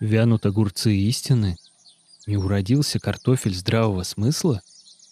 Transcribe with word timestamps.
Вянут 0.00 0.46
огурцы 0.46 0.94
истины? 0.94 1.56
Не 2.26 2.36
уродился 2.36 3.00
картофель 3.00 3.54
здравого 3.54 4.04
смысла? 4.04 4.62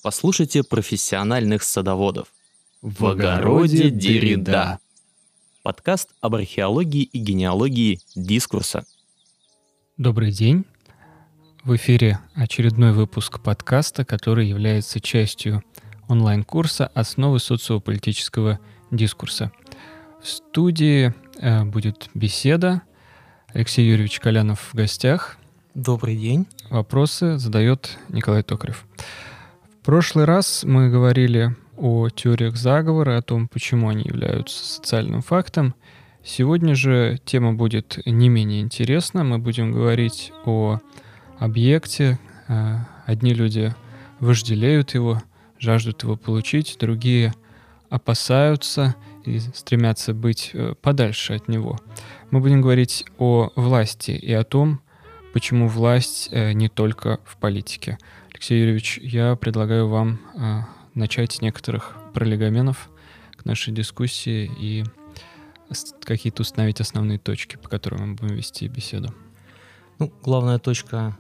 Послушайте 0.05 0.63
профессиональных 0.63 1.65
садоводов. 1.65 2.29
В 2.83 3.05
огороде 3.07 3.91
Деррида. 3.91 4.79
Подкаст 5.65 6.11
об 6.21 6.37
археологии 6.37 7.03
и 7.03 7.19
генеалогии 7.19 7.99
дискурса. 8.15 8.87
Добрый 9.97 10.31
день. 10.31 10.65
В 11.65 11.75
эфире 11.75 12.21
очередной 12.35 12.93
выпуск 12.93 13.41
подкаста, 13.41 14.05
который 14.05 14.47
является 14.47 15.01
частью 15.01 15.65
онлайн-курса 16.07 16.87
«Основы 16.95 17.41
социополитического 17.41 18.61
дискурса». 18.93 19.51
В 20.23 20.29
студии 20.29 21.13
э, 21.41 21.65
будет 21.65 22.09
беседа. 22.15 22.83
Алексей 23.57 23.89
Юрьевич 23.89 24.21
Колянов 24.21 24.61
в 24.71 24.75
гостях. 24.75 25.39
Добрый 25.75 26.15
день. 26.15 26.47
Вопросы 26.69 27.39
задает 27.39 27.97
Николай 28.11 28.43
Токарев. 28.43 28.85
В 29.81 29.83
прошлый 29.83 30.27
раз 30.27 30.63
мы 30.63 30.91
говорили 30.91 31.57
о 31.79 32.11
теориях 32.11 32.57
заговора, 32.57 33.17
о 33.17 33.23
том, 33.23 33.49
почему 33.49 33.89
они 33.89 34.05
являются 34.05 34.63
социальным 34.63 35.23
фактом. 35.23 35.75
Сегодня 36.23 36.75
же 36.75 37.19
тема 37.25 37.55
будет 37.55 37.99
не 38.05 38.29
менее 38.29 38.61
интересна. 38.61 39.25
Мы 39.25 39.39
будем 39.39 39.73
говорить 39.73 40.35
о 40.45 40.81
объекте. 41.39 42.19
Э, 42.49 42.81
одни 43.07 43.33
люди 43.33 43.75
вожделеют 44.21 44.93
его, 44.93 45.23
жаждут 45.59 46.03
его 46.03 46.17
получить, 46.17 46.77
другие 46.79 47.33
опасаются 47.89 48.97
и 49.25 49.39
стремятся 49.39 50.13
быть 50.13 50.51
э, 50.53 50.75
подальше 50.83 51.33
от 51.33 51.49
него. 51.49 51.79
Мы 52.31 52.41
будем 52.41 52.61
говорить 52.61 53.05
о 53.19 53.53
власти 53.55 54.11
и 54.11 54.33
о 54.33 54.43
том, 54.43 54.81
почему 55.33 55.69
власть 55.69 56.29
э, 56.33 56.53
не 56.53 56.69
только 56.69 57.21
в 57.25 57.37
политике. 57.37 57.99
Алексей 58.33 58.59
Юрьевич, 58.61 58.99
я 59.01 59.37
предлагаю 59.37 59.87
вам 59.87 60.19
э, 60.35 60.63
начать 60.95 61.33
с 61.33 61.41
некоторых 61.41 61.97
пролегоменов 62.15 62.91
к 63.37 63.45
нашей 63.45 63.73
дискуссии 63.73 64.51
и 64.59 64.85
какие-то 66.03 66.43
установить 66.43 66.81
основные 66.81 67.19
точки, 67.19 67.57
по 67.57 67.69
которым 67.69 68.11
мы 68.11 68.15
будем 68.15 68.35
вести 68.35 68.67
беседу. 68.67 69.15
Ну, 69.99 70.13
главная 70.23 70.59
точка 70.59 71.17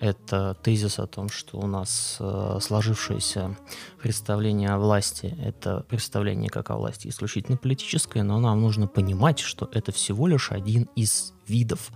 это 0.00 0.56
тезис 0.62 0.98
о 0.98 1.06
том, 1.06 1.30
что 1.30 1.58
у 1.58 1.66
нас 1.66 2.18
э, 2.20 2.58
сложившееся 2.60 3.56
представление 4.02 4.70
о 4.70 4.78
власти– 4.78 5.34
это 5.42 5.84
представление 5.88 6.50
как 6.50 6.70
о 6.70 6.76
власти 6.76 7.08
исключительно 7.08 7.56
политическое, 7.56 8.22
но 8.22 8.38
нам 8.38 8.60
нужно 8.60 8.86
понимать, 8.86 9.38
что 9.38 9.68
это 9.72 9.92
всего 9.92 10.26
лишь 10.26 10.52
один 10.52 10.88
из 10.94 11.32
видов 11.46 11.90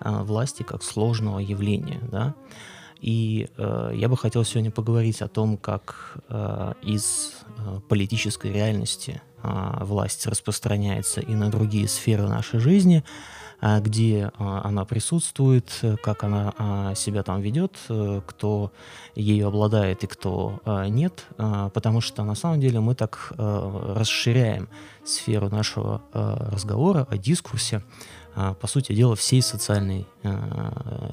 э, 0.00 0.22
власти 0.22 0.62
как 0.62 0.82
сложного 0.82 1.38
явления. 1.38 2.00
Да? 2.10 2.34
И 3.00 3.48
э, 3.58 3.92
я 3.94 4.08
бы 4.08 4.16
хотел 4.16 4.44
сегодня 4.44 4.70
поговорить 4.70 5.20
о 5.20 5.28
том, 5.28 5.58
как 5.58 6.16
э, 6.28 6.72
из 6.82 7.32
э, 7.58 7.80
политической 7.88 8.52
реальности 8.52 9.20
э, 9.42 9.84
власть 9.84 10.26
распространяется 10.26 11.20
и 11.20 11.34
на 11.34 11.50
другие 11.50 11.88
сферы 11.88 12.26
нашей 12.26 12.58
жизни– 12.58 13.04
а, 13.14 13.41
где 13.62 14.32
а, 14.38 14.62
она 14.64 14.84
присутствует, 14.84 15.70
как 16.02 16.24
она 16.24 16.52
а, 16.58 16.94
себя 16.94 17.22
там 17.22 17.40
ведет, 17.40 17.76
э, 17.88 18.20
кто 18.26 18.72
ею 19.14 19.48
обладает 19.48 20.02
и 20.02 20.06
кто 20.06 20.60
нет, 20.88 21.26
потому 21.36 22.00
что 22.00 22.24
на 22.24 22.34
самом 22.34 22.60
деле 22.60 22.80
мы 22.80 22.94
так 22.94 23.32
э, 23.36 23.94
расширяем 23.96 24.68
сферу 25.04 25.48
нашего 25.48 26.02
разговора 26.12 27.06
о 27.10 27.18
дискурсе, 27.18 27.82
по 28.34 28.66
сути 28.66 28.92
дела, 28.94 29.14
всей 29.14 29.42
социальной 29.42 30.06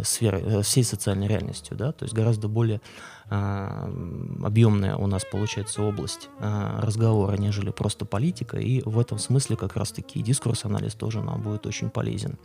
сферы, 0.04 0.40
э, 0.40 0.62
всей 0.62 0.84
социальной 0.84 1.28
реальностью, 1.28 1.76
да, 1.76 1.92
то 1.92 2.06
есть 2.06 2.16
гораздо 2.16 2.48
более 2.48 2.82
объемная 3.30 4.96
у 4.96 5.06
нас 5.06 5.24
получается 5.24 5.84
область 5.84 6.30
разговора, 6.40 7.38
нежели 7.38 7.70
просто 7.70 8.06
политика, 8.06 8.58
и 8.58 8.82
в 8.84 8.98
этом 8.98 9.20
смысле 9.20 9.56
как 9.56 9.76
раз-таки 9.76 10.24
дискурс-анализ 10.24 10.96
тоже 10.96 11.22
нам 11.22 11.42
будет 11.44 11.68
очень 11.68 11.92
полезен. 11.92 12.40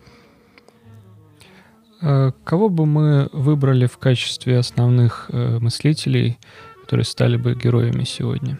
Кого 2.00 2.68
бы 2.68 2.84
мы 2.84 3.30
выбрали 3.32 3.86
в 3.86 3.96
качестве 3.96 4.58
основных 4.58 5.30
э, 5.30 5.58
мыслителей, 5.58 6.38
которые 6.82 7.06
стали 7.06 7.38
бы 7.38 7.54
героями 7.54 8.04
сегодня? 8.04 8.58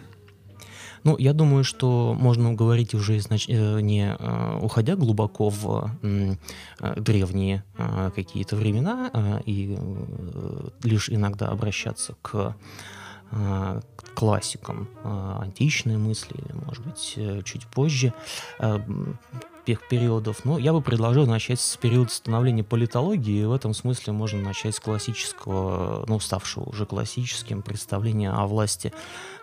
Ну, 1.05 1.15
я 1.19 1.33
думаю, 1.33 1.63
что 1.63 2.15
можно 2.19 2.53
говорить 2.53 2.95
уже 2.95 3.17
изнач... 3.17 3.45
Э, 3.47 3.79
не 3.79 4.15
э, 4.19 4.59
уходя 4.59 4.95
глубоко 4.95 5.49
в 5.49 5.91
э, 6.01 6.35
древние 6.97 7.63
какие-то 8.15 8.55
времена 8.55 9.41
и 9.45 9.77
лишь 10.83 11.09
иногда 11.09 11.49
обращаться 11.49 12.15
к 12.21 12.55
классикам 14.15 14.87
античной 15.03 15.97
мысли, 15.97 16.35
или, 16.37 16.53
может 16.65 16.83
быть, 16.85 17.19
чуть 17.45 17.67
позже 17.67 18.13
периодов. 19.65 20.45
Но 20.45 20.57
я 20.57 20.73
бы 20.73 20.81
предложил 20.81 21.25
начать 21.25 21.59
с 21.59 21.77
периода 21.77 22.11
становления 22.11 22.63
политологии, 22.63 23.41
и 23.41 23.45
в 23.45 23.51
этом 23.51 23.73
смысле 23.73 24.13
можно 24.13 24.41
начать 24.41 24.75
с 24.75 24.79
классического, 24.79 26.05
ну, 26.07 26.19
ставшего 26.19 26.69
уже 26.69 26.85
классическим 26.85 27.61
представления 27.61 28.31
о 28.31 28.45
власти 28.45 28.93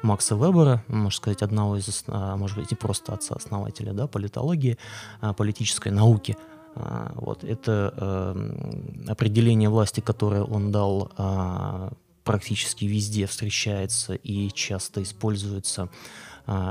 Макса 0.02 0.34
Вебера, 0.34 0.84
можно 0.88 1.10
сказать, 1.10 1.42
одного 1.42 1.76
из, 1.76 2.04
а, 2.06 2.36
может 2.36 2.56
быть, 2.56 2.70
не 2.70 2.76
просто 2.76 3.12
отца-основателя 3.12 3.92
да, 3.92 4.06
политологии, 4.06 4.78
а 5.20 5.32
политической 5.32 5.90
науки. 5.90 6.36
А, 6.74 7.12
вот, 7.16 7.44
это 7.44 7.92
э, 7.96 9.08
определение 9.08 9.68
власти, 9.68 10.00
которое 10.00 10.42
он 10.42 10.72
дал 10.72 11.10
практически 12.24 12.84
везде 12.84 13.26
встречается 13.26 14.14
и 14.14 14.48
часто 14.50 15.02
используется 15.02 15.88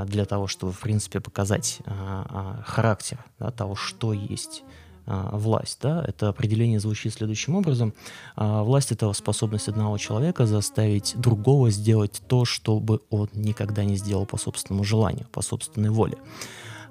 для 0.06 0.24
того, 0.24 0.46
чтобы, 0.46 0.72
в 0.72 0.80
принципе, 0.80 1.20
показать 1.20 1.80
а, 1.84 2.60
а, 2.60 2.62
характер 2.64 3.24
да, 3.38 3.50
того, 3.50 3.74
что 3.74 4.12
есть 4.12 4.62
власть. 5.04 5.78
Да? 5.82 6.04
Это 6.06 6.28
определение 6.28 6.78
звучит 6.78 7.14
следующим 7.14 7.56
образом. 7.56 7.92
Власть— 8.36 8.92
это 8.92 9.12
способность 9.14 9.66
одного 9.66 9.98
человека 9.98 10.46
заставить 10.46 11.14
другого 11.16 11.70
сделать 11.70 12.22
то, 12.28 12.44
что 12.44 12.78
бы 12.78 13.00
он 13.10 13.28
никогда 13.34 13.82
не 13.82 13.96
сделал 13.96 14.26
по 14.26 14.36
собственному 14.36 14.84
желанию, 14.84 15.26
по 15.32 15.42
собственной 15.42 15.90
воле. 15.90 16.18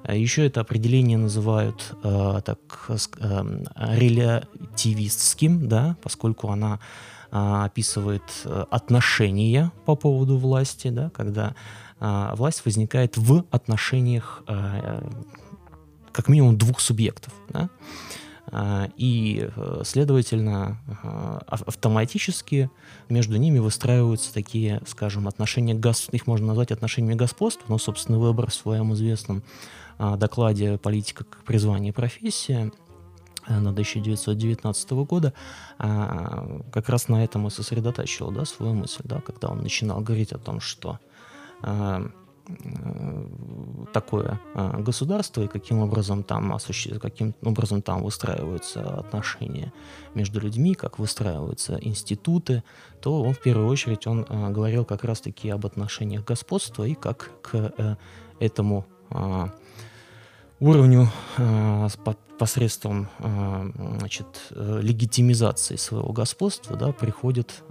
Еще 0.07 0.47
это 0.47 0.61
определение 0.61 1.17
называют 1.17 1.95
э, 2.03 2.41
так, 2.43 2.59
э, 2.89 3.63
релятивистским, 3.75 5.67
да, 5.67 5.95
поскольку 6.01 6.49
она 6.49 6.79
э, 7.31 7.37
описывает 7.37 8.23
отношения 8.71 9.71
по 9.85 9.95
поводу 9.95 10.37
власти, 10.37 10.89
да, 10.89 11.11
когда 11.11 11.55
а, 12.03 12.35
власть 12.35 12.65
возникает 12.65 13.15
в 13.15 13.45
отношениях 13.51 14.41
а, 14.47 15.07
как 16.11 16.27
минимум 16.27 16.57
двух 16.57 16.79
субъектов. 16.79 17.31
Да? 17.49 17.69
А, 18.47 18.89
и, 18.97 19.49
э, 19.55 19.81
следовательно, 19.85 20.81
автоматически 21.47 22.71
между 23.07 23.37
ними 23.37 23.59
выстраиваются 23.59 24.33
такие, 24.33 24.81
скажем, 24.87 25.27
отношения, 25.27 25.79
их 26.11 26.27
можно 26.27 26.47
назвать 26.47 26.71
отношениями 26.71 27.13
господства, 27.13 27.65
но, 27.69 27.77
собственно, 27.77 28.17
выбор 28.17 28.49
в 28.49 28.53
своем 28.53 28.93
известном 28.93 29.43
докладе 29.99 30.79
«Политика 30.79 31.23
как 31.23 31.43
призвание 31.43 31.89
и 31.89 31.93
профессия» 31.93 32.71
на 33.47 33.69
1919 33.69 34.91
года 34.91 35.33
как 35.77 36.89
раз 36.89 37.07
на 37.07 37.23
этом 37.23 37.47
и 37.47 37.51
сосредотачивал 37.51 38.31
да, 38.31 38.45
свою 38.45 38.73
мысль, 38.73 39.01
да, 39.03 39.21
когда 39.21 39.49
он 39.49 39.61
начинал 39.61 40.01
говорить 40.01 40.31
о 40.31 40.39
том, 40.39 40.59
что 40.59 40.99
такое 43.93 44.39
э, 44.55 44.81
государство 44.81 45.41
и 45.41 45.47
каким 45.47 45.79
образом 45.79 46.23
там 46.23 46.53
осуществ... 46.53 46.99
каким 46.99 47.33
образом 47.43 47.81
там 47.81 48.03
выстраиваются 48.03 48.99
отношения 48.99 49.71
между 50.15 50.39
людьми, 50.39 50.73
как 50.73 50.99
выстраиваются 50.99 51.77
институты, 51.81 52.63
то 52.99 53.21
он 53.21 53.33
в 53.33 53.41
первую 53.41 53.67
очередь 53.67 54.07
он 54.07 54.25
э, 54.27 54.49
говорил 54.49 54.85
как 54.85 55.03
раз-таки 55.03 55.49
об 55.49 55.65
отношениях 55.65 56.25
господства 56.25 56.83
и 56.83 56.93
как 56.93 57.31
к 57.41 57.97
этому 58.39 58.85
уровню 60.61 61.09
э, 61.37 61.87
посредством 62.37 63.09
э, 63.19 63.71
значит, 63.99 64.27
э, 64.51 64.79
легитимизации 64.81 65.75
своего 65.75 66.13
господства 66.13 66.77
да, 66.77 66.91
приходят 66.91 67.63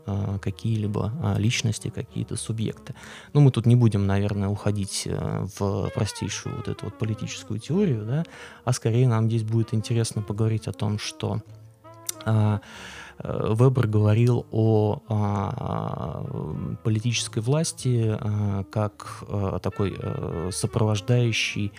какие-либо 0.42 1.12
личности, 1.38 1.88
какие-то 1.88 2.36
субъекты. 2.36 2.94
Но 3.32 3.40
мы 3.40 3.52
тут 3.52 3.64
не 3.64 3.76
будем, 3.76 4.06
наверное, 4.06 4.48
уходить 4.48 5.06
в 5.58 5.90
простейшую 5.94 6.56
вот 6.56 6.68
эту 6.68 6.86
вот 6.86 6.98
политическую 6.98 7.60
теорию, 7.60 8.04
да, 8.04 8.24
а 8.64 8.72
скорее 8.72 9.06
нам 9.06 9.28
здесь 9.28 9.44
будет 9.44 9.72
интересно 9.72 10.22
поговорить 10.22 10.66
о 10.66 10.72
том, 10.72 10.98
что 10.98 11.42
Вебер 13.22 13.86
говорил 13.86 14.46
о, 14.50 15.02
о 15.08 16.76
политической 16.82 17.40
власти 17.40 18.18
как 18.70 19.24
о 19.28 19.58
такой 19.58 19.96
сопровождающей 20.50 21.72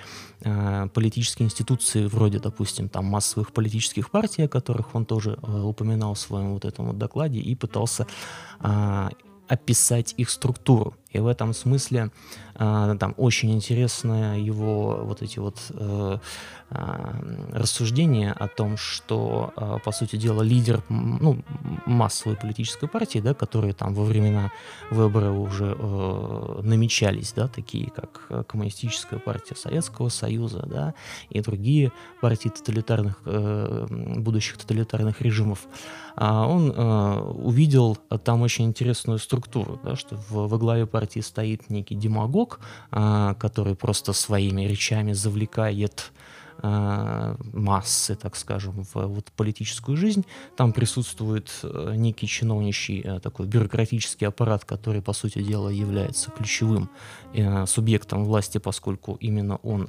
политические 0.94 1.48
институции 1.48 2.06
вроде, 2.06 2.40
допустим, 2.40 2.90
там 2.90 3.06
массовых 3.06 3.52
политических 3.54 4.12
партий, 4.12 4.44
о 4.44 4.48
которых 4.48 4.96
он 4.96 5.06
тоже 5.06 5.40
упоминал 5.42 6.14
в 6.14 6.20
своем 6.20 6.54
вот 6.54 6.66
этом 6.66 6.88
вот 6.88 6.98
докладе 6.98 7.40
и 7.40 7.56
пытался 7.56 8.08
описать 9.48 10.14
их 10.18 10.30
структуру. 10.30 10.96
И 11.12 11.20
в 11.20 11.28
этом 11.28 11.54
смысле 11.54 12.10
э, 12.56 12.96
там 13.00 13.14
очень 13.18 13.52
интересно 13.52 14.40
его 14.40 15.02
вот 15.04 15.22
эти 15.22 15.40
вот 15.40 15.58
э, 15.70 16.18
э, 16.70 16.78
рассуждения 17.52 18.32
о 18.32 18.48
том, 18.48 18.78
что, 18.78 19.54
э, 19.56 19.78
по 19.84 19.92
сути 19.92 20.16
дела, 20.16 20.42
лидер 20.42 20.82
ну, 20.90 21.42
массовой 21.86 22.38
политической 22.38 22.88
партии, 22.88 23.20
да, 23.20 23.34
которые 23.34 23.74
там 23.74 23.94
во 23.94 24.04
времена 24.04 24.52
выбора 24.90 25.32
уже 25.32 25.76
э, 25.78 26.62
намечались, 26.64 27.34
да, 27.34 27.48
такие 27.48 27.92
как 27.92 28.48
Коммунистическая 28.48 29.20
партия 29.20 29.56
Советского 29.56 30.10
Союза, 30.10 30.66
да, 30.66 30.94
и 31.30 31.42
другие 31.42 31.92
партии 32.22 32.50
тоталитарных, 32.50 33.22
э, 33.26 33.88
будущих 34.18 34.58
тоталитарных 34.58 35.22
режимов, 35.22 35.68
э, 36.16 36.26
он 36.26 36.72
э, 36.72 37.20
увидел 37.20 37.98
там 38.24 38.42
очень 38.42 38.66
интересную 38.66 39.20
структуру, 39.20 39.80
да, 39.84 39.96
что 39.96 40.16
в, 40.16 40.48
во 40.48 40.58
главе 40.58 40.86
партии 40.86 41.01
партии 41.02 41.22
стоит 41.22 41.70
некий 41.70 41.96
демагог, 41.96 42.60
а, 42.92 43.34
который 43.34 43.76
просто 43.76 44.14
своими 44.14 44.68
речами 44.68 45.14
завлекает 45.14 46.12
массы, 46.62 48.16
так 48.16 48.36
скажем, 48.36 48.84
в 48.84 48.96
вот, 48.96 49.32
политическую 49.36 49.98
жизнь. 49.98 50.26
Там 50.56 50.74
присутствует 50.74 51.52
э, 51.64 51.94
некий 51.96 52.28
чиновничий 52.28 53.02
э, 53.02 53.20
такой 53.20 53.48
бюрократический 53.48 54.28
аппарат, 54.28 54.66
который, 54.66 55.02
по 55.02 55.14
сути 55.14 55.42
дела, 55.42 55.70
является 55.70 56.32
ключевым 56.32 56.90
субъектом 57.66 58.26
власти, 58.26 58.58
поскольку 58.58 59.16
именно 59.22 59.56
он 59.64 59.88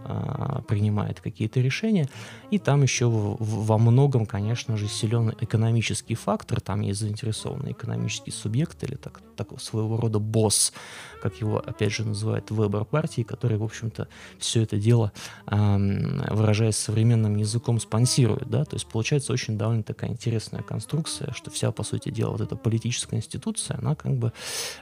принимает 0.69 1.21
какие-то 1.21 1.61
решения. 1.61 2.09
И 2.53 2.59
там 2.59 2.83
еще 2.83 3.09
во 3.11 3.79
многом, 3.79 4.27
конечно 4.27 4.77
же, 4.77 4.87
силен 4.87 5.35
экономический 5.41 6.15
фактор. 6.15 6.61
Там 6.61 6.83
есть 6.83 7.01
заинтересованный 7.01 7.73
экономический 7.73 8.31
субъект 8.31 8.85
или 8.85 8.95
так, 8.95 9.21
так, 9.37 9.61
своего 9.61 9.97
рода 9.97 10.21
босс, 10.21 10.73
как 11.21 11.41
его, 11.41 11.59
опять 11.59 11.93
же, 11.93 12.05
называют 12.05 12.51
выбор 12.53 12.85
партии, 12.85 13.23
который, 13.23 13.57
в 13.57 13.65
общем-то, 13.65 14.07
все 14.39 14.63
это 14.63 14.77
дело 14.77 15.13
выражает 15.47 16.62
выражаясь 16.63 16.77
современным 16.77 17.37
языком, 17.37 17.81
спонсирует, 17.81 18.49
да, 18.49 18.65
то 18.65 18.77
есть 18.77 18.87
получается 18.87 19.33
очень 19.33 19.59
довольно 19.59 19.83
такая 19.83 20.11
интересная 20.11 20.63
конструкция, 20.63 21.33
что 21.35 21.51
вся, 21.51 21.73
по 21.73 21.83
сути 21.83 22.11
дела, 22.11 22.33
вот 22.33 22.41
эта 22.41 22.57
политическая 22.57 23.17
институция, 23.17 23.79
она 23.79 23.95
как 23.95 24.15
бы 24.15 24.33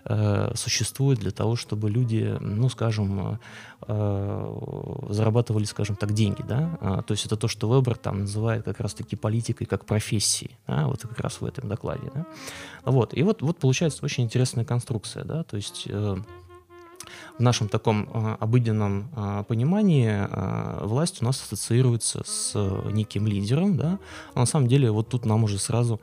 э, 0.05 0.53
существует 0.55 1.19
для 1.19 1.31
того, 1.31 1.57
чтобы 1.57 1.91
люди, 1.91 2.37
ну, 2.41 2.69
скажем, 2.69 3.39
э, 3.87 5.07
зарабатывали, 5.09 5.65
скажем 5.65 5.97
так, 5.97 6.13
деньги, 6.13 6.43
да, 6.43 6.79
а, 6.81 7.03
то 7.03 7.13
есть 7.13 7.27
это 7.27 7.37
то, 7.37 7.49
что 7.49 7.69
Вебер 7.69 7.97
там 7.97 8.21
называет 8.21 8.65
как 8.65 8.81
раз-таки 8.81 9.17
политикой 9.17 9.65
как 9.67 9.85
профессией, 9.85 10.51
да, 10.67 10.87
вот 10.87 11.01
как 11.03 11.21
раз 11.21 11.41
в 11.41 11.45
этом 11.45 11.69
докладе, 11.69 12.11
да, 12.15 12.27
вот, 12.85 13.15
и 13.17 13.23
вот, 13.23 13.43
вот 13.43 13.59
получается 13.59 14.05
очень 14.05 14.25
интересная 14.25 14.65
конструкция, 14.65 15.25
да, 15.25 15.43
то 15.45 15.57
есть 15.57 15.85
э, 15.87 16.17
в 17.39 17.43
нашем 17.43 17.69
таком 17.69 18.09
э, 18.13 18.37
обыденном 18.41 19.11
э, 19.17 19.45
понимании 19.49 20.11
э, 20.11 20.85
власть 20.85 21.23
у 21.23 21.25
нас 21.25 21.41
ассоциируется 21.43 22.23
с 22.25 22.55
неким 22.93 23.27
лидером, 23.27 23.77
да, 23.77 23.99
а 24.35 24.41
на 24.41 24.47
самом 24.47 24.69
деле 24.69 24.91
вот 24.91 25.09
тут 25.09 25.25
нам 25.25 25.45
уже 25.45 25.59
сразу 25.59 26.01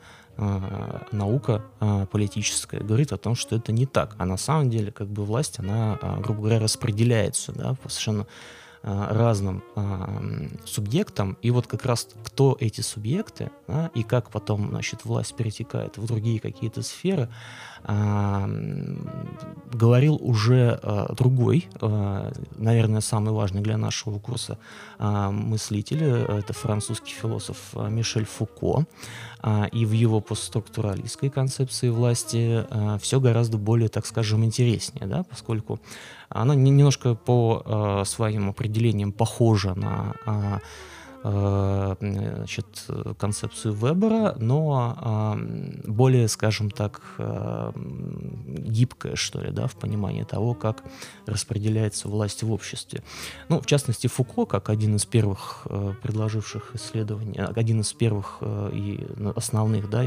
наука 1.11 1.63
политическая 2.11 2.79
говорит 2.79 3.11
о 3.11 3.17
том, 3.17 3.33
что 3.33 3.55
это 3.55 3.71
не 3.71 3.87
так, 3.87 4.13
а 4.19 4.25
на 4.27 4.37
самом 4.37 4.69
деле 4.69 4.91
как 4.91 5.07
бы 5.07 5.25
власть, 5.25 5.57
она, 5.57 5.97
грубо 6.19 6.41
говоря, 6.41 6.59
распределяется, 6.59 7.53
да, 7.53 7.73
по 7.73 7.89
совершенно 7.89 8.27
разным 8.83 9.63
субъектам, 10.63 11.39
и 11.41 11.49
вот 11.49 11.65
как 11.65 11.87
раз 11.87 12.09
кто 12.23 12.55
эти 12.59 12.81
субъекты, 12.81 13.49
да, 13.67 13.89
и 13.95 14.03
как 14.03 14.29
потом, 14.29 14.69
значит, 14.69 15.05
власть 15.05 15.35
перетекает 15.35 15.97
в 15.97 16.05
другие 16.05 16.39
какие-то 16.39 16.83
сферы, 16.83 17.29
говорил 19.71 20.17
уже 20.21 20.79
э, 20.81 21.05
другой, 21.15 21.67
э, 21.81 22.31
наверное, 22.55 23.01
самый 23.01 23.33
важный 23.33 23.61
для 23.61 23.77
нашего 23.77 24.19
курса 24.19 24.57
э, 24.99 25.29
мыслитель, 25.29 26.03
это 26.03 26.53
французский 26.53 27.13
философ 27.13 27.57
Мишель 27.73 28.25
Фуко, 28.25 28.85
э, 29.43 29.67
и 29.71 29.85
в 29.85 29.91
его 29.91 30.21
постструктуралистской 30.21 31.29
концепции 31.29 31.89
власти 31.89 32.65
все 33.01 33.19
гораздо 33.19 33.57
более, 33.57 33.89
так 33.89 34.05
скажем, 34.05 34.43
интереснее, 34.43 35.05
да, 35.05 35.23
поскольку 35.23 35.79
она 36.29 36.55
немножко 36.55 37.15
по 37.15 38.03
своим 38.05 38.49
определениям 38.49 39.11
похожа 39.11 39.73
на 39.75 40.15
Э, 40.25 40.59
значит, 41.23 42.85
концепцию 43.17 43.73
Вебера, 43.73 44.35
но 44.39 45.37
более, 45.85 46.27
скажем 46.27 46.69
так, 46.69 47.01
э, 47.17 47.71
гибкая, 47.75 49.15
что 49.15 49.41
ли, 49.41 49.51
да, 49.51 49.67
в 49.67 49.75
понимании 49.75 50.23
того, 50.23 50.53
как 50.53 50.83
распределяется 51.25 52.07
власть 52.07 52.43
в 52.43 52.51
обществе. 52.51 53.03
Ну, 53.49 53.59
в 53.61 53.65
частности, 53.65 54.07
Фуко, 54.07 54.45
как 54.45 54.69
один 54.69 54.95
из 54.95 55.05
первых 55.05 55.67
э, 55.69 55.93
предложивших 56.01 56.75
исследований, 56.75 57.39
один 57.39 57.81
из 57.81 57.93
первых 57.93 58.41
и 58.41 59.05
основных, 59.35 59.89
да, 59.89 60.03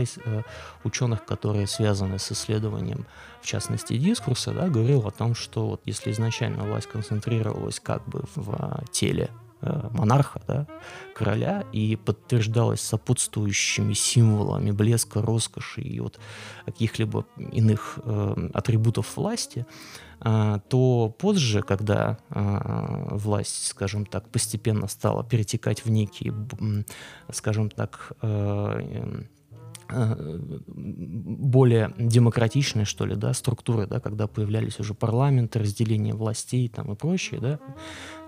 ученых, 0.85 1.25
которые 1.25 1.67
связаны 1.67 2.19
с 2.19 2.33
исследованием, 2.33 3.07
в 3.43 3.47
частности, 3.47 3.97
дискурса, 3.97 4.53
да, 4.53 4.69
говорил 4.69 5.07
о 5.07 5.11
том, 5.11 5.35
что 5.35 5.69
вот 5.69 5.83
если 5.85 6.13
изначально 6.13 6.65
власть 6.65 6.87
концентрировалась 6.87 7.81
как 7.81 8.07
бы 8.09 8.25
в 8.35 8.85
теле 8.91 9.31
Э, 9.31 9.50
монарха, 9.63 10.41
да, 10.47 10.67
короля, 11.15 11.65
и 11.73 11.97
подтверждалось 11.97 12.81
сопутствующими 12.81 13.93
символами 13.93 14.71
блеска, 14.71 15.23
роскоши 15.23 15.81
и 15.83 16.01
вот 16.01 16.19
каких-либо 16.65 17.27
иных 17.37 17.99
э, 18.05 18.49
атрибутов 18.55 19.17
власти, 19.17 19.67
э, 20.21 20.59
то 20.69 21.15
позже, 21.19 21.63
когда 21.63 22.19
э, 22.31 23.09
власть, 23.11 23.67
скажем 23.67 24.07
так, 24.07 24.29
постепенно 24.29 24.89
стала 24.89 25.25
перетекать 25.25 25.85
в 25.85 25.91
некие, 25.91 26.35
скажем 27.31 27.71
так, 27.71 28.13
э, 28.23 28.61
Э, 28.61 29.23
более 30.67 31.95
демократичные, 31.99 32.85
что 32.85 33.07
ли, 33.07 33.15
да, 33.17 33.33
структуры, 33.35 33.87
да, 33.87 34.01
когда 34.01 34.27
появлялись 34.27 34.79
уже 34.81 34.95
парламенты, 34.95 35.59
разделение 35.59 36.15
властей 36.15 36.69
там 36.69 36.93
и 36.93 36.97
прочее, 36.97 37.41
да, 37.41 37.59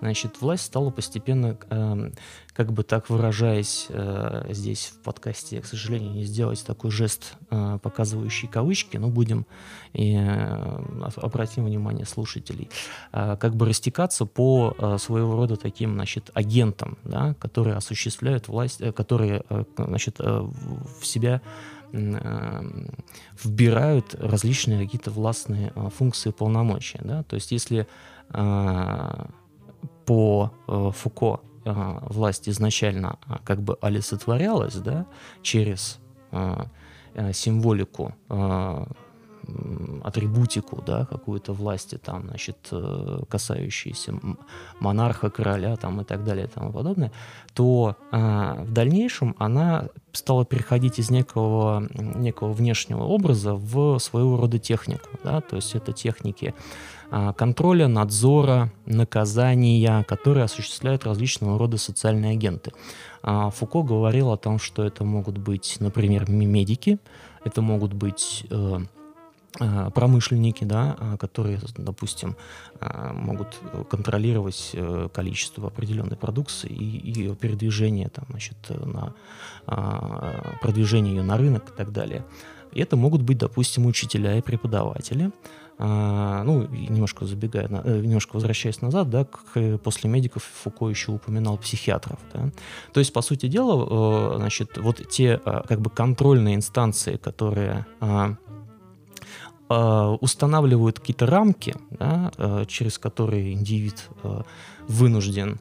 значит, 0.00 0.40
власть 0.40 0.64
стала 0.64 0.90
постепенно, 0.90 1.58
э, 1.70 2.10
как 2.54 2.72
бы 2.72 2.82
так 2.82 3.10
выражаясь 3.10 3.86
э, 3.88 4.46
здесь 4.50 4.92
в 4.94 5.02
подкасте, 5.02 5.60
к 5.60 5.66
сожалению, 5.66 6.12
не 6.12 6.24
сделать 6.24 6.64
такой 6.66 6.90
жест, 6.90 7.34
э, 7.50 7.78
показывающий 7.82 8.48
кавычки, 8.48 8.96
но 8.96 9.08
будем 9.08 9.46
э, 9.94 10.56
обратим 11.16 11.64
внимание 11.64 12.06
слушателей, 12.06 12.68
э, 13.12 13.36
как 13.38 13.56
бы 13.56 13.66
растекаться 13.66 14.26
по 14.26 14.74
э, 14.76 14.98
своего 14.98 15.36
рода 15.36 15.56
таким, 15.56 15.94
значит, 15.94 16.30
агентам, 16.34 16.98
да, 17.04 17.34
которые 17.34 17.76
осуществляют 17.76 18.48
власть, 18.48 18.80
э, 18.80 18.92
которые, 18.92 19.44
э, 19.48 19.64
значит, 19.76 20.16
э, 20.18 20.48
в 21.00 21.06
себя 21.06 21.40
Э, 21.92 22.62
вбирают 23.42 24.14
различные 24.14 24.84
какие-то 24.84 25.10
властные 25.10 25.72
э, 25.74 25.88
функции 25.90 26.30
полномочия. 26.30 27.00
Да? 27.04 27.22
То 27.24 27.34
есть 27.34 27.52
если 27.52 27.86
э, 28.30 29.24
по 30.06 30.52
Фуко 30.66 31.40
власть 31.64 32.48
изначально 32.48 33.18
как 33.44 33.62
бы 33.62 33.76
олицетворялась 33.80 34.74
да, 34.74 35.06
через 35.42 35.98
символику 37.32 38.14
атрибутику, 40.02 40.82
да, 40.86 41.04
какую-то 41.04 41.52
власти, 41.52 41.98
там, 41.98 42.28
значит, 42.28 42.68
э, 42.70 43.20
касающиеся 43.28 44.14
монарха, 44.80 45.30
короля, 45.30 45.76
там, 45.76 46.00
и 46.00 46.04
так 46.04 46.24
далее, 46.24 46.46
и 46.46 46.48
тому 46.48 46.72
подобное, 46.72 47.12
то 47.54 47.96
э, 48.10 48.64
в 48.64 48.72
дальнейшем 48.72 49.34
она 49.38 49.88
стала 50.12 50.44
переходить 50.44 50.98
из 50.98 51.10
некого, 51.10 51.86
некого 51.94 52.52
внешнего 52.52 53.04
образа 53.04 53.54
в 53.54 53.98
своего 53.98 54.36
рода 54.36 54.58
технику, 54.58 55.08
да, 55.24 55.40
то 55.40 55.56
есть 55.56 55.74
это 55.74 55.92
техники 55.92 56.54
э, 56.54 57.01
контроля, 57.36 57.88
надзора, 57.88 58.72
наказания, 58.86 60.02
которые 60.04 60.44
осуществляют 60.44 61.04
различного 61.04 61.58
рода 61.58 61.76
социальные 61.76 62.32
агенты. 62.32 62.72
Э, 63.22 63.50
Фуко 63.54 63.82
говорил 63.82 64.30
о 64.30 64.36
том, 64.36 64.58
что 64.58 64.84
это 64.84 65.04
могут 65.04 65.38
быть, 65.38 65.76
например, 65.80 66.30
медики, 66.30 66.98
это 67.44 67.60
могут 67.62 67.92
быть 67.92 68.44
э, 68.50 68.80
Э, 69.60 69.90
промышленники, 69.94 70.64
да, 70.64 70.96
э, 70.98 71.16
которые, 71.18 71.58
допустим, 71.76 72.36
э, 72.80 73.12
могут 73.12 73.60
контролировать 73.90 74.74
количество 75.12 75.68
определенной 75.68 76.16
продукции 76.16 76.70
и, 76.70 77.12
ее 77.12 77.36
передвижение, 77.36 78.08
там, 78.08 78.24
значит, 78.30 78.56
на 78.68 79.14
продвижение 80.60 81.16
ее 81.16 81.22
на 81.22 81.36
рынок 81.36 81.70
и 81.70 81.76
так 81.76 81.92
далее. 81.92 82.24
И 82.72 82.80
это 82.80 82.96
могут 82.96 83.22
быть, 83.22 83.38
допустим, 83.38 83.86
учителя 83.86 84.38
и 84.38 84.40
преподаватели. 84.40 85.30
Ну, 85.84 86.68
немножко 86.68 87.24
забегая, 87.24 87.66
немножко 87.68 88.34
возвращаясь 88.34 88.80
назад, 88.82 89.10
да, 89.10 89.24
к, 89.24 89.78
после 89.78 90.08
медиков 90.08 90.44
Фуко 90.62 90.88
еще 90.88 91.10
упоминал 91.10 91.58
психиатров. 91.58 92.20
Да. 92.32 92.50
То 92.92 93.00
есть, 93.00 93.12
по 93.12 93.20
сути 93.20 93.46
дела, 93.46 94.36
значит, 94.36 94.78
вот 94.78 95.00
те 95.08 95.38
как 95.38 95.80
бы 95.80 95.90
контрольные 95.90 96.54
инстанции, 96.54 97.16
которые 97.16 97.86
Э, 99.72 100.16
устанавливают 100.20 100.98
какие-то 101.00 101.26
рамки, 101.26 101.74
да, 101.90 102.30
э, 102.36 102.64
через 102.68 102.98
которые 102.98 103.54
индивид 103.54 104.08
э, 104.22 104.42
вынужден 104.88 105.60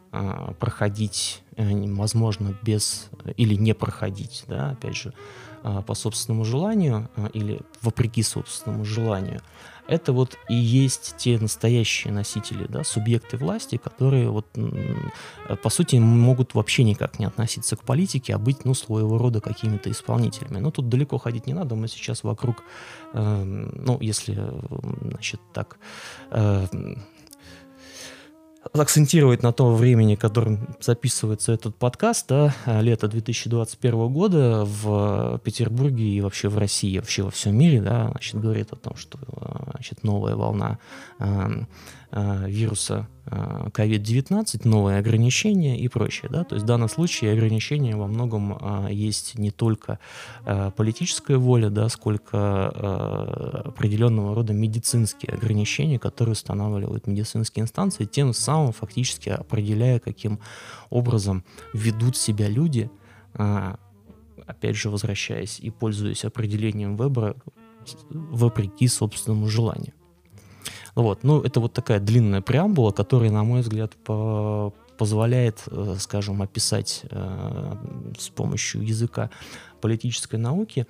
проходить, 0.60 1.44
возможно, 1.56 2.58
без 2.64 3.10
или 3.38 3.54
не 3.54 3.74
проходить, 3.74 4.44
да, 4.48 4.72
опять 4.72 4.98
же, 4.98 5.14
по 5.62 5.94
собственному 5.94 6.44
желанию 6.44 7.08
или 7.34 7.62
вопреки 7.84 8.24
собственному 8.24 8.84
желанию 8.84 9.42
это 9.88 10.14
вот 10.14 10.38
и 10.50 10.56
есть 10.56 11.16
те 11.18 11.38
настоящие 11.40 12.14
носители, 12.14 12.66
да, 12.68 12.84
субъекты 12.84 13.38
власти, 13.38 13.78
которые 13.78 14.30
вот, 14.30 14.48
по 15.64 15.70
сути, 15.70 15.96
могут 15.98 16.54
вообще 16.54 16.84
никак 16.84 17.20
не 17.20 17.26
относиться 17.26 17.76
к 17.76 17.84
политике, 17.84 18.36
а 18.36 18.38
быть, 18.38 18.66
ну, 18.66 18.74
своего 18.74 19.18
рода 19.18 19.42
какими-то 19.42 19.92
исполнителями. 19.92 20.60
Но 20.60 20.72
тут 20.72 20.90
далеко 20.90 21.18
ходить 21.18 21.48
не 21.48 21.54
надо, 21.54 21.76
мы 21.76 21.88
сейчас 21.88 22.24
вокруг, 22.24 22.64
э, 23.14 23.44
ну, 23.44 23.98
если, 24.02 24.38
значит, 25.02 25.42
так, 25.54 25.78
э, 26.32 26.68
акцентировать 28.74 29.44
на 29.44 29.52
том 29.52 29.76
времени, 29.76 30.16
которым 30.16 30.76
записывается 30.80 31.52
этот 31.52 31.76
подкаст, 31.76 32.28
да, 32.30 32.54
лето 32.66 33.08
2021 33.08 34.14
года 34.14 34.66
в 34.66 35.40
Петербурге 35.44 36.04
и 36.04 36.22
вообще 36.22 36.48
в 36.48 36.58
России, 36.58 36.98
вообще 36.98 37.24
во 37.24 37.32
всем 37.32 37.58
мире, 37.58 37.82
да, 37.82 38.10
значит, 38.12 38.40
говорит 38.40 38.72
о 38.72 38.76
том, 38.76 38.96
что 38.96 39.18
значит, 39.74 40.04
новая 40.04 40.36
волна 40.36 40.78
э, 42.12 42.22
э, 42.22 42.50
вируса 42.50 43.08
э, 43.26 43.70
COVID-19, 43.74 44.68
новые 44.68 45.00
ограничения 45.00 45.80
и 45.80 45.88
прочее. 45.88 46.30
Да? 46.32 46.44
То 46.44 46.56
есть 46.56 46.64
в 46.64 46.68
данном 46.68 46.90
случае 46.90 47.34
ограничения 47.34 47.96
во 47.96 48.08
многом 48.08 48.58
э, 48.60 48.88
есть 48.92 49.38
не 49.38 49.52
только 49.52 50.00
э, 50.46 50.72
политическая 50.76 51.38
воля, 51.38 51.70
да, 51.70 51.90
сколько 51.90 52.72
э, 52.74 53.68
определенного 53.70 54.36
рода 54.36 54.54
медицинские 54.54 55.34
ограничения, 55.34 56.00
которые 56.00 56.34
устанавливают 56.34 57.08
медицинские 57.08 57.64
инстанции, 57.64 58.06
тем 58.06 58.34
самым 58.34 58.74
фактически 58.74 59.30
определяя, 59.30 60.00
каким 60.00 60.40
образом 60.90 61.44
ведут 61.74 62.18
себя 62.18 62.48
люди, 62.48 62.90
э, 63.36 63.76
опять 64.46 64.76
же, 64.76 64.90
возвращаясь 64.90 65.60
и 65.60 65.70
пользуясь 65.70 66.26
определением 66.26 66.98
Вебера, 66.98 67.36
вопреки 68.10 68.88
собственному 68.88 69.48
желанию. 69.48 69.94
Вот. 70.96 71.24
Ну, 71.24 71.42
это 71.42 71.60
вот 71.60 71.74
такая 71.74 72.00
длинная 72.00 72.42
преамбула, 72.42 72.92
которая, 72.92 73.32
на 73.32 73.44
мой 73.44 73.62
взгляд, 73.62 73.96
по 74.04 74.74
позволяет, 74.98 75.64
э, 75.66 75.96
скажем, 75.98 76.44
описать 76.44 77.06
э, 77.10 77.76
с 78.20 78.30
помощью 78.30 78.86
языка 78.86 79.32
политической 79.82 80.36
науки 80.36 80.86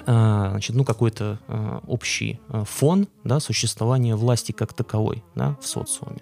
э, 0.00 0.48
значит, 0.50 0.76
ну, 0.76 0.84
какой-то 0.84 1.38
э, 1.48 1.80
общий 1.86 2.38
э, 2.50 2.64
фон 2.66 3.08
да, 3.24 3.40
существования 3.40 4.14
власти 4.14 4.52
как 4.52 4.74
таковой 4.74 5.24
да, 5.34 5.56
в 5.58 5.66
социуме. 5.66 6.20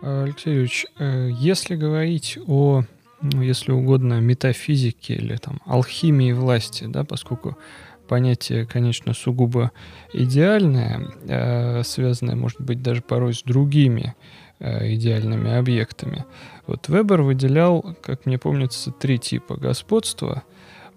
Алексей 0.00 0.50
Юрьевич, 0.50 0.86
э, 0.98 1.30
если 1.32 1.74
говорить 1.74 2.38
о, 2.46 2.84
ну, 3.20 3.42
если 3.42 3.72
угодно, 3.72 4.20
метафизике 4.20 5.14
или 5.14 5.36
там 5.36 5.60
алхимии 5.66 6.30
власти, 6.32 6.84
да, 6.84 7.02
поскольку 7.02 7.58
понятие, 8.08 8.66
конечно, 8.66 9.14
сугубо 9.14 9.70
идеальное, 10.12 11.08
э, 11.28 11.82
связанное, 11.84 12.34
может 12.34 12.60
быть, 12.60 12.82
даже 12.82 13.02
порой 13.02 13.34
с 13.34 13.42
другими 13.42 14.16
э, 14.58 14.94
идеальными 14.94 15.54
объектами. 15.54 16.24
Вот 16.66 16.88
Вебер 16.88 17.22
выделял, 17.22 17.96
как 18.02 18.26
мне 18.26 18.38
помнится, 18.38 18.90
три 18.90 19.18
типа 19.18 19.56
господства. 19.56 20.42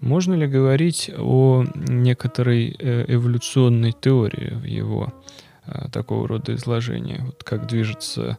Можно 0.00 0.34
ли 0.34 0.48
говорить 0.48 1.10
о 1.16 1.64
некоторой 1.74 2.74
э, 2.76 3.04
эволюционной 3.06 3.92
теории 3.92 4.54
в 4.54 4.64
его 4.64 5.12
такого 5.92 6.26
рода 6.26 6.54
изложении? 6.56 7.20
Вот 7.24 7.44
как 7.44 7.68
движется 7.68 8.36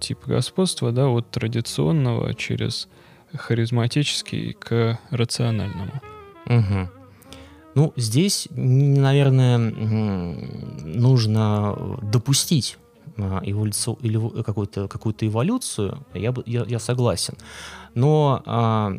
тип 0.00 0.26
господства 0.26 0.90
да, 0.90 1.08
от 1.08 1.30
традиционного 1.30 2.34
через 2.34 2.88
харизматический 3.32 4.54
к 4.54 4.98
рациональному? 5.10 6.02
Угу. 6.46 6.97
Ну, 7.78 7.92
здесь, 7.94 8.48
наверное, 8.50 9.56
нужно 9.56 11.96
допустить 12.02 12.76
а, 13.16 13.40
эволюцию 13.44 13.96
или 14.02 14.42
какую-то 14.42 14.88
какую 14.88 15.14
эволюцию, 15.20 16.04
я, 16.12 16.34
я, 16.44 16.64
я 16.64 16.78
согласен. 16.80 17.34
Но, 17.94 18.42
а, 18.46 18.94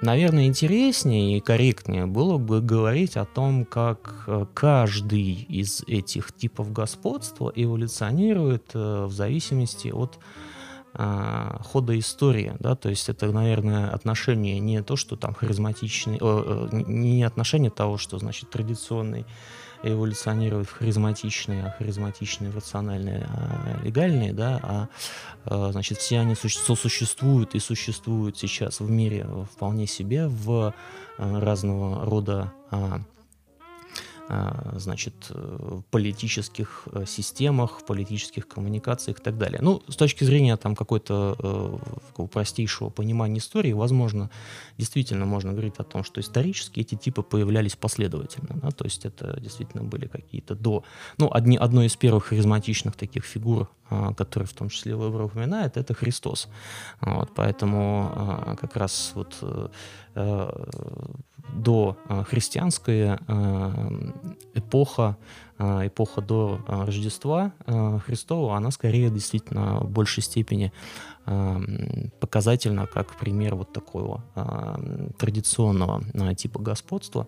наверное, 0.00 0.46
интереснее 0.46 1.36
и 1.36 1.40
корректнее 1.40 2.06
было 2.06 2.38
бы 2.38 2.62
говорить 2.62 3.18
о 3.18 3.26
том, 3.26 3.66
как 3.66 4.24
э, 4.26 4.46
каждый 4.54 5.46
из 5.50 5.82
этих 5.86 6.32
типов 6.32 6.72
господства 6.72 7.52
эволюционирует 7.54 8.70
э, 8.72 9.04
в 9.04 9.12
зависимости 9.12 9.88
от 9.88 10.18
а, 10.98 11.60
хода 11.62 11.98
истории, 11.98 12.54
да, 12.58 12.74
то 12.74 12.88
есть 12.88 13.10
это, 13.10 13.30
наверное, 13.30 13.90
отношение 13.90 14.58
не 14.60 14.82
то, 14.82 14.96
что 14.96 15.16
там 15.16 15.34
харизматичный, 15.34 16.16
о, 16.22 16.70
не 16.72 17.22
отношение 17.22 17.70
того, 17.70 17.98
что, 17.98 18.18
значит, 18.18 18.48
традиционный 18.48 19.26
эволюционирует 19.82 20.68
в 20.68 20.72
харизматичные, 20.72 21.66
а 21.66 21.70
харизматичные 21.70 22.50
в 22.50 22.56
рациональные, 22.56 23.28
а 23.28 23.78
легальные, 23.84 24.32
да, 24.32 24.58
а, 24.62 24.88
а 25.44 25.72
значит, 25.72 25.98
все 25.98 26.20
они 26.20 26.34
сосуществуют 26.34 27.54
и 27.54 27.58
существуют 27.58 28.38
сейчас 28.38 28.80
в 28.80 28.88
мире 28.88 29.26
вполне 29.52 29.86
себе 29.86 30.28
в 30.28 30.72
а, 31.18 31.40
разного 31.40 32.06
рода 32.06 32.54
значит, 34.28 35.14
э, 35.30 35.80
политических 35.90 36.88
э, 36.92 37.04
системах, 37.06 37.84
политических 37.86 38.48
коммуникациях 38.48 39.18
и 39.18 39.22
так 39.22 39.38
далее. 39.38 39.60
Ну, 39.62 39.82
с 39.88 39.96
точки 39.96 40.24
зрения 40.24 40.56
там 40.56 40.74
какой-то 40.74 41.36
э, 42.18 42.26
простейшего 42.26 42.90
понимания 42.90 43.38
истории, 43.38 43.72
возможно, 43.72 44.30
действительно 44.78 45.26
можно 45.26 45.52
говорить 45.52 45.74
о 45.78 45.84
том, 45.84 46.04
что 46.04 46.20
исторически 46.20 46.80
эти 46.80 46.96
типы 46.96 47.22
появлялись 47.22 47.76
последовательно, 47.76 48.60
да, 48.60 48.70
то 48.70 48.84
есть 48.84 49.04
это 49.04 49.38
действительно 49.40 49.84
были 49.84 50.06
какие-то 50.06 50.54
до, 50.54 50.82
ну, 51.18 51.30
одни, 51.32 51.56
одной 51.56 51.86
из 51.86 51.96
первых 51.96 52.26
харизматичных 52.26 52.96
таких 52.96 53.24
фигур, 53.24 53.68
который 54.16 54.44
в 54.44 54.52
том 54.52 54.68
числе 54.68 54.96
Вебер 54.96 55.22
упоминает, 55.22 55.76
это 55.76 55.94
Христос. 55.94 56.48
Вот, 57.00 57.30
поэтому 57.34 58.56
как 58.60 58.74
раз 58.74 59.12
вот 59.14 59.44
до 61.52 61.96
христианская 62.28 63.18
а, 63.26 63.90
эпоха, 64.54 65.16
а, 65.58 65.86
эпоха 65.86 66.20
до 66.20 66.60
Рождества 66.66 67.52
Христова, 68.04 68.56
она 68.56 68.70
скорее 68.70 69.10
действительно 69.10 69.80
в 69.80 69.90
большей 69.90 70.22
степени 70.22 70.72
показательна 72.20 72.86
как 72.86 73.16
пример 73.16 73.56
вот 73.56 73.72
такого 73.72 74.22
традиционного 75.18 76.34
типа 76.36 76.60
господства. 76.60 77.26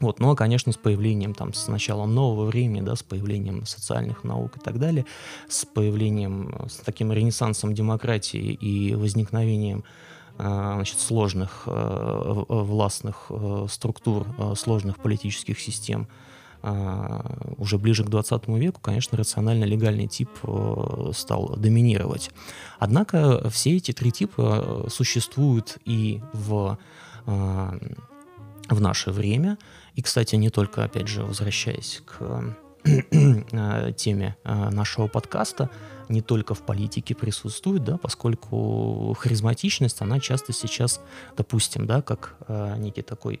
Вот, 0.00 0.20
но, 0.20 0.34
конечно, 0.34 0.72
с 0.72 0.76
появлением, 0.76 1.32
там, 1.32 1.54
с 1.54 1.68
началом 1.68 2.14
нового 2.14 2.44
времени, 2.44 2.82
да, 2.82 2.94
с 2.94 3.02
появлением 3.02 3.64
социальных 3.64 4.24
наук 4.24 4.58
и 4.58 4.60
так 4.60 4.78
далее, 4.78 5.06
с 5.48 5.64
появлением, 5.64 6.66
с 6.68 6.76
таким 6.76 7.10
ренессансом 7.10 7.72
демократии 7.72 8.52
и 8.52 8.94
возникновением 8.94 9.78
Э, 9.78 9.84
значит, 10.38 10.98
сложных 10.98 11.62
э, 11.66 12.44
властных 12.48 13.26
э, 13.30 13.66
структур, 13.70 14.26
сложных 14.56 14.98
политических 14.98 15.60
систем, 15.60 16.08
уже 17.58 17.78
ближе 17.78 18.02
к 18.02 18.08
20 18.08 18.48
веку, 18.48 18.80
конечно, 18.80 19.16
рационально-легальный 19.16 20.08
тип 20.08 20.30
стал 21.12 21.54
доминировать. 21.56 22.30
Однако 22.80 23.48
все 23.50 23.76
эти 23.76 23.92
три 23.92 24.10
типа 24.10 24.86
существуют 24.88 25.78
и 25.84 26.22
в, 26.32 26.76
в 27.24 28.80
наше 28.80 29.12
время. 29.12 29.58
И, 29.94 30.02
кстати, 30.02 30.34
не 30.34 30.50
только, 30.50 30.82
опять 30.82 31.06
же, 31.06 31.22
возвращаясь 31.22 32.02
к 32.04 32.56
теме 33.96 34.36
нашего 34.42 35.06
подкаста, 35.06 35.70
не 36.08 36.20
только 36.20 36.54
в 36.54 36.62
политике 36.62 37.14
присутствует, 37.14 37.84
да, 37.84 37.96
поскольку 37.96 39.16
харизматичность, 39.18 40.00
она 40.00 40.20
часто 40.20 40.52
сейчас, 40.52 41.00
допустим, 41.36 41.86
да, 41.86 42.02
как 42.02 42.36
некий 42.78 43.02
такой 43.02 43.40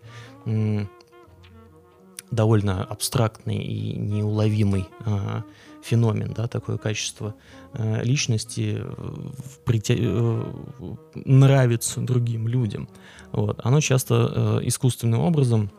довольно 2.30 2.84
абстрактный 2.84 3.58
и 3.58 3.96
неуловимый 3.96 4.88
э, 5.04 5.42
феномен, 5.82 6.32
да, 6.32 6.48
такое 6.48 6.76
качество 6.78 7.34
э, 7.72 8.02
личности 8.02 8.82
притя... 9.64 9.94
э, 9.96 10.42
нравится 11.14 12.00
другим 12.00 12.48
людям. 12.48 12.88
Вот. 13.32 13.60
Оно 13.64 13.80
часто 13.80 14.60
э, 14.62 14.66
искусственным 14.66 15.20
образом 15.20 15.70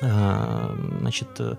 э, 0.00 0.76
значит, 1.00 1.28
э, 1.38 1.56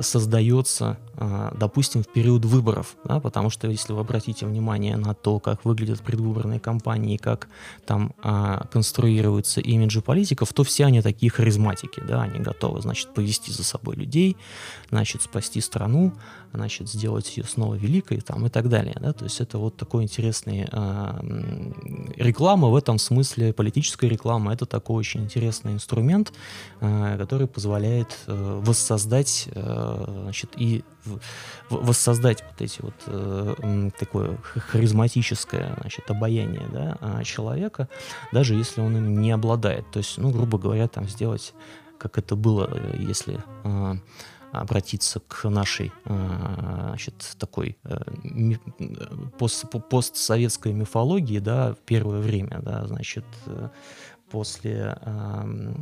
создается, 0.00 0.98
а, 1.16 1.54
допустим, 1.58 2.02
в 2.02 2.08
период 2.08 2.44
выборов, 2.44 2.96
да, 3.04 3.20
потому 3.20 3.50
что 3.50 3.68
если 3.68 3.92
вы 3.92 4.00
обратите 4.00 4.46
внимание 4.46 4.96
на 4.96 5.14
то, 5.14 5.38
как 5.38 5.64
выглядят 5.64 6.00
предвыборные 6.00 6.60
кампании, 6.60 7.16
как 7.16 7.48
там 7.86 8.14
а, 8.22 8.66
конструируются 8.72 9.60
имиджи 9.60 10.00
политиков, 10.00 10.52
то 10.52 10.64
все 10.64 10.86
они 10.86 11.02
такие 11.02 11.30
харизматики, 11.30 12.00
да, 12.06 12.22
они 12.22 12.40
готовы, 12.40 12.80
значит, 12.80 13.12
повести 13.14 13.50
за 13.50 13.64
собой 13.64 13.96
людей, 13.96 14.36
значит, 14.90 15.22
спасти 15.22 15.60
страну, 15.60 16.12
значит, 16.52 16.88
сделать 16.88 17.36
ее 17.36 17.44
снова 17.44 17.74
великой, 17.74 18.20
там, 18.20 18.46
и 18.46 18.48
так 18.48 18.68
далее, 18.68 18.96
да, 19.00 19.12
то 19.12 19.24
есть 19.24 19.40
это 19.40 19.58
вот 19.58 19.76
такой 19.76 20.02
интересный 20.02 20.66
а, 20.72 21.20
реклама 22.16 22.68
в 22.68 22.76
этом 22.76 22.98
смысле, 22.98 23.52
политическая 23.52 24.08
реклама, 24.08 24.52
это 24.52 24.66
такой 24.66 24.96
очень 24.96 25.24
интересный 25.24 25.72
инструмент, 25.72 26.32
а, 26.80 27.16
который 27.18 27.46
позволяет 27.46 28.18
а, 28.26 28.60
воссоздать 28.60 29.48
Э, 29.54 30.04
значит, 30.22 30.50
и 30.56 30.82
воссоздать 31.70 32.42
вот 32.42 32.60
эти 32.60 32.82
вот 32.82 32.94
э, 33.06 33.90
такое 33.98 34.36
харизматическое 34.54 35.76
значит, 35.80 36.10
обаяние 36.10 36.68
да, 36.72 36.98
а, 37.00 37.24
человека, 37.24 37.88
даже 38.32 38.54
если 38.54 38.80
он 38.80 38.96
им 38.96 39.20
не 39.20 39.30
обладает. 39.30 39.90
То 39.90 39.98
есть, 39.98 40.18
ну, 40.18 40.30
грубо 40.30 40.58
говоря, 40.58 40.88
там 40.88 41.08
сделать, 41.08 41.54
как 41.98 42.18
это 42.18 42.36
было, 42.36 42.68
э, 42.70 42.96
если 42.98 43.40
обратиться 44.52 45.20
к 45.20 45.48
нашей 45.48 45.92
значит, 46.04 47.36
такой 47.38 47.78
пост, 49.38 49.64
постсоветской 49.88 50.72
мифологии, 50.72 51.38
да, 51.38 51.74
в 51.74 51.78
первое 51.78 52.20
время, 52.20 52.60
да, 52.62 52.86
значит, 52.86 53.24
после 54.30 54.96
э, 55.00 55.74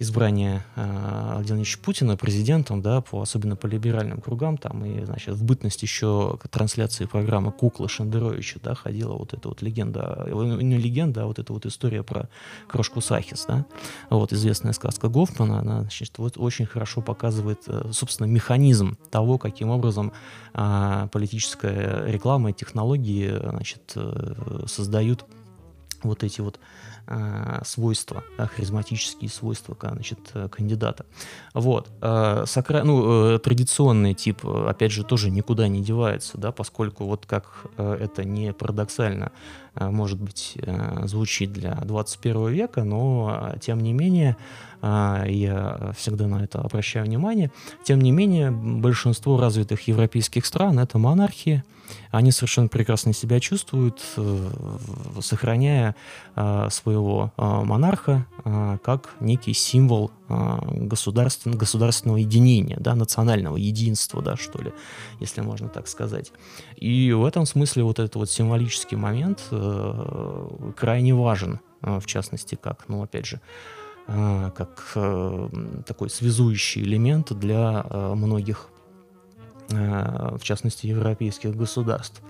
избрания 0.00 0.64
э, 0.76 1.32
Владимира 1.34 1.64
Путина 1.82 2.16
президентом, 2.16 2.80
да, 2.80 3.02
по, 3.02 3.20
особенно 3.20 3.54
по 3.54 3.66
либеральным 3.66 4.20
кругам, 4.20 4.56
там, 4.56 4.84
и, 4.84 5.04
значит, 5.04 5.34
в 5.34 5.44
бытность 5.44 5.82
еще 5.82 6.38
к 6.42 6.48
трансляции 6.48 7.04
программы 7.04 7.52
«Кукла» 7.52 7.86
Шендеровича, 7.86 8.60
да, 8.62 8.74
ходила 8.74 9.12
вот 9.12 9.34
эта 9.34 9.48
вот 9.48 9.60
легенда, 9.60 10.26
не 10.32 10.78
легенда, 10.78 11.24
а 11.24 11.26
вот 11.26 11.38
эта 11.38 11.52
вот 11.52 11.66
история 11.66 12.02
про 12.02 12.30
крошку 12.66 13.02
Сахис, 13.02 13.44
да, 13.46 13.66
вот, 14.08 14.32
известная 14.32 14.72
сказка 14.72 15.08
Гофмана, 15.08 15.60
она, 15.60 15.80
значит, 15.82 16.16
вот 16.16 16.38
очень 16.38 16.64
хорошо 16.64 17.02
показывает, 17.02 17.64
э, 17.66 17.90
собственно, 17.92 18.26
механизм 18.26 18.96
того, 19.10 19.36
каким 19.36 19.68
образом 19.68 20.12
э, 20.54 21.08
политическая 21.12 22.06
реклама 22.06 22.50
и 22.50 22.54
технологии, 22.54 23.38
значит, 23.38 23.92
э, 23.96 24.64
создают 24.66 25.26
вот 26.02 26.24
эти 26.24 26.40
вот 26.40 26.56
э, 26.56 26.58
свойства, 27.64 28.24
да, 28.38 28.46
харизматические 28.46 29.30
свойства 29.30 29.76
значит, 29.80 30.18
э, 30.34 30.48
кандидата. 30.48 31.06
Вот. 31.54 31.88
Э, 32.00 32.44
сакра... 32.46 32.82
ну, 32.84 33.34
э, 33.34 33.38
традиционный 33.38 34.14
тип, 34.14 34.46
опять 34.46 34.92
же, 34.92 35.04
тоже 35.04 35.30
никуда 35.30 35.68
не 35.68 35.82
девается, 35.82 36.38
да, 36.38 36.52
поскольку 36.52 37.04
вот 37.04 37.26
как 37.26 37.66
э, 37.76 37.98
это 38.00 38.24
не 38.24 38.52
парадоксально, 38.52 39.32
э, 39.74 39.90
может 39.90 40.20
быть, 40.20 40.54
э, 40.56 41.06
звучит 41.06 41.52
для 41.52 41.74
21 41.74 42.48
века, 42.48 42.84
но, 42.84 43.54
тем 43.60 43.80
не 43.80 43.92
менее, 43.92 44.36
э, 44.38 44.69
я 44.82 45.92
всегда 45.96 46.26
на 46.26 46.44
это 46.44 46.60
обращаю 46.60 47.06
внимание, 47.06 47.50
тем 47.84 48.00
не 48.00 48.12
менее, 48.12 48.50
большинство 48.50 49.38
развитых 49.38 49.88
европейских 49.88 50.46
стран— 50.46 50.78
это 50.80 50.98
монархии, 50.98 51.62
они 52.10 52.32
совершенно 52.32 52.68
прекрасно 52.68 53.12
себя 53.12 53.40
чувствуют, 53.40 54.00
э, 54.16 54.48
сохраняя 55.20 55.94
э, 56.36 56.68
своего 56.70 57.32
э, 57.36 57.42
монарха 57.42 58.26
как 58.82 59.10
некий 59.20 59.52
символ 59.52 60.10
государственного, 60.28 61.58
государственного 61.58 62.16
единения, 62.16 62.78
да, 62.80 62.94
национального 62.94 63.56
единства, 63.56 64.22
да, 64.22 64.36
что 64.36 64.62
ли, 64.62 64.72
если 65.18 65.42
можно 65.42 65.68
так 65.68 65.88
сказать. 65.88 66.32
И 66.76 67.12
в 67.12 67.24
этом 67.24 67.44
смысле 67.44 67.84
вот 67.84 67.98
этот 67.98 68.14
вот 68.14 68.30
символический 68.30 68.96
момент 68.96 69.42
крайне 70.74 71.14
важен, 71.14 71.60
в 71.82 72.06
частности, 72.06 72.58
как, 72.60 72.88
ну, 72.88 73.02
опять 73.02 73.26
же, 73.26 73.40
как 74.10 74.98
такой 75.86 76.10
связующий 76.10 76.82
элемент 76.82 77.32
для 77.32 77.84
многих 78.16 78.70
Э, 79.72 80.36
в 80.36 80.42
частности, 80.42 80.86
европейских 80.86 81.56
государств. 81.56 82.22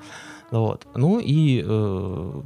Вот. 0.51 0.87
Ну 0.95 1.21
и, 1.21 1.63
э, 1.65 2.43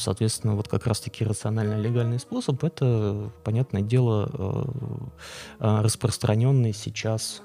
соответственно, 0.00 0.54
вот 0.54 0.68
как 0.68 0.86
раз-таки 0.86 1.24
рационально-легальный 1.24 2.18
способ— 2.18 2.62
это, 2.64 3.30
понятное 3.42 3.80
дело, 3.82 4.30
э, 5.60 5.80
распространенный 5.82 6.72
сейчас 6.74 7.42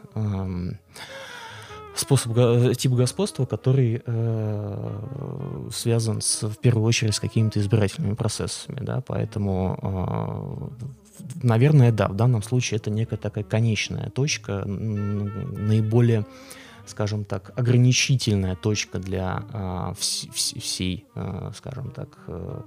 способ, 1.95 2.33
тип 2.77 2.93
господства, 2.93 3.45
который 3.45 4.01
э, 4.05 5.69
связан 5.71 6.21
с, 6.21 6.47
в 6.47 6.57
первую 6.57 6.85
очередь 6.85 7.15
с 7.15 7.19
какими-то 7.19 7.59
избирательными 7.59 8.15
процессами, 8.15 8.79
да, 8.81 9.01
поэтому, 9.05 9.77
э, 9.81 10.85
наверное, 11.41 11.91
да, 11.91 12.07
в 12.07 12.15
данном 12.15 12.43
случае 12.43 12.77
это 12.77 12.89
некая 12.89 13.17
такая 13.17 13.43
конечная 13.43 14.09
точка, 14.09 14.63
наиболее 14.65 16.25
скажем 16.85 17.23
так, 17.23 17.51
ограничительная 17.55 18.55
точка 18.55 18.97
для 18.97 19.43
вс 19.97 20.25
всей, 20.31 21.05
а, 21.13 21.51
скажем 21.55 21.91
так, 21.91 22.17
а, 22.27 22.63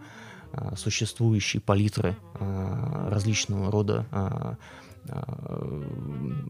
существующей 0.77 1.59
палитры 1.59 2.17
а, 2.35 3.09
различного 3.11 3.71
рода 3.71 4.07
а, 4.12 4.57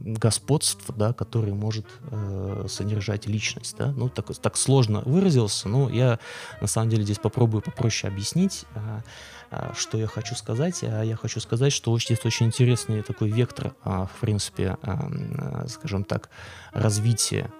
господств, 0.01 0.91
да, 0.95 1.15
который 1.15 1.55
может 1.55 1.87
э, 2.11 2.67
содержать 2.69 3.27
личность. 3.27 3.77
Да? 3.79 3.93
Ну, 3.97 4.11
так, 4.11 4.27
так 4.37 4.59
сложно 4.59 5.01
выразился, 5.07 5.71
но 5.71 5.89
я 5.89 6.19
на 6.61 6.67
самом 6.67 6.91
деле 6.91 7.03
здесь 7.05 7.19
попробую 7.19 7.63
попроще 7.63 8.13
объяснить. 8.13 8.67
Э, 8.75 9.01
что 9.75 9.99
я 9.99 10.07
хочу 10.07 10.35
сказать? 10.35 10.83
А 10.83 11.03
я 11.03 11.17
хочу 11.17 11.41
сказать, 11.41 11.73
что 11.73 11.97
есть 11.97 12.25
очень 12.25 12.47
интересный 12.47 13.03
такой 13.03 13.31
вектор, 13.31 13.75
а, 13.83 14.07
в 14.07 14.21
принципе, 14.21 14.77
а, 14.83 15.67
скажем 15.69 16.05
так, 16.05 16.31
развития 16.73 17.53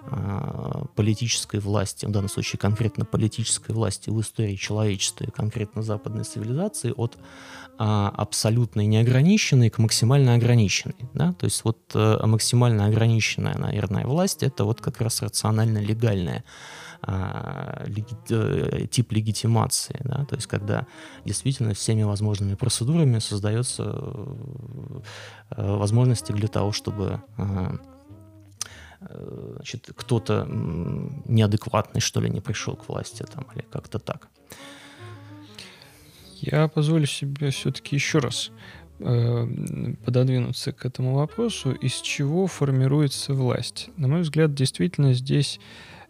политической 0.95 1.59
власти, 1.59 2.05
в 2.05 2.11
данном 2.11 2.29
случае 2.29 2.59
конкретно 2.59 3.05
политической 3.05 3.71
власти 3.71 4.09
в 4.09 4.19
истории 4.21 4.55
человечества 4.55 5.25
и 5.25 5.31
конкретно 5.31 5.83
западной 5.83 6.23
цивилизации 6.23 6.93
от 6.95 7.17
абсолютно 7.77 8.85
неограниченной 8.85 9.69
к 9.69 9.79
максимально 9.79 10.35
ограниченной. 10.35 11.09
Да? 11.13 11.33
То 11.33 11.45
есть 11.45 11.63
вот 11.63 11.79
э, 11.95 12.19
максимально 12.23 12.85
ограниченная, 12.85 13.57
наверное, 13.57 14.05
власть— 14.05 14.43
это 14.43 14.63
вот 14.63 14.79
как 14.79 15.01
раз 15.01 15.23
рационально-легальная 15.23 16.43
а, 17.05 17.83
леги, 17.85 18.15
э, 18.29 18.87
тип 18.87 19.11
легитимации, 19.11 19.99
да, 20.05 20.23
то 20.23 20.35
есть 20.35 20.47
когда 20.47 20.87
действительно 21.25 21.73
всеми 21.73 22.03
возможными 22.03 22.55
процедурами 22.55 23.19
создается 23.19 23.83
э, 23.83 25.77
возможности 25.77 26.31
для 26.31 26.47
того, 26.47 26.71
чтобы 26.71 27.21
а, 27.37 27.75
э, 29.01 29.51
значит, 29.55 29.89
кто-то 29.93 30.47
неадекватный, 30.47 31.99
что 31.99 32.21
ли, 32.21 32.29
не 32.29 32.39
пришел 32.39 32.77
к 32.77 32.87
власти 32.87 33.25
там, 33.29 33.47
или 33.53 33.65
как-то 33.69 33.99
так. 33.99 34.29
Я 36.39 36.69
позволю 36.69 37.05
себе 37.05 37.49
все-таки 37.49 37.95
еще 37.97 38.19
раз 38.19 38.51
пододвинуться 38.99 40.71
к 40.71 40.85
этому 40.85 41.15
вопросу, 41.15 41.71
из 41.71 41.99
чего 41.99 42.47
формируется 42.47 43.33
власть. 43.33 43.89
На 43.97 44.07
мой 44.07 44.21
взгляд, 44.21 44.53
действительно 44.53 45.13
здесь 45.13 45.59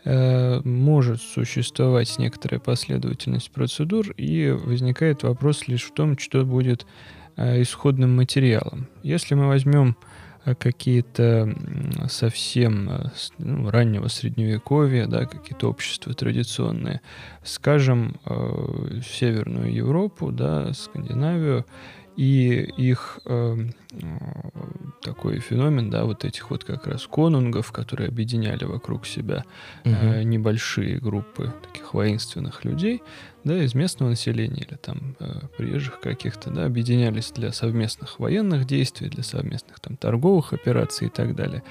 может 0.06 1.22
существовать 1.22 2.18
некоторая 2.20 2.60
последовательность 2.60 3.52
процедур, 3.52 4.12
и 4.12 4.50
возникает 4.50 5.24
вопрос 5.24 5.68
лишь 5.68 5.84
в 5.84 5.94
том, 5.94 6.18
что 6.18 6.44
будет 6.44 6.86
э, 7.38 7.62
исходным 7.62 8.16
материалом. 8.16 8.88
Если 9.02 9.36
мы 9.36 9.48
возьмем 9.48 9.96
э, 10.44 10.56
какие-то 10.56 11.56
совсем 12.10 13.12
ну, 13.38 13.70
раннего 13.70 14.08
средневековья, 14.10 15.08
да, 15.08 15.26
какие-то 15.26 15.70
общества 15.70 16.14
традиционные, 16.14 17.00
скажем, 17.44 18.16
Северную 19.06 19.74
Европу, 19.74 20.32
да, 20.32 20.74
Скандинавию, 20.74 21.66
и 22.16 22.72
их 22.78 23.20
э, 23.26 23.58
такой 25.02 25.40
феномен, 25.40 25.90
да, 25.90 26.06
вот 26.06 26.26
этих 26.26 26.52
вот 26.52 26.64
как 26.64 26.88
раз 26.88 27.08
конунгов, 27.08 27.72
которые 27.72 28.10
объединяли 28.10 28.66
вокруг 28.66 29.06
себя 29.06 29.44
э, 29.84 30.24
небольшие 30.24 31.00
группы 31.00 31.52
таких 31.64 31.94
воинственных 31.94 32.66
людей, 32.66 33.02
да, 33.44 33.62
из 33.62 33.74
местного 33.74 34.10
населения 34.10 34.62
или 34.62 34.76
там 34.76 35.16
э, 35.20 35.42
приезжих 35.58 36.00
каких-то, 36.00 36.52
да, 36.52 36.66
объединялись 36.66 37.32
для 37.32 37.52
совместных 37.52 38.20
военных 38.20 38.66
действий, 38.66 39.10
для 39.10 39.24
совместных 39.24 39.80
там 39.80 39.98
торговых 39.98 40.54
операций 40.54 41.08
и 41.08 41.10
так 41.10 41.36
далее. 41.36 41.64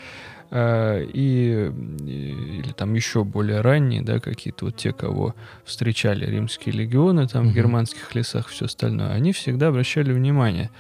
Э, 0.55 1.03
и, 1.03 1.73
или 2.05 2.73
там 2.73 2.93
еще 2.93 3.25
более 3.25 3.63
ранние, 3.63 4.03
да, 4.03 4.21
какие-то 4.21 4.67
вот 4.67 4.77
те, 4.77 4.93
кого 4.93 5.35
встречали 5.65 6.27
римские 6.27 6.75
легионы 6.75 7.27
там 7.27 7.49
в 7.49 7.55
германских 7.55 8.15
лесах, 8.15 8.49
все 8.49 8.67
остальное, 8.67 9.13
они 9.13 9.33
всегда 9.33 9.69
обращали 9.69 10.13
внимание 10.13 10.71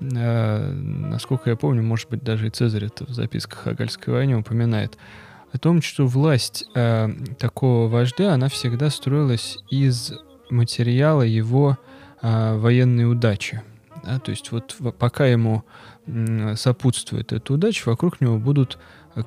э, 0.00 0.72
насколько 0.72 1.50
я 1.50 1.56
помню, 1.56 1.82
может 1.82 2.08
быть, 2.08 2.24
даже 2.24 2.46
и 2.46 2.50
Цезарь 2.50 2.86
это 2.86 3.04
в 3.04 3.10
записках 3.10 3.66
о 3.66 3.74
Гальской 3.74 4.14
войне 4.14 4.34
упоминает, 4.34 4.96
о 5.52 5.58
том, 5.58 5.82
что 5.82 6.06
власть 6.06 6.64
э, 6.74 7.10
такого 7.38 7.86
вождя, 7.86 8.32
она 8.32 8.48
всегда 8.48 8.88
строилась 8.88 9.58
из 9.68 10.14
материала 10.48 11.20
его 11.20 11.76
э, 12.22 12.56
военной 12.56 13.04
удачи. 13.04 13.60
Да? 14.06 14.20
То 14.20 14.30
есть 14.30 14.52
вот 14.52 14.74
пока 14.98 15.26
ему 15.26 15.64
сопутствует 16.54 17.34
эта 17.34 17.52
удача, 17.52 17.90
вокруг 17.90 18.22
него 18.22 18.38
будут 18.38 18.78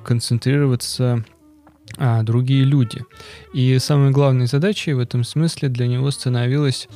концентрироваться 0.04 1.24
а, 1.98 2.22
другие 2.22 2.64
люди. 2.64 3.04
И 3.52 3.78
самой 3.78 4.10
главной 4.10 4.46
задачей 4.46 4.92
в 4.92 4.98
этом 4.98 5.24
смысле 5.24 5.68
для 5.68 5.86
него 5.86 6.10
становилось 6.10 6.88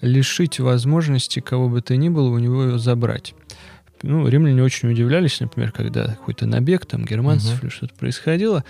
лишить 0.00 0.60
возможности 0.60 1.40
кого 1.40 1.68
бы 1.68 1.80
то 1.80 1.96
ни 1.96 2.08
было 2.08 2.28
у 2.28 2.38
него 2.38 2.64
ее 2.64 2.78
забрать. 2.78 3.34
Ну, 4.02 4.28
римляне 4.28 4.62
очень 4.62 4.90
удивлялись, 4.90 5.40
например, 5.40 5.72
когда 5.72 6.08
какой-то 6.08 6.44
набег 6.44 6.84
там 6.84 7.06
германцев 7.06 7.54
uh-huh. 7.54 7.62
или 7.62 7.70
что-то 7.70 7.94
происходило, 7.94 8.62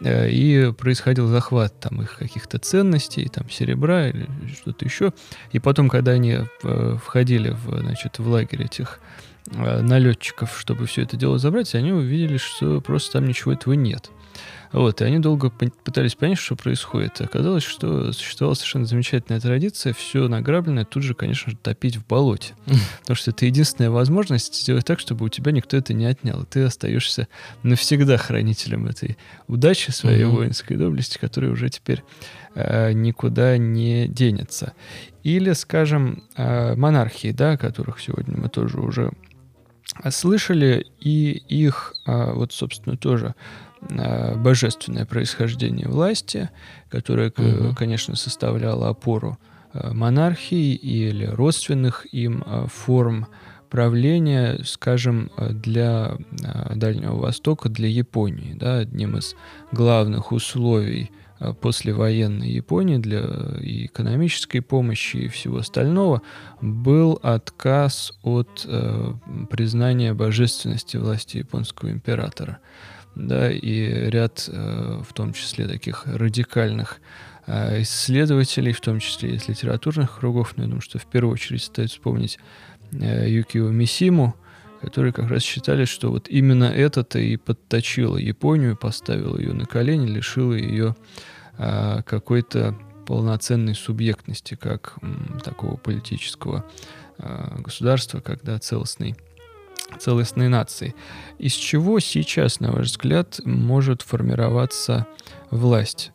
э, 0.00 0.30
и 0.30 0.72
происходил 0.72 1.26
захват 1.26 1.78
там 1.80 2.02
их 2.02 2.16
каких-то 2.16 2.60
ценностей, 2.60 3.28
там 3.28 3.50
серебра 3.50 4.08
или 4.08 4.28
что-то 4.54 4.84
еще. 4.84 5.12
И 5.50 5.58
потом, 5.58 5.88
когда 5.88 6.12
они 6.12 6.38
э, 6.62 6.96
входили 7.04 7.50
в, 7.50 7.80
значит, 7.80 8.20
в 8.20 8.28
лагерь 8.28 8.62
этих 8.62 9.00
э, 9.00 9.25
налетчиков, 9.52 10.58
чтобы 10.58 10.86
все 10.86 11.02
это 11.02 11.16
дело 11.16 11.38
забрать, 11.38 11.74
они 11.74 11.92
увидели, 11.92 12.36
что 12.36 12.80
просто 12.80 13.14
там 13.14 13.26
ничего 13.26 13.52
этого 13.52 13.74
нет. 13.74 14.10
Вот, 14.72 15.00
и 15.00 15.04
они 15.04 15.18
долго 15.18 15.50
пытались 15.50 16.14
понять, 16.14 16.38
что 16.38 16.56
происходит. 16.56 17.20
Оказалось, 17.20 17.62
что 17.62 18.12
существовала 18.12 18.54
совершенно 18.54 18.84
замечательная 18.84 19.40
традиция 19.40 19.92
все 19.94 20.28
награбленное 20.28 20.84
тут 20.84 21.02
же, 21.02 21.14
конечно 21.14 21.52
же, 21.52 21.56
топить 21.56 21.96
в 21.96 22.06
болоте. 22.06 22.54
Потому 23.00 23.16
что 23.16 23.30
это 23.30 23.46
единственная 23.46 23.90
возможность 23.90 24.54
сделать 24.54 24.84
так, 24.84 25.00
чтобы 25.00 25.24
у 25.24 25.28
тебя 25.28 25.52
никто 25.52 25.76
это 25.76 25.94
не 25.94 26.06
отнял. 26.06 26.42
И 26.42 26.46
ты 26.46 26.62
остаешься 26.64 27.28
навсегда 27.62 28.16
хранителем 28.16 28.86
этой 28.86 29.16
удачи 29.46 29.90
своей 29.90 30.24
mm-hmm. 30.24 30.30
воинской 30.30 30.76
доблести, 30.76 31.18
которая 31.18 31.52
уже 31.52 31.70
теперь 31.70 32.02
э, 32.54 32.92
никуда 32.92 33.56
не 33.56 34.08
денется. 34.08 34.74
Или, 35.22 35.52
скажем, 35.52 36.24
э, 36.36 36.74
монархии, 36.74 37.32
да, 37.32 37.52
о 37.52 37.58
которых 37.58 38.00
сегодня 38.00 38.36
мы 38.36 38.48
тоже 38.48 38.80
уже 38.80 39.12
слышали, 40.10 40.86
и 41.00 41.32
их, 41.48 41.94
э, 42.06 42.32
вот, 42.32 42.52
собственно, 42.52 42.96
тоже 42.96 43.34
Э, 43.90 44.34
божественное 44.36 45.04
происхождение 45.04 45.88
власти, 45.88 46.50
которое, 46.88 47.30
угу. 47.30 47.74
конечно, 47.74 48.16
составляло 48.16 48.88
опору 48.88 49.38
монархии 49.74 50.74
или 50.74 51.26
родственных 51.26 52.06
им 52.10 52.42
форм 52.68 53.26
правления, 53.68 54.60
скажем, 54.64 55.30
для 55.50 56.16
Дальнего 56.74 57.16
Востока, 57.16 57.68
для 57.68 57.88
Японии. 57.88 58.54
Да, 58.54 58.78
одним 58.78 59.18
из 59.18 59.36
главных 59.72 60.32
условий 60.32 61.10
послевоенной 61.60 62.50
Японии 62.50 62.96
для 62.96 63.24
и 63.60 63.86
экономической 63.86 64.60
помощи 64.60 65.16
и 65.16 65.28
всего 65.28 65.58
остального 65.58 66.22
был 66.60 67.18
отказ 67.22 68.12
от 68.22 68.64
э, 68.66 69.12
признания 69.50 70.14
божественности 70.14 70.96
власти 70.96 71.38
японского 71.38 71.90
императора. 71.90 72.58
Да, 73.14 73.50
и 73.50 74.10
ряд, 74.10 74.48
э, 74.50 75.02
в 75.06 75.12
том 75.14 75.32
числе, 75.32 75.66
таких 75.66 76.06
радикальных 76.06 77.00
э, 77.46 77.82
исследователей, 77.82 78.72
в 78.72 78.80
том 78.80 79.00
числе 79.00 79.34
из 79.36 79.48
литературных 79.48 80.18
кругов, 80.18 80.54
но 80.56 80.64
я 80.64 80.68
думаю, 80.68 80.82
что 80.82 80.98
в 80.98 81.06
первую 81.06 81.32
очередь 81.32 81.62
стоит 81.62 81.90
вспомнить 81.90 82.38
э, 82.92 83.28
Юкио 83.28 83.68
Мисиму, 83.70 84.36
которые 84.80 85.12
как 85.12 85.28
раз 85.28 85.42
считали, 85.42 85.84
что 85.84 86.10
вот 86.10 86.28
именно 86.28 86.64
это-то 86.64 87.18
и 87.18 87.36
подточило 87.36 88.16
Японию, 88.16 88.76
поставило 88.76 89.38
ее 89.38 89.52
на 89.52 89.66
колени, 89.66 90.06
лишило 90.06 90.52
ее 90.52 90.94
какой-то 91.56 92.76
полноценной 93.06 93.74
субъектности, 93.74 94.54
как 94.54 94.96
такого 95.44 95.76
политического 95.76 96.64
государства, 97.58 98.20
когда 98.20 98.58
целостный 98.58 99.16
целостной 100.00 100.48
нации. 100.48 100.94
Из 101.38 101.52
чего 101.52 102.00
сейчас, 102.00 102.58
на 102.58 102.72
ваш 102.72 102.86
взгляд, 102.86 103.40
может 103.44 104.02
формироваться 104.02 105.06
власть? 105.50 106.10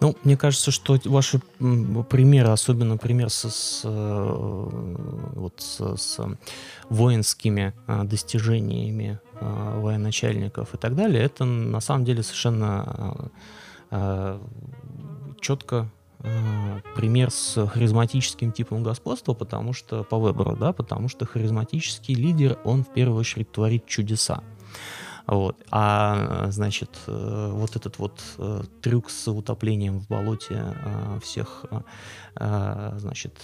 Ну, 0.00 0.14
мне 0.22 0.36
кажется, 0.36 0.70
что 0.70 0.96
ваши 1.06 1.40
примеры, 1.58 2.50
особенно 2.50 2.96
пример 2.96 3.30
со, 3.30 3.50
с, 3.50 3.82
э, 3.84 4.68
вот 5.34 5.54
с, 5.58 5.96
с 5.96 6.20
воинскими 6.88 7.74
а, 7.86 8.04
достижениями 8.04 9.18
а, 9.40 9.80
военачальников 9.80 10.74
и 10.74 10.78
так 10.78 10.94
далее, 10.94 11.22
это 11.24 11.44
на 11.44 11.80
самом 11.80 12.04
деле 12.04 12.22
совершенно 12.22 13.30
а, 13.90 14.40
четко 15.40 15.90
пример 16.96 17.30
с 17.30 17.64
харизматическим 17.68 18.50
типом 18.50 18.82
господства, 18.82 19.34
потому 19.34 19.72
что 19.72 20.02
по 20.02 20.18
Веберу, 20.18 20.56
да, 20.56 20.72
потому 20.72 21.08
что 21.08 21.26
харизматический 21.26 22.14
лидер, 22.14 22.58
он 22.64 22.82
в 22.82 22.92
первую 22.92 23.20
очередь 23.20 23.52
творит 23.52 23.86
чудеса. 23.86 24.42
Вот. 25.28 25.62
А, 25.70 26.46
значит, 26.50 26.90
э, 27.06 27.50
вот 27.52 27.76
этот 27.76 27.98
вот 27.98 28.22
э, 28.38 28.62
трюк 28.80 29.10
с 29.10 29.28
утоплением 29.28 30.00
в 30.00 30.08
болоте 30.08 30.74
всех, 31.22 31.64
значит, 32.34 33.34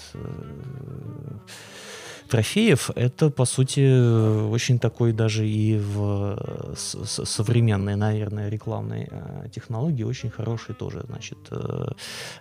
трофеев, 2.29 2.91
это, 2.95 3.31
по 3.31 3.45
сути, 3.45 4.49
очень 4.51 4.79
такой 4.79 5.13
даже 5.13 5.47
и 5.47 5.79
в 5.79 6.75
современной, 6.75 7.97
наверное, 7.97 8.49
рекламной 8.49 9.09
э, 9.11 9.49
технологии 9.55 10.05
очень 10.05 10.31
хороший 10.31 10.75
тоже, 10.75 11.05
значит, 11.07 11.39
э, 11.51 11.93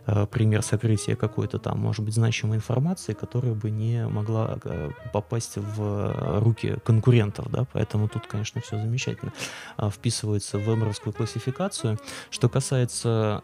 э, 0.08 0.26
пример 0.28 0.62
сокрытия 0.62 1.16
какой-то 1.16 1.60
там, 1.60 1.80
может 1.80 2.06
быть, 2.06 2.14
значимой 2.14 2.58
информации, 2.58 3.14
которая 3.14 3.54
бы 3.54 3.70
не 3.70 4.08
могла 4.08 4.58
попасть 5.12 5.58
в 5.58 6.40
руки 6.40 6.78
конкурентов, 6.84 7.52
да, 7.52 7.66
поэтому 7.74 8.08
тут, 8.08 8.28
конечно, 8.28 8.62
все 8.62 8.78
замечательно 8.78 9.34
вписывается 9.92 10.58
в 10.58 10.62
веберовскую 10.62 11.14
классификацию. 11.14 12.00
Что 12.30 12.50
касается 12.50 13.44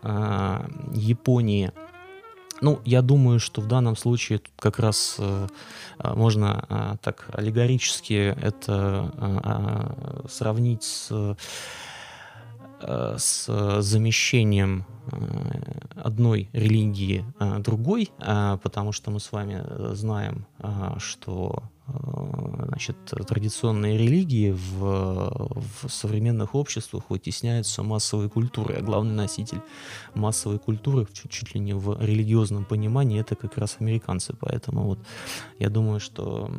Японии, 0.94 1.72
ну, 2.62 2.80
я 2.86 3.02
думаю, 3.02 3.40
что 3.40 3.62
в 3.62 3.68
данном 3.68 3.96
случае 3.96 4.40
тут 4.40 4.54
как 4.58 4.80
раз 4.80 5.16
э, 5.20 5.48
а, 5.98 6.16
можно 6.16 6.66
э, 6.70 6.96
так 7.02 7.30
аллегорически 7.34 8.36
это 8.42 9.12
э, 9.18 10.28
сравнить 10.30 10.84
с, 10.84 11.36
э, 12.82 13.16
с 13.18 13.82
замещением 13.82 14.86
э, 15.12 15.16
одной 15.96 16.50
религии 16.54 17.26
э, 17.40 17.60
другой, 17.60 18.12
э, 18.20 18.58
потому 18.62 18.92
что 18.92 19.12
мы 19.12 19.20
с 19.20 19.32
вами 19.32 19.64
знаем, 19.94 20.46
э, 20.60 20.96
что 20.98 21.64
Э, 21.64 21.79
значит, 22.68 22.98
традиционные 23.06 23.98
религии 23.98 24.52
в, 24.52 25.62
в 25.84 25.90
современных 25.90 26.56
обществах 26.56 27.04
вытесняются 27.10 27.84
массовой 27.84 28.30
культурой, 28.30 28.78
а 28.78 28.82
главный 28.82 29.14
носитель 29.14 29.62
массовой 30.16 30.60
культуры, 30.60 31.08
чуть, 31.12 31.32
чуть 31.32 31.56
ли 31.56 31.60
не 31.60 31.74
в 31.74 32.02
религиозном 32.02 32.66
понимании, 32.66 33.20
это 33.20 33.36
как 33.36 33.58
раз 33.58 33.78
американцы. 33.80 34.34
Поэтому 34.40 34.84
вот 34.84 35.00
я 35.60 35.70
думаю, 35.70 36.00
что 36.00 36.50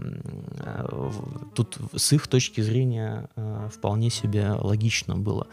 э, 0.59 1.11
тут 1.55 1.79
с 1.95 2.13
их 2.13 2.29
точки 2.29 2.61
зрения 2.61 3.29
э, 3.37 3.69
вполне 3.73 4.11
себе 4.11 4.53
логично 4.53 5.17
было 5.17 5.47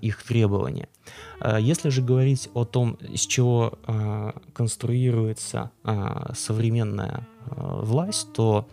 их 0.00 0.22
требование. 0.22 0.88
Если 1.60 1.90
же 1.90 2.02
говорить 2.02 2.48
о 2.54 2.64
том, 2.64 2.92
из 2.94 3.20
чего 3.26 3.78
конструируется 4.54 5.70
современная 6.34 7.26
власть, 7.46 8.32
то 8.32 8.66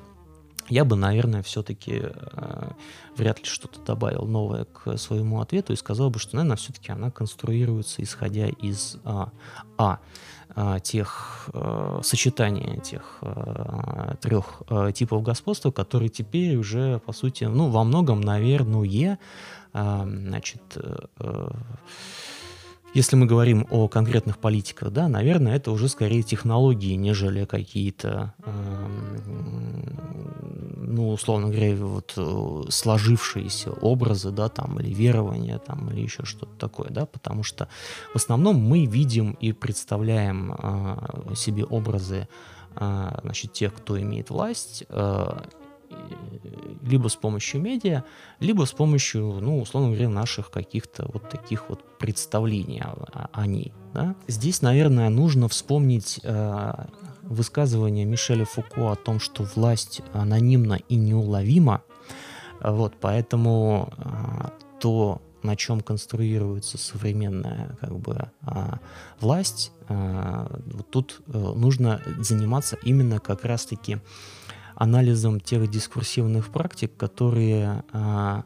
я 0.69 0.85
бы, 0.85 0.95
наверное, 0.95 1.43
все-таки 1.43 2.01
э, 2.03 2.69
вряд 3.15 3.39
ли 3.39 3.45
что-то 3.45 3.79
добавил 3.81 4.25
новое 4.25 4.65
к 4.65 4.97
своему 4.97 5.41
ответу 5.41 5.73
и 5.73 5.77
сказал 5.77 6.09
бы, 6.09 6.19
что, 6.19 6.35
наверное, 6.35 6.57
все-таки 6.57 6.91
она 6.91 7.11
конструируется, 7.11 8.01
исходя 8.01 8.47
из 8.47 8.97
а, 9.03 9.29
а 9.77 9.99
тех 10.81 11.49
э, 11.53 11.99
сочетания 12.03 12.79
тех 12.79 13.17
э, 13.21 14.15
трех 14.21 14.61
э, 14.69 14.91
типов 14.93 15.23
господства, 15.23 15.71
которые 15.71 16.09
теперь 16.09 16.55
уже, 16.57 16.99
по 16.99 17.11
сути, 17.11 17.45
ну, 17.45 17.69
во 17.69 17.83
многом, 17.83 18.21
наверное, 18.21 19.17
э, 19.73 20.03
значит, 20.05 20.61
э, 20.75 21.49
если 22.93 23.15
мы 23.15 23.25
говорим 23.25 23.65
о 23.71 23.87
конкретных 23.87 24.37
политиках, 24.37 24.91
да, 24.91 25.07
наверное, 25.07 25.55
это 25.55 25.71
уже 25.71 25.89
скорее 25.89 26.21
технологии, 26.21 26.93
нежели 26.93 27.45
какие-то, 27.45 28.33
э, 28.45 28.87
ну, 30.77 31.09
условно 31.09 31.47
говоря, 31.47 31.75
вот 31.75 32.13
э, 32.17 32.63
сложившиеся 32.69 33.71
образы, 33.71 34.31
да, 34.31 34.47
там, 34.49 34.79
или 34.79 34.93
верования, 34.93 35.57
там, 35.57 35.89
или 35.89 36.01
еще 36.01 36.23
что-то 36.23 36.55
такое, 36.57 36.89
да, 36.89 37.05
потому 37.07 37.43
что 37.43 37.67
в 38.13 38.15
основном 38.15 38.57
мы 38.57 38.85
видим 38.85 39.31
и 39.41 39.53
представляем 39.53 40.53
э, 40.53 41.35
себе 41.35 41.65
образы 41.65 42.27
э, 42.75 43.19
значит, 43.23 43.53
тех, 43.53 43.73
кто 43.73 43.99
имеет 43.99 44.29
власть, 44.29 44.83
э, 44.89 45.39
либо 46.81 47.07
с 47.07 47.15
помощью 47.15 47.61
медиа, 47.61 48.03
либо 48.39 48.65
с 48.65 48.71
помощью, 48.71 49.39
ну, 49.41 49.59
условно 49.61 49.89
говоря, 49.89 50.09
наших 50.09 50.51
каких-то 50.51 51.09
вот 51.13 51.29
таких 51.29 51.69
вот 51.69 51.97
представлений 51.97 52.81
о, 52.81 53.29
о 53.31 53.47
ней. 53.47 53.73
Да? 53.93 54.15
Здесь, 54.27 54.61
наверное, 54.61 55.09
нужно 55.09 55.47
вспомнить 55.47 56.19
э, 56.23 56.73
высказывание 57.21 58.05
Мишеля 58.05 58.45
Фуко 58.45 58.91
о 58.91 58.95
том, 58.95 59.19
что 59.19 59.43
власть 59.55 60.01
анонимна 60.13 60.79
и 60.89 60.95
неуловима. 60.95 61.83
Вот, 62.59 62.93
поэтому 62.99 63.93
э, 63.97 64.49
то, 64.79 65.21
на 65.43 65.55
чем 65.55 65.81
конструируется 65.81 66.77
современная 66.77 67.77
как 67.79 67.97
бы 67.99 68.29
а, 68.41 68.79
власть, 69.19 69.71
а, 69.89 70.59
вот 70.65 70.89
тут 70.89 71.21
а, 71.27 71.53
нужно 71.53 72.01
заниматься 72.19 72.77
именно 72.83 73.19
как 73.19 73.43
раз-таки 73.43 73.99
анализом 74.75 75.39
тех 75.39 75.69
дискурсивных 75.69 76.51
практик, 76.51 76.95
которые 76.97 77.83
а, 77.91 78.43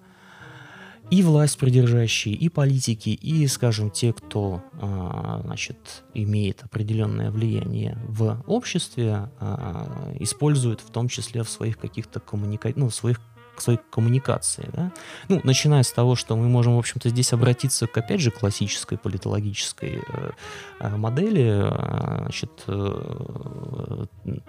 и 1.10 1.24
власть 1.24 1.58
придержащие, 1.58 2.36
и 2.36 2.50
политики, 2.50 3.10
и, 3.10 3.48
скажем, 3.48 3.92
те, 3.92 4.12
кто 4.12 4.62
а, 4.74 5.42
значит, 5.44 6.04
имеет 6.13 6.63
определенное 6.63 7.32
влияние 7.32 7.98
в 8.08 8.44
обществе, 8.46 9.30
а, 9.40 10.13
используют 10.20 10.82
в 10.82 10.92
том 10.92 11.08
числе 11.08 11.44
в 11.44 11.50
своих 11.50 11.78
каких-то 11.78 12.20
коммуника... 12.20 12.72
ну, 12.76 12.90
в 12.90 12.96
своих 12.96 13.22
к 13.58 13.62
своей 13.62 13.80
коммуникации. 13.89 14.70
Да? 14.74 14.91
Ну, 15.30 15.41
начиная 15.43 15.84
с 15.84 15.91
того, 15.91 16.15
что 16.15 16.36
мы 16.36 16.48
можем, 16.48 16.76
в 16.76 16.80
общем-то, 16.80 17.10
здесь 17.10 17.34
обратиться 17.34 17.88
к, 17.88 17.98
опять 17.98 18.22
же, 18.22 18.32
классической 18.32 18.98
политологической 18.98 20.04
э, 20.08 20.32
э 20.80 20.96
модели 20.96 21.63
э, 21.63 22.22
значит, 22.22 22.63
э, 22.67 24.06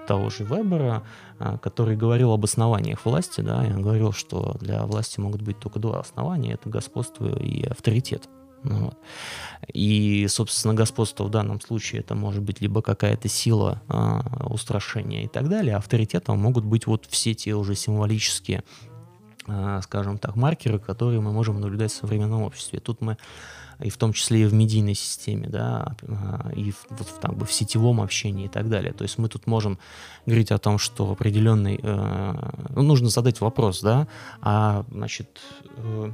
того 0.07 0.31
же 0.31 0.44
Вебера, 0.44 1.03
э, 1.40 1.59
который 1.62 1.97
говорил 1.97 2.33
об 2.33 2.44
основаниях 2.44 3.05
власти. 3.05 3.40
Да? 3.40 3.64
Я 3.64 3.75
говорил, 3.75 4.12
что 4.12 4.57
для 4.61 4.85
власти 4.85 5.21
могут 5.21 5.42
быть 5.42 5.59
только 5.59 5.79
два 5.79 6.01
основания. 6.01 6.53
Это 6.53 6.68
господство 6.68 7.38
и 7.38 7.64
авторитет. 7.64 8.29
Ну, 8.64 8.87
вот. 8.87 8.99
И, 9.73 10.27
собственно, 10.29 10.75
господство 10.75 11.25
в 11.25 11.31
данном 11.31 11.61
случае 11.61 12.01
это 12.01 12.14
может 12.14 12.42
быть 12.42 12.61
либо 12.61 12.83
какая-то 12.83 13.29
сила 13.29 13.81
э, 13.88 14.21
устрашения 14.47 15.25
и 15.25 15.29
так 15.29 15.49
далее, 15.49 15.75
а 15.75 15.79
авторитетом 15.79 16.38
могут 16.38 16.64
быть 16.64 16.87
вот 16.87 17.07
все 17.09 17.35
те 17.35 17.55
уже 17.55 17.75
символические 17.75 18.64
Э, 18.88 18.88
скажем 19.82 20.18
так, 20.18 20.37
маркеры, 20.37 20.78
которые 20.78 21.20
мы 21.20 21.32
можем 21.32 21.61
наблюдать 21.61 21.92
в 21.92 21.96
современном 21.96 22.42
обществе. 22.42 22.80
Тут 22.80 23.00
мы 23.00 23.16
и 23.80 23.90
в 23.90 23.96
том 23.96 24.12
числе 24.12 24.42
и 24.42 24.46
в 24.46 24.54
медийной 24.54 24.94
системе, 24.94 25.48
да, 25.48 25.96
э, 26.02 26.52
и 26.54 26.72
в, 26.72 26.87
вот, 26.90 27.20
там, 27.20 27.38
в 27.38 27.52
сетевом 27.52 28.00
общении 28.00 28.46
и 28.46 28.48
так 28.48 28.68
далее. 28.68 28.92
То 28.92 29.02
есть 29.02 29.18
мы 29.18 29.28
тут 29.28 29.46
можем 29.46 29.78
говорить 30.26 30.50
о 30.50 30.58
том, 30.58 30.78
что 30.78 31.11
определенный, 31.11 31.78
э, 31.80 32.50
ну, 32.70 32.82
нужно 32.82 33.08
задать 33.08 33.40
вопрос, 33.40 33.80
да, 33.80 34.08
а, 34.40 34.84
значит, 34.90 35.40
э, 35.76 36.12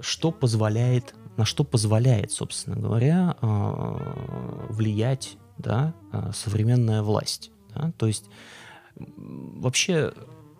что 0.00 0.32
позволяет, 0.32 1.14
на 1.36 1.44
что 1.44 1.64
позволяет, 1.64 2.32
собственно 2.32 2.76
говоря, 2.76 3.36
э, 3.40 4.66
влиять, 4.70 5.36
да, 5.58 5.94
э, 6.12 6.32
современная 6.34 7.02
власть, 7.02 7.52
да? 7.74 7.92
то 7.98 8.06
есть 8.06 8.24
вообще 8.96 10.12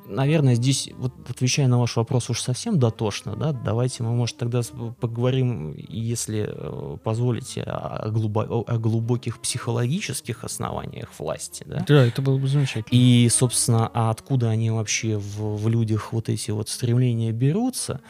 наверное, 0.06 0.54
здесь, 0.54 0.90
вот 0.96 1.12
отвечая 1.28 1.68
на 1.68 1.78
ваш 1.78 1.96
вопрос 1.96 2.30
уж 2.30 2.40
совсем 2.40 2.78
дотошно, 2.78 3.36
да, 3.36 3.52
давайте 3.52 4.02
мы, 4.02 4.12
может, 4.12 4.36
тогда 4.36 4.62
поговорим, 5.00 5.74
если 5.76 6.48
э, 6.48 6.96
позволите, 7.02 7.62
о, 7.62 8.08
глубо, 8.10 8.42
о 8.44 8.78
глубоких 8.78 9.40
психологических 9.40 10.44
основаниях 10.44 11.08
власти, 11.18 11.64
да? 11.66 11.84
Да, 11.86 12.06
это 12.06 12.22
было 12.22 12.38
бы 12.38 12.48
замечательно. 12.48 12.96
И, 12.96 13.28
собственно, 13.30 13.90
а 13.92 14.10
откуда 14.10 14.50
они 14.50 14.70
вообще 14.70 15.16
в, 15.16 15.56
в 15.56 15.68
людях 15.68 16.12
вот 16.12 16.28
эти 16.28 16.50
вот 16.50 16.68
стремления 16.68 17.32
берутся? 17.32 18.00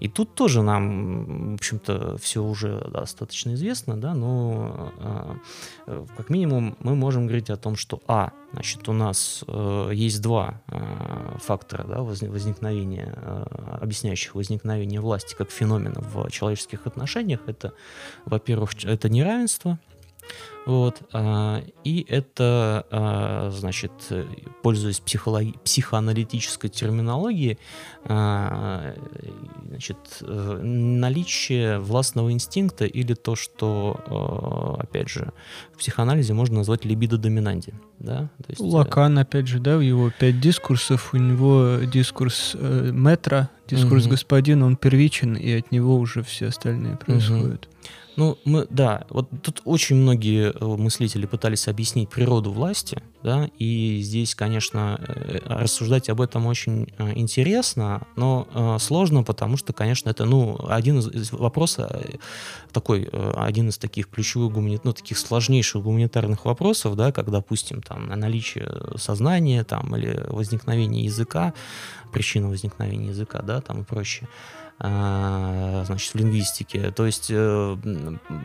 И 0.00 0.08
тут 0.08 0.34
тоже 0.34 0.62
нам, 0.62 1.52
в 1.52 1.54
общем-то, 1.54 2.18
все 2.18 2.42
уже 2.42 2.88
достаточно 2.92 3.54
известно, 3.54 3.96
да, 3.96 4.14
но 4.14 4.92
э, 4.98 5.34
э, 5.86 6.06
как 6.16 6.28
минимум 6.28 6.76
мы 6.80 6.96
можем 6.96 7.26
говорить 7.26 7.50
о 7.50 7.56
том, 7.56 7.76
что, 7.76 8.00
а, 8.08 8.32
значит, 8.52 8.88
у 8.88 8.92
нас 8.92 9.44
э, 9.46 9.90
есть 9.94 10.20
два 10.20 10.60
э, 10.66 11.36
фактора 11.42 11.84
да, 11.84 12.02
возникновения, 12.02 13.14
э, 13.16 13.44
объясняющих 13.80 14.34
возникновение 14.34 15.00
власти 15.00 15.34
как 15.34 15.50
феномена 15.50 16.00
в 16.00 16.30
человеческих 16.30 16.86
отношениях. 16.86 17.40
Это, 17.46 17.72
во-первых, 18.24 18.72
это 18.84 19.08
неравенство, 19.08 19.78
вот, 20.64 21.02
а, 21.12 21.62
и 21.82 22.04
это, 22.08 22.86
а, 22.90 23.50
значит, 23.50 23.92
пользуясь 24.62 25.00
психологи- 25.00 25.54
психоаналитической 25.64 26.70
терминологией, 26.70 27.58
а, 28.04 28.94
значит, 29.68 29.96
э, 30.20 30.60
наличие 30.62 31.78
властного 31.78 32.32
инстинкта 32.32 32.84
или 32.84 33.14
то, 33.14 33.34
что, 33.36 34.76
опять 34.78 35.08
же, 35.08 35.32
в 35.72 35.78
психоанализе 35.78 36.34
можно 36.34 36.58
назвать 36.58 36.84
либидо 36.84 37.18
доминанди. 37.18 37.74
Да? 37.98 38.30
То 38.38 38.44
есть, 38.48 38.60
Лакан, 38.60 39.18
опять 39.18 39.46
же, 39.46 39.60
да, 39.60 39.76
в 39.76 39.80
его 39.80 40.10
пять 40.10 40.40
дискурсов, 40.40 41.14
у 41.14 41.16
него 41.16 41.84
дискурс 41.84 42.52
э, 42.54 42.90
метра, 42.92 43.50
дискурс 43.68 44.04
угу. 44.04 44.12
господина, 44.12 44.66
он 44.66 44.76
первичен, 44.76 45.34
и 45.34 45.52
от 45.52 45.72
него 45.72 45.96
уже 45.96 46.22
все 46.22 46.48
остальные 46.48 46.96
происходят. 46.96 47.66
Угу. 47.66 47.72
Ну, 48.16 48.38
мы, 48.44 48.66
да, 48.68 49.06
вот 49.08 49.28
тут 49.42 49.62
очень 49.64 49.96
многие 49.96 50.52
э, 50.52 50.64
мыслители 50.64 51.24
пытались 51.24 51.66
объяснить 51.66 52.10
природу 52.10 52.52
власти, 52.52 53.02
да, 53.22 53.48
и 53.58 54.00
здесь, 54.02 54.34
конечно, 54.34 55.00
э, 55.00 55.38
рассуждать 55.44 56.10
об 56.10 56.20
этом 56.20 56.46
очень 56.46 56.92
э, 56.98 57.12
интересно, 57.14 58.06
но 58.16 58.78
сложно, 58.78 59.22
потому 59.22 59.56
что, 59.56 59.72
конечно, 59.72 60.10
это, 60.10 60.24
ну, 60.26 60.58
один 60.68 60.98
из 60.98 61.32
вопросов, 61.32 61.90
такой, 62.72 63.08
один 63.36 63.70
из 63.70 63.78
таких 63.78 64.08
ключевых, 64.08 64.52
ну, 64.84 64.92
таких 64.92 65.16
сложнейших 65.18 65.82
гуманитарных 65.82 66.44
вопросов, 66.44 66.96
да, 66.96 67.12
как, 67.12 67.30
допустим, 67.30 67.80
там, 67.80 68.08
наличие 68.08 68.68
сознания, 68.96 69.64
там, 69.64 69.96
или 69.96 70.24
возникновение 70.28 71.04
языка, 71.04 71.54
причина 72.12 72.48
возникновения 72.48 73.08
языка, 73.08 73.40
да, 73.42 73.60
там 73.60 73.82
и 73.82 73.84
прочее. 73.84 74.28
А, 74.84 75.84
значит, 75.86 76.12
в 76.12 76.16
лингвистике. 76.16 76.90
То 76.90 77.06
есть, 77.06 77.28
э, 77.30 77.76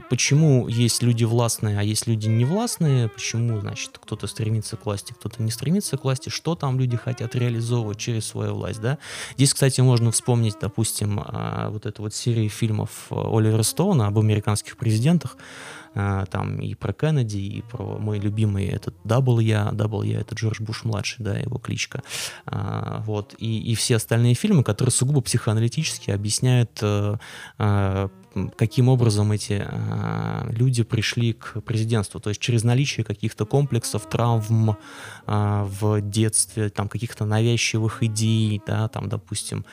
почему 0.08 0.67
есть 0.67 1.02
люди 1.02 1.23
властные, 1.23 1.80
а 1.80 1.82
есть 1.82 2.06
люди 2.06 2.28
невластные, 2.28 3.10
почему, 3.10 3.60
значит, 3.60 3.97
кто-то 3.97 4.28
стремится 4.28 4.78
к 4.78 4.86
власти, 4.86 5.13
кто-то 5.13 5.41
не 5.41 5.50
стремится 5.50 5.97
к 5.97 6.04
власти, 6.04 6.30
что 6.30 6.54
там 6.54 6.78
люди 6.78 6.95
хотят 6.95 7.34
реализовывать 7.34 7.97
через 7.97 8.28
свою 8.28 8.54
власть, 8.54 8.80
да. 8.82 9.00
Здесь, 9.36 9.52
кстати, 9.52 9.82
можно 9.82 10.12
вспомнить, 10.12 10.58
допустим, 10.62 11.19
а, 11.26 11.71
вот 11.71 11.88
эту 11.88 12.04
вот 12.04 12.13
серию 12.13 12.52
фильмов 12.52 13.08
Оливера 13.10 13.63
Стоуна 13.63 14.06
об 14.06 14.19
американских 14.19 14.78
президентах, 14.78 15.38
там 16.29 16.60
и 16.60 16.75
про 16.75 16.93
Кеннеди, 16.93 17.38
и 17.38 17.62
про 17.62 17.97
мой 17.97 18.19
любимый 18.19 18.65
этот 18.65 18.95
Dubya, 19.03 19.39
Dubya 19.39 20.21
это 20.21 20.36
Джордж 20.36 20.62
Буш 20.62 20.83
младший, 20.83 21.23
да, 21.23 21.38
его 21.38 21.57
кличка, 21.57 22.03
а, 22.45 23.01
вот, 23.05 23.36
и, 23.38 23.60
и 23.71 23.75
все 23.75 23.95
остальные 23.95 24.36
фильмы, 24.36 24.63
которые 24.63 24.91
сугубо 24.91 25.21
психоаналитически 25.21 26.12
объясняют, 26.12 26.79
э, 26.81 27.17
а, 27.57 28.10
каким 28.55 28.89
образом 28.89 29.31
эти 29.31 29.65
э, 29.67 30.51
люди 30.51 30.83
пришли 30.83 31.33
к 31.33 31.61
президентству, 31.61 32.19
то 32.19 32.29
есть 32.29 32.41
через 32.41 32.63
наличие 32.63 33.03
каких-то 33.03 33.45
комплексов, 33.45 34.07
травм 34.09 34.77
э, 35.25 35.63
в 35.65 36.01
детстве, 36.01 36.69
там 36.69 36.87
каких-то 36.87 37.25
навязчивых 37.25 38.03
идей, 38.03 38.61
да, 38.65 38.87
там, 38.87 39.09
допустим, 39.09 39.65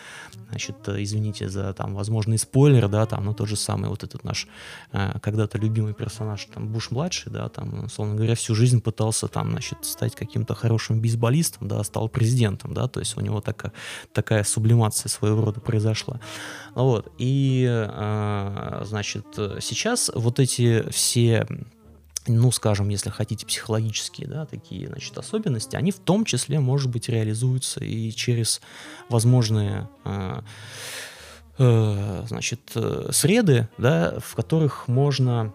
значит, 0.50 0.76
извините 0.88 1.48
за 1.48 1.72
там 1.72 1.94
возможный 1.94 2.38
спойлер, 2.38 2.88
да, 2.88 3.06
там, 3.06 3.24
но 3.24 3.34
тот 3.34 3.48
же 3.48 3.56
самый 3.56 3.88
вот 3.88 4.04
этот 4.04 4.24
наш 4.24 4.46
э, 4.92 5.18
когда-то 5.20 5.58
любимый 5.58 5.94
персонаж, 5.94 6.46
там, 6.46 6.68
Буш 6.68 6.90
младший, 6.90 7.32
да, 7.32 7.48
там, 7.48 7.84
условно 7.84 8.14
говоря, 8.14 8.34
всю 8.34 8.54
жизнь 8.54 8.80
пытался 8.80 9.28
там, 9.28 9.50
значит, 9.50 9.78
стать 9.82 10.14
каким-то 10.14 10.54
хорошим 10.54 11.00
бейсболистом, 11.00 11.68
да, 11.68 11.82
стал 11.84 12.08
президентом, 12.08 12.74
да, 12.74 12.88
то 12.88 13.00
есть 13.00 13.16
у 13.16 13.20
него 13.20 13.40
такая, 13.40 13.72
такая 14.12 14.44
сублимация 14.44 15.08
своего 15.08 15.44
рода 15.44 15.60
произошла. 15.60 16.20
Вот, 16.74 17.12
и, 17.18 17.66
э, 17.68 18.43
значит, 18.84 19.26
сейчас 19.34 20.10
вот 20.14 20.40
эти 20.40 20.88
все 20.90 21.46
ну, 22.26 22.50
скажем, 22.52 22.88
если 22.88 23.10
хотите, 23.10 23.44
психологические, 23.44 24.26
да, 24.26 24.46
такие, 24.46 24.88
значит, 24.88 25.18
особенности, 25.18 25.76
они 25.76 25.90
в 25.90 25.98
том 25.98 26.24
числе, 26.24 26.58
может 26.58 26.90
быть, 26.90 27.10
реализуются 27.10 27.84
и 27.84 28.12
через 28.12 28.62
возможные 29.10 29.90
э, 30.06 30.40
Э, 30.40 30.40
значит, 31.56 32.72
э, 32.74 33.10
среды, 33.12 33.68
да, 33.78 34.18
в 34.18 34.34
которых 34.34 34.88
можно 34.88 35.52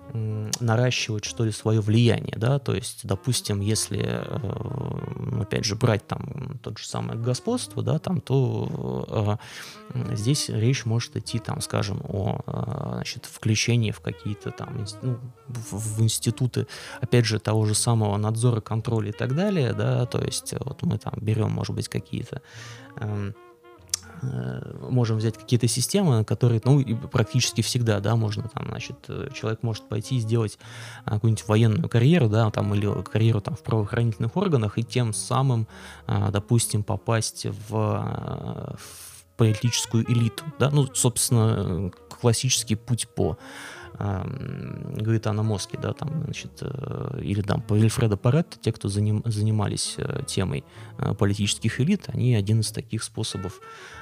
наращивать, 0.60 1.26
что 1.26 1.44
ли, 1.44 1.52
свое 1.52 1.82
влияние, 1.82 2.36
да, 2.38 2.58
то 2.60 2.74
есть, 2.74 3.02
допустим, 3.04 3.60
если, 3.60 4.00
э, 4.02 5.42
опять 5.42 5.66
же, 5.66 5.76
брать 5.76 6.08
там 6.08 6.58
тот 6.64 6.78
же 6.78 6.88
самое 6.88 7.20
господство, 7.20 7.84
да, 7.84 8.00
там, 8.00 8.22
то 8.22 9.38
здесь 10.12 10.50
речь 10.50 10.86
может 10.86 11.18
идти, 11.18 11.40
там, 11.40 11.60
скажем, 11.62 12.02
о, 12.08 12.94
значит, 12.94 13.26
включении 13.26 13.92
в 13.92 14.00
какие-то 14.00 14.52
там, 14.52 14.86
ну, 15.02 15.18
в, 15.48 16.02
институты, 16.02 16.68
опять 17.02 17.26
же, 17.26 17.40
того 17.40 17.66
же 17.66 17.76
самого 17.76 18.16
надзора, 18.18 18.62
контроля 18.62 19.10
и 19.10 19.14
так 19.14 19.36
далее, 19.36 19.74
да, 19.74 20.06
то 20.06 20.22
есть, 20.22 20.54
вот 20.60 20.82
мы 20.84 20.98
там 20.98 21.14
берем, 21.18 21.52
может 21.52 21.76
быть, 21.76 21.90
какие-то 21.90 22.42
эм, 22.98 23.34
Э, 23.40 23.49
можем 24.90 25.18
взять 25.18 25.38
какие-то 25.38 25.68
системы, 25.68 26.24
которые, 26.26 26.62
ну, 26.64 26.84
практически 27.12 27.62
всегда, 27.62 28.00
да, 28.00 28.16
можно 28.16 28.50
там, 28.50 28.68
значит, 28.68 28.96
человек 29.34 29.64
может 29.64 29.88
пойти 29.88 30.18
и 30.18 30.20
сделать 30.20 30.58
а, 31.06 31.12
какую-нибудь 31.12 31.48
военную 31.48 31.90
карьеру, 31.90 32.30
да, 32.30 32.50
там, 32.52 32.74
или 32.74 33.02
карьеру 33.04 33.42
там 33.42 33.56
в 33.56 33.64
правоохранительных 33.64 34.36
органах, 34.36 34.78
и 34.78 34.84
тем 34.84 35.14
самым, 35.14 35.68
а, 36.08 36.32
допустим, 36.32 36.84
попасть 36.84 37.46
в, 37.46 37.70
в 37.70 39.38
политическую 39.38 40.10
элиту, 40.12 40.44
да, 40.60 40.70
ну, 40.70 40.88
собственно, 40.94 41.92
классический 42.20 42.76
путь 42.76 43.08
по 43.08 43.38
Анна 44.00 45.44
Моски, 45.44 45.78
да, 45.82 45.94
там, 45.94 46.24
значит, 46.24 46.52
э, 46.62 47.20
или 47.22 47.42
там 47.42 47.64
Вильфреда 47.70 48.18
Паретто, 48.18 48.58
те, 48.60 48.72
кто 48.72 48.88
заним, 48.88 49.22
занимались 49.26 49.98
темой 50.28 50.64
политических 51.18 51.82
элит, 51.82 52.06
они 52.08 52.36
один 52.36 52.62
из 52.62 52.72
таких 52.72 53.04
способов 53.04 53.60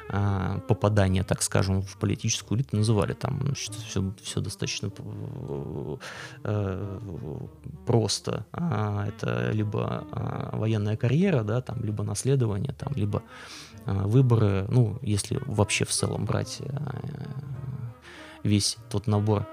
а, 0.09 0.59
попадания, 0.67 1.23
так 1.23 1.41
скажем, 1.41 1.81
в 1.81 1.97
политическую 1.97 2.57
элиту 2.57 2.77
называли. 2.77 3.13
Там 3.13 3.41
значит, 3.43 3.75
все, 3.75 4.13
все 4.23 4.39
достаточно 4.39 4.89
э, 6.43 6.99
просто. 7.85 8.45
А, 8.53 9.05
это 9.07 9.51
либо 9.51 10.05
а, 10.11 10.55
военная 10.55 10.95
карьера, 10.95 11.43
да, 11.43 11.61
там, 11.61 11.83
либо 11.83 12.03
наследование, 12.03 12.73
там, 12.73 12.93
либо 12.95 13.21
выборы, 13.85 14.65
ну, 14.69 14.97
если 15.01 15.39
вообще 15.45 15.85
в 15.85 15.91
целом 15.91 16.25
брать 16.25 16.57
э, 16.59 16.67
весь 18.43 18.77
тот 18.89 19.07
набор 19.07 19.47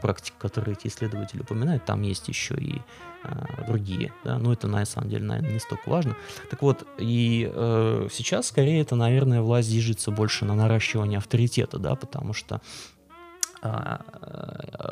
практик, 0.00 0.34
которые 0.38 0.76
эти 0.78 0.88
исследователи 0.88 1.40
упоминают, 1.40 1.84
там 1.84 2.02
есть 2.02 2.28
еще 2.28 2.54
и 2.54 2.82
а, 3.22 3.64
другие, 3.66 4.12
да, 4.22 4.38
но 4.38 4.52
это 4.52 4.68
на 4.68 4.84
самом 4.84 5.08
деле, 5.08 5.24
наверное, 5.24 5.52
не 5.52 5.58
столько 5.58 5.88
важно. 5.88 6.16
Так 6.50 6.60
вот, 6.60 6.86
и 6.98 7.50
э, 7.52 8.08
сейчас 8.12 8.48
скорее 8.48 8.82
это, 8.82 8.96
наверное, 8.96 9.40
власть 9.40 9.70
движется 9.70 10.10
больше 10.10 10.44
на 10.44 10.54
наращивание 10.54 11.18
авторитета, 11.18 11.78
да, 11.78 11.94
потому 11.94 12.34
что 12.34 12.60
а, 13.62 14.02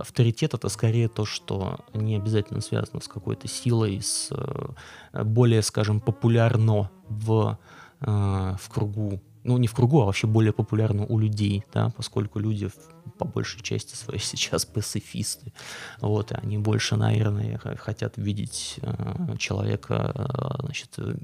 авторитет 0.01 0.55
это 0.55 0.71
скорее 0.71 1.09
то, 1.09 1.27
что 1.27 1.81
не 1.93 2.17
обязательно 2.17 2.63
связано 2.63 3.03
с 3.03 3.09
какой-то 3.09 3.47
силой, 3.47 4.01
с 4.01 4.31
э, 4.31 5.23
более, 5.25 5.61
скажем, 5.61 6.01
популярно 6.01 6.91
в, 7.07 7.59
э, 8.01 8.07
в 8.07 8.69
кругу 8.71 9.21
ну, 9.45 9.59
не 9.59 9.67
в 9.67 9.75
кругу, 9.75 10.01
а 10.03 10.07
вообще 10.07 10.27
более 10.27 10.53
популярно 10.53 11.07
у 11.07 11.19
людей, 11.19 11.65
да, 11.73 11.91
поскольку 11.97 12.39
люди 12.39 12.71
по 13.19 13.25
большей 13.25 13.61
части 13.63 13.95
своей 13.95 14.21
сейчас 14.23 14.65
пацифисты, 14.65 15.53
вот, 16.01 16.33
и 16.33 16.35
они 16.35 16.59
больше, 16.59 16.97
наверное, 16.97 17.59
хотят 17.59 18.15
видеть 18.17 18.79
э, 18.83 19.37
человека, 19.39 20.13
э, 20.15 20.63
значит, 20.65 20.91
э, 20.99 21.15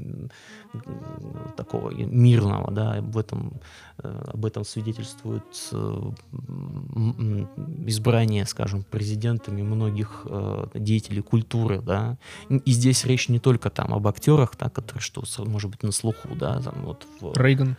такого 1.57 1.91
мирного, 1.91 2.71
да, 2.71 2.95
об 2.95 3.17
этом, 3.17 3.61
э, 3.99 4.31
об 4.35 4.45
этом 4.45 4.65
свидетельствует 4.65 5.45
э, 5.73 6.11
избрание, 7.87 8.47
скажем, 8.47 8.83
президентами 8.83 9.63
многих 9.63 10.27
э, 10.29 10.67
деятелей 10.75 11.23
культуры, 11.23 11.81
да, 11.81 12.19
и 12.49 12.73
здесь 12.73 13.05
речь 13.05 13.29
не 13.29 13.39
только 13.39 13.71
там 13.71 13.95
об 13.95 14.07
актерах, 14.07 14.53
да, 14.59 14.69
которые, 14.69 15.03
что, 15.03 15.23
может 15.45 15.71
быть, 15.71 15.83
на 15.83 15.93
слуху, 15.93 16.29
да, 16.35 16.61
там 16.61 16.85
вот 16.85 17.07
в... 17.21 17.37
Рейган. 17.37 17.77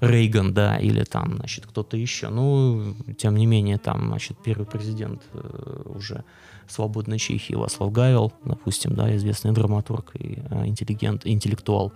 Рейган, 0.00 0.52
да, 0.54 0.76
или 0.76 1.04
там, 1.04 1.36
значит, 1.36 1.66
кто-то 1.66 1.96
еще. 1.96 2.28
Ну, 2.28 2.94
тем 3.16 3.36
не 3.36 3.46
менее, 3.46 3.78
там, 3.78 4.08
значит, 4.08 4.36
первый 4.44 4.66
президент 4.66 5.22
э, 5.32 5.82
уже 5.86 6.24
свободной 6.68 7.18
Чехии 7.18 7.54
Васлав 7.54 7.92
Гавел, 7.92 8.32
допустим, 8.44 8.94
да, 8.94 9.14
известный 9.16 9.52
драматург 9.52 10.12
и 10.14 10.38
э, 10.50 10.66
интеллигент, 10.66 11.26
интеллектуал, 11.26 11.92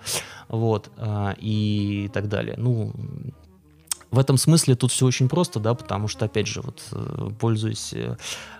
вот, 0.48 0.90
э, 0.96 1.34
и 1.38 2.10
так 2.12 2.28
далее. 2.28 2.54
Ну, 2.56 2.92
в 4.10 4.18
этом 4.18 4.36
смысле 4.36 4.74
тут 4.74 4.90
все 4.90 5.06
очень 5.06 5.28
просто, 5.28 5.60
да, 5.60 5.74
потому 5.74 6.08
что, 6.08 6.24
опять 6.24 6.48
же, 6.48 6.62
вот, 6.62 6.82
э, 6.92 7.30
пользуясь 7.38 7.92
э, 7.92 8.16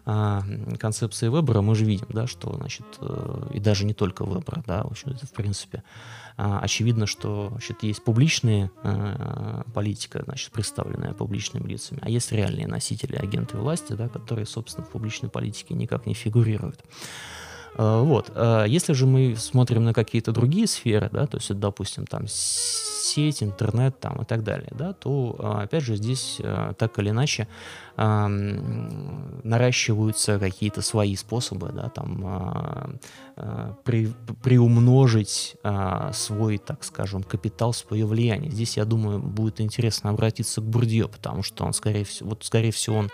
а, 0.07 0.43
концепцией 0.79 1.31
выбора, 1.31 1.61
мы 1.61 1.75
же 1.75 1.85
видим, 1.85 2.07
да, 2.09 2.27
что, 2.27 2.55
значит, 2.55 2.87
э, 3.01 3.51
и 3.55 3.59
даже 3.59 3.85
не 3.85 3.93
только 3.93 4.25
выбора, 4.25 4.63
да, 4.67 4.85
в 4.85 4.93
общем, 4.93 5.11
это, 5.11 5.27
в 5.27 5.33
принципе, 5.33 5.83
а, 6.37 6.61
очевидно, 6.61 7.07
что, 7.07 7.49
значит, 7.51 7.83
есть 7.83 8.03
публичные 8.05 8.71
политика, 9.75 10.23
значит, 10.25 10.53
представленная 10.53 11.13
публичными 11.13 11.69
лицами, 11.69 12.01
а 12.03 12.09
есть 12.09 12.33
реальные 12.33 12.67
носители, 12.67 13.17
агенты 13.17 13.57
власти, 13.57 13.93
да, 13.93 14.09
которые, 14.09 14.47
собственно, 14.47 14.87
в 14.87 14.91
публичной 14.91 15.31
политике 15.31 15.75
никак 15.75 16.07
не 16.07 16.15
фигурируют. 16.15 16.81
Вот. 17.77 18.31
Если 18.67 18.93
же 18.93 19.07
мы 19.07 19.37
смотрим 19.37 19.85
на 19.85 19.93
какие-то 19.95 20.33
другие 20.33 20.67
сферы, 20.67 21.09
да, 21.13 21.27
то 21.27 21.37
есть, 21.37 21.53
допустим, 21.59 22.07
там 22.07 22.27
сеть, 22.27 23.43
интернет 23.43 23.99
там 23.99 24.23
и 24.23 24.25
так 24.25 24.43
далее, 24.45 24.69
да, 24.73 24.93
то, 24.93 25.35
а, 25.39 25.63
опять 25.63 25.83
же, 25.83 25.97
здесь 25.97 26.39
так 26.79 26.99
или 26.99 27.11
иначе 27.11 27.49
наращиваются 29.45 30.39
какие-то 30.39 30.81
свои 30.81 31.17
способы, 31.17 31.71
да, 31.71 31.91
там 31.91 32.99
при, 33.85 34.11
приумножить 34.43 35.57
свой, 36.13 36.57
так 36.59 36.83
скажем, 36.83 37.23
капитал, 37.23 37.75
свое 37.75 38.07
влияние. 38.07 38.51
Здесь, 38.51 38.79
я 38.79 38.87
думаю, 38.87 39.19
будет 39.19 39.61
интересно 39.61 40.11
обратиться 40.11 40.63
к 40.63 40.65
Бурдье, 40.65 41.09
потому 41.09 41.43
что 41.43 41.65
он, 41.65 41.75
скорее 41.75 42.05
всего, 42.05 42.31
вот, 42.31 42.45
скорее 42.45 42.71
всего, 42.73 42.97
он 42.97 43.11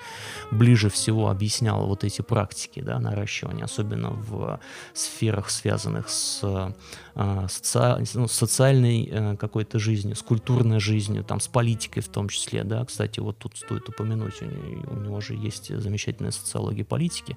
ближе 0.53 0.89
всего 0.89 1.31
объяснял 1.31 1.85
вот 1.87 2.05
эти 2.05 2.23
практики, 2.23 2.81
да, 2.81 3.01
наращивания, 3.01 3.65
особенно 3.65 4.11
в 4.11 4.46
сферах, 4.93 5.51
связанных 5.51 6.09
с 6.09 6.73
соци... 7.49 8.05
ну, 8.15 8.29
социальной 8.29 9.09
э, 9.11 9.37
какой-то 9.37 9.79
жизнью, 9.79 10.17
с 10.17 10.23
культурной 10.23 10.81
жизнью, 10.81 11.25
там, 11.25 11.41
с 11.41 11.49
политикой 11.49 12.01
в 12.01 12.09
том 12.09 12.29
числе, 12.29 12.63
да, 12.65 12.85
кстати, 12.85 13.21
вот 13.21 13.39
тут 13.39 13.57
стоит 13.57 13.89
упомянуть, 13.89 14.43
у 14.43 14.95
него 14.95 15.21
же 15.21 15.35
есть 15.35 15.75
замечательная 15.75 16.33
социология 16.33 16.85
политики, 16.85 17.37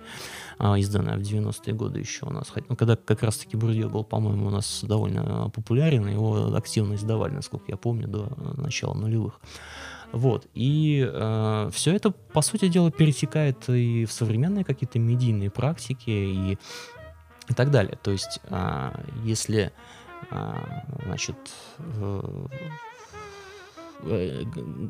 а, 0.57 0.77
изданная 0.77 1.17
в 1.17 1.21
90-е 1.21 1.73
годы 1.73 1.99
еще 1.99 2.25
у 2.25 2.31
нас. 2.31 2.51
Ну, 2.67 2.75
когда 2.75 2.95
как 2.95 3.23
раз-таки 3.23 3.55
Бурдье 3.55 3.87
был, 3.87 4.03
по-моему, 4.03 4.47
у 4.47 4.49
нас 4.49 4.83
довольно 4.83 5.49
популярен, 5.49 6.07
его 6.07 6.53
активно 6.55 6.95
издавали, 6.95 7.33
насколько 7.33 7.65
я 7.69 7.77
помню, 7.77 8.07
до 8.07 8.33
начала 8.57 8.93
нулевых. 8.93 9.39
Вот. 10.11 10.47
И 10.55 11.07
э, 11.07 11.69
все 11.71 11.95
это, 11.95 12.11
по 12.11 12.41
сути 12.41 12.67
дела, 12.67 12.91
перетекает 12.91 13.69
и 13.69 14.05
в 14.05 14.11
современные 14.11 14.65
какие-то 14.65 14.97
медийные 14.99 15.51
практики 15.51 16.09
и, 16.09 16.57
и 17.49 17.53
так 17.53 17.71
далее. 17.71 17.97
То 18.01 18.11
есть, 18.11 18.39
э, 18.43 18.91
если, 19.23 19.71
э, 20.31 20.53
значит, 21.05 21.37
э, 21.77 22.47
Э, 24.03 24.43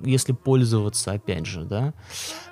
если 0.03 0.33
пользоваться, 0.33 1.11
опять 1.11 1.45
же, 1.45 1.63
да, 1.63 1.93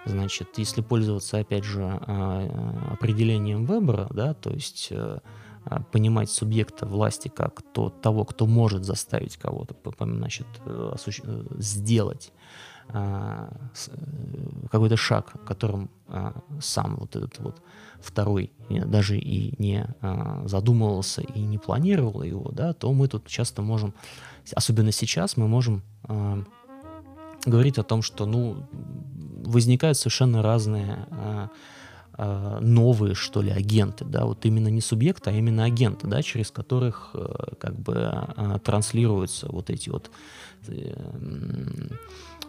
значит, 0.05 0.57
если 0.57 0.81
пользоваться, 0.81 1.39
опять 1.39 1.63
же, 1.63 1.83
а, 1.83 2.93
определением 2.93 3.65
выбора, 3.65 4.07
да, 4.11 4.33
то 4.33 4.49
есть 4.49 4.87
э, 4.91 5.19
а, 5.65 5.81
понимать 5.91 6.29
субъекта 6.29 6.85
власти 6.85 7.27
как 7.27 7.61
то, 7.73 7.89
того, 7.89 8.25
кто 8.25 8.47
может 8.47 8.85
заставить 8.85 9.37
кого-то, 9.37 9.75
значит, 9.99 10.47
сделать 11.57 12.31
а, 12.89 13.49
какой-то 14.71 14.97
шаг, 14.97 15.33
которым 15.45 15.89
а, 16.07 16.33
сам 16.59 16.95
вот 16.97 17.15
этот 17.15 17.37
вот 17.39 17.61
второй 18.01 18.51
даже 18.69 19.17
и 19.17 19.53
не 19.61 19.87
а, 20.01 20.43
задумывался 20.45 21.21
и 21.21 21.39
не 21.39 21.57
планировал 21.57 22.21
его, 22.23 22.51
да, 22.51 22.73
то 22.73 22.91
мы 22.93 23.07
тут 23.07 23.27
часто 23.27 23.61
можем, 23.61 23.93
особенно 24.53 24.91
сейчас, 24.91 25.37
мы 25.37 25.47
можем 25.47 25.83
а, 26.03 26.43
говорить 27.45 27.77
о 27.77 27.83
том, 27.83 28.01
что, 28.01 28.25
ну, 28.25 28.67
возникают 29.45 29.97
совершенно 29.97 30.41
разные 30.41 31.07
а, 31.11 31.49
а, 32.13 32.59
новые, 32.61 33.13
что 33.13 33.41
ли, 33.41 33.51
агенты, 33.51 34.03
да, 34.03 34.25
вот 34.25 34.45
именно 34.45 34.69
не 34.69 34.81
субъекты, 34.81 35.29
а 35.29 35.33
именно 35.33 35.63
агенты, 35.63 36.07
да, 36.07 36.21
через 36.23 36.51
которых 36.51 37.11
а, 37.13 37.55
как 37.59 37.79
бы 37.79 37.95
а, 37.95 38.59
транслируются 38.59 39.47
вот 39.49 39.69
эти 39.69 39.89
вот 39.89 40.09
э, 40.67 40.95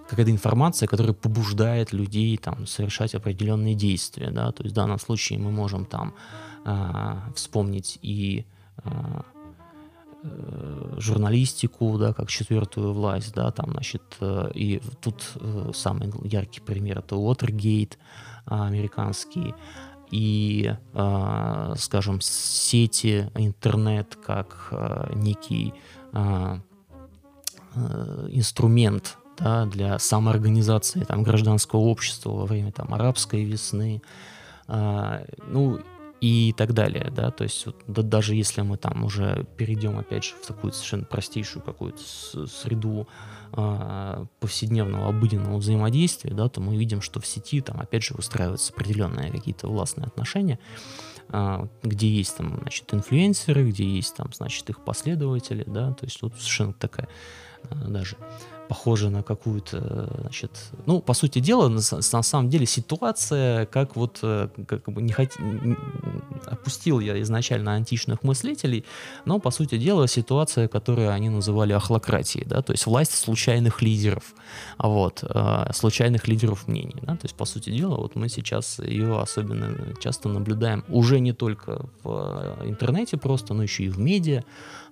какая-то 0.08 0.30
информация, 0.30 0.86
которая 0.86 1.12
побуждает 1.12 1.92
людей 1.92 2.36
там 2.38 2.66
совершать 2.66 3.14
определенные 3.14 3.74
действия, 3.74 4.30
да, 4.30 4.52
то 4.52 4.62
есть 4.62 4.72
в 4.72 4.76
данном 4.76 4.98
случае 4.98 5.38
мы 5.38 5.50
можем 5.50 5.84
там 5.84 6.14
э, 6.64 7.14
вспомнить 7.34 7.98
и 8.02 8.44
э, 8.84 9.22
журналистику, 10.96 11.98
да, 11.98 12.12
как 12.12 12.28
четвертую 12.28 12.92
власть, 12.92 13.34
да, 13.34 13.50
там, 13.52 13.70
значит, 13.70 14.02
и 14.54 14.80
тут 15.00 15.22
самый 15.74 16.10
яркий 16.24 16.60
пример 16.60 16.98
это 16.98 17.16
Уотергейт 17.16 17.98
американский, 18.46 19.54
и, 20.10 20.74
скажем, 21.76 22.20
сети, 22.20 23.30
интернет 23.36 24.16
как 24.16 24.72
некий 25.14 25.72
инструмент 28.32 29.17
да, 29.38 29.66
для 29.66 29.98
самоорганизации 29.98 31.04
там, 31.04 31.22
гражданского 31.22 31.80
общества 31.80 32.30
во 32.30 32.46
время 32.46 32.72
там, 32.72 32.92
арабской 32.94 33.44
весны, 33.44 34.02
а, 34.66 35.24
ну 35.46 35.80
и 36.20 36.52
так 36.56 36.72
далее, 36.72 37.10
да, 37.14 37.30
то 37.30 37.44
есть 37.44 37.64
вот, 37.66 37.76
да, 37.86 38.02
даже 38.02 38.34
если 38.34 38.62
мы 38.62 38.76
там 38.76 39.04
уже 39.04 39.46
перейдем 39.56 39.98
опять 39.98 40.24
же 40.24 40.34
в 40.42 40.46
такую 40.46 40.72
совершенно 40.72 41.04
простейшую 41.04 41.62
какую-то 41.62 42.02
среду 42.46 43.06
а, 43.52 44.26
повседневного 44.40 45.08
обыденного 45.08 45.58
взаимодействия, 45.58 46.34
да, 46.34 46.48
то 46.48 46.60
мы 46.60 46.76
видим, 46.76 47.02
что 47.02 47.20
в 47.20 47.26
сети 47.26 47.60
там 47.60 47.80
опять 47.80 48.02
же 48.02 48.14
выстраиваются 48.14 48.72
определенные 48.72 49.30
какие-то 49.30 49.68
властные 49.68 50.06
отношения, 50.06 50.58
а, 51.28 51.68
где 51.82 52.08
есть 52.08 52.36
там, 52.36 52.58
значит, 52.62 52.92
инфлюенсеры, 52.92 53.68
где 53.70 53.84
есть 53.84 54.16
там, 54.16 54.32
значит, 54.32 54.68
их 54.70 54.84
последователи, 54.84 55.62
да, 55.66 55.92
то 55.92 56.04
есть 56.04 56.20
вот 56.22 56.34
совершенно 56.34 56.72
такая 56.72 57.08
а, 57.70 57.74
даже 57.76 58.16
похоже 58.68 59.10
на 59.10 59.22
какую-то, 59.22 60.08
значит, 60.20 60.50
ну, 60.86 61.00
по 61.00 61.14
сути 61.14 61.38
дела, 61.40 61.68
на, 61.68 61.80
на 62.12 62.22
самом 62.22 62.50
деле 62.50 62.66
ситуация, 62.66 63.66
как 63.66 63.96
вот, 63.96 64.18
э, 64.22 64.48
как 64.66 64.84
бы 64.88 65.02
не 65.02 65.12
хот... 65.12 65.30
опустил 66.46 67.00
я 67.00 67.20
изначально 67.22 67.74
античных 67.74 68.22
мыслителей, 68.22 68.84
но, 69.24 69.38
по 69.38 69.50
сути 69.50 69.78
дела, 69.78 70.06
ситуация, 70.06 70.68
которую 70.68 71.10
они 71.10 71.30
называли 71.30 71.72
ахлократией, 71.72 72.44
да, 72.46 72.62
то 72.62 72.72
есть 72.72 72.86
власть 72.86 73.14
случайных 73.14 73.82
лидеров, 73.82 74.34
вот, 74.78 75.24
э, 75.24 75.72
случайных 75.72 76.28
лидеров 76.28 76.68
мнений, 76.68 77.00
да, 77.02 77.14
то 77.16 77.24
есть, 77.24 77.34
по 77.34 77.46
сути 77.46 77.70
дела, 77.70 77.96
вот 77.96 78.16
мы 78.16 78.28
сейчас 78.28 78.78
ее 78.78 79.18
особенно 79.20 79.94
часто 80.00 80.28
наблюдаем 80.28 80.84
уже 80.88 81.20
не 81.20 81.32
только 81.32 81.86
в 82.02 82.56
э, 82.60 82.68
интернете 82.68 83.16
просто, 83.16 83.54
но 83.54 83.62
еще 83.62 83.84
и 83.84 83.88
в 83.88 83.98
медиа, 83.98 84.44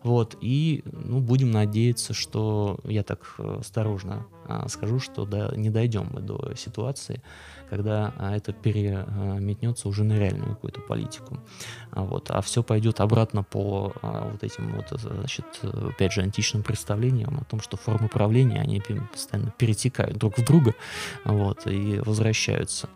вот, 0.07 0.37
и 0.41 0.85
ну, 0.85 1.19
будем 1.19 1.51
надеяться, 1.51 2.15
что 2.15 2.79
я 2.85 3.03
так 3.03 3.35
э, 3.39 3.57
осторожно 3.59 4.25
а, 4.45 4.69
скажу, 4.69 5.01
что 5.01 5.25
да, 5.25 5.51
не 5.57 5.69
дойдем 5.69 6.09
мы 6.13 6.21
до 6.21 6.55
ситуации, 6.55 7.25
когда 7.69 8.15
а, 8.17 8.37
это 8.37 8.53
переметнется 8.53 9.89
уже 9.89 10.05
на 10.05 10.17
реальную 10.17 10.51
какую-то 10.51 10.81
политику. 10.81 11.41
А, 11.91 12.05
вот, 12.05 12.31
а 12.31 12.41
все 12.41 12.63
пойдет 12.63 13.01
обратно 13.01 13.43
по 13.43 13.93
вот 14.01 14.45
этим 14.45 14.77
вот, 14.77 15.01
значит, 15.01 15.47
опять 15.65 16.13
же, 16.13 16.23
античным 16.23 16.63
представлениям 16.63 17.39
о 17.41 17.45
том, 17.45 17.61
что 17.61 17.77
формы 17.77 18.09
правления, 18.09 18.61
они 18.61 18.81
постоянно 19.11 19.51
перетекают 19.59 20.19
друг 20.19 20.39
в 20.39 20.45
друга, 20.45 20.75
вот, 21.25 21.67
и 21.67 21.99
возвращаются. 21.99 22.89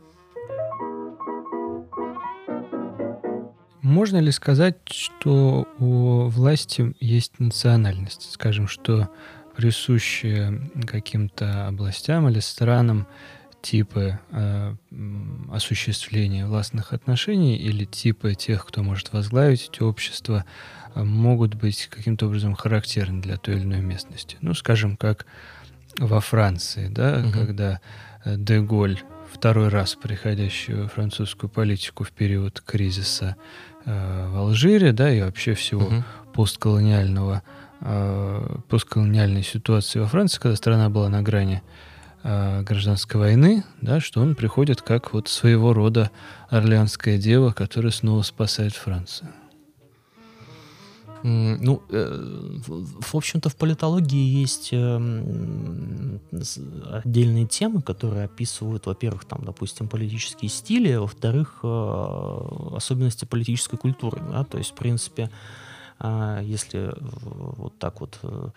Можно 3.82 4.18
ли 4.18 4.30
сказать, 4.30 4.76
что 4.90 5.66
у 5.78 6.28
власти 6.28 6.94
есть 7.00 7.38
национальность? 7.38 8.30
Скажем, 8.32 8.68
что 8.68 9.08
присущие 9.56 10.70
каким-то 10.86 11.66
областям 11.68 12.28
или 12.28 12.40
странам 12.40 13.06
типы 13.62 14.18
э, 14.30 14.74
осуществления 15.52 16.46
властных 16.46 16.92
отношений 16.92 17.56
или 17.56 17.84
типы 17.84 18.34
тех, 18.34 18.64
кто 18.66 18.82
может 18.82 19.12
возглавить 19.12 19.68
эти 19.72 19.82
общества, 19.82 20.44
э, 20.94 21.02
могут 21.02 21.54
быть 21.54 21.88
каким-то 21.88 22.26
образом 22.26 22.54
характерны 22.54 23.20
для 23.20 23.36
той 23.36 23.56
или 23.56 23.64
иной 23.64 23.80
местности. 23.80 24.36
Ну, 24.40 24.54
скажем, 24.54 24.96
как 24.96 25.26
во 25.98 26.20
Франции, 26.20 26.88
да, 26.88 27.22
угу. 27.22 27.32
когда 27.32 27.80
э, 28.24 28.36
Деголь, 28.36 28.98
второй 29.32 29.68
раз 29.68 29.94
приходящий 29.94 30.74
в 30.74 30.88
французскую 30.88 31.50
политику 31.50 32.04
в 32.04 32.12
период 32.12 32.60
кризиса, 32.60 33.36
Э, 33.86 34.28
в 34.28 34.36
Алжире, 34.36 34.92
да, 34.92 35.10
и 35.12 35.22
вообще 35.22 35.54
всего 35.54 35.86
угу. 35.86 36.04
постколониального, 36.34 37.42
э, 37.80 38.56
постколониальной 38.68 39.42
ситуации 39.42 40.00
во 40.00 40.06
Франции, 40.06 40.38
когда 40.38 40.56
страна 40.56 40.90
была 40.90 41.08
на 41.08 41.22
грани 41.22 41.62
э, 42.22 42.62
гражданской 42.62 43.18
войны, 43.18 43.64
да, 43.80 44.00
что 44.00 44.20
он 44.20 44.34
приходит 44.34 44.82
как 44.82 45.14
вот 45.14 45.28
своего 45.28 45.72
рода 45.72 46.10
орлеанская 46.50 47.16
дева, 47.16 47.52
которая 47.52 47.92
снова 47.92 48.22
спасает 48.22 48.74
Францию. 48.74 49.30
Ну, 51.22 51.82
э, 51.90 52.58
в 52.66 53.14
общем-то, 53.14 53.50
в 53.50 53.56
политологии 53.56 54.40
есть 54.40 54.70
эм, 54.72 56.20
отдельные 56.90 57.46
темы, 57.46 57.82
которые 57.82 58.24
описывают, 58.24 58.86
во-первых, 58.86 59.24
там, 59.26 59.44
допустим, 59.44 59.88
политические 59.88 60.48
стили, 60.48 60.94
во-вторых, 60.94 61.60
э, 61.62 62.76
особенности 62.76 63.26
политической 63.26 63.76
культуры. 63.76 64.22
Да? 64.30 64.44
То 64.44 64.58
есть, 64.58 64.70
в 64.70 64.74
принципе, 64.74 65.30
а, 65.98 66.40
если 66.40 66.94
вот 67.00 67.78
так 67.78 68.00
вот 68.00 68.18
э, 68.22 68.48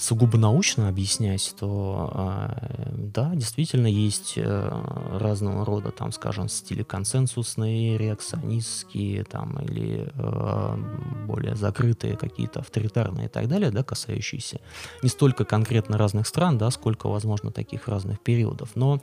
сугубо 0.00 0.38
научно 0.38 0.88
объяснять, 0.88 1.54
то 1.58 2.10
э, 2.14 2.92
да, 2.96 3.34
действительно 3.34 3.86
есть 3.86 4.34
э, 4.36 4.70
разного 5.12 5.64
рода, 5.66 5.90
там, 5.90 6.10
скажем, 6.10 6.48
стили 6.48 6.82
консенсусные, 6.82 7.98
реакционистские, 7.98 9.24
там, 9.24 9.58
или 9.58 10.10
э, 10.14 10.76
более 11.26 11.54
закрытые 11.54 12.16
какие-то 12.16 12.60
авторитарные 12.60 13.26
и 13.26 13.28
так 13.28 13.46
далее, 13.48 13.70
да, 13.70 13.82
касающиеся 13.82 14.60
не 15.02 15.10
столько 15.10 15.44
конкретно 15.44 15.98
разных 15.98 16.26
стран, 16.26 16.56
да, 16.56 16.70
сколько, 16.70 17.08
возможно, 17.08 17.50
таких 17.50 17.86
разных 17.86 18.20
периодов. 18.20 18.70
Но 18.76 19.02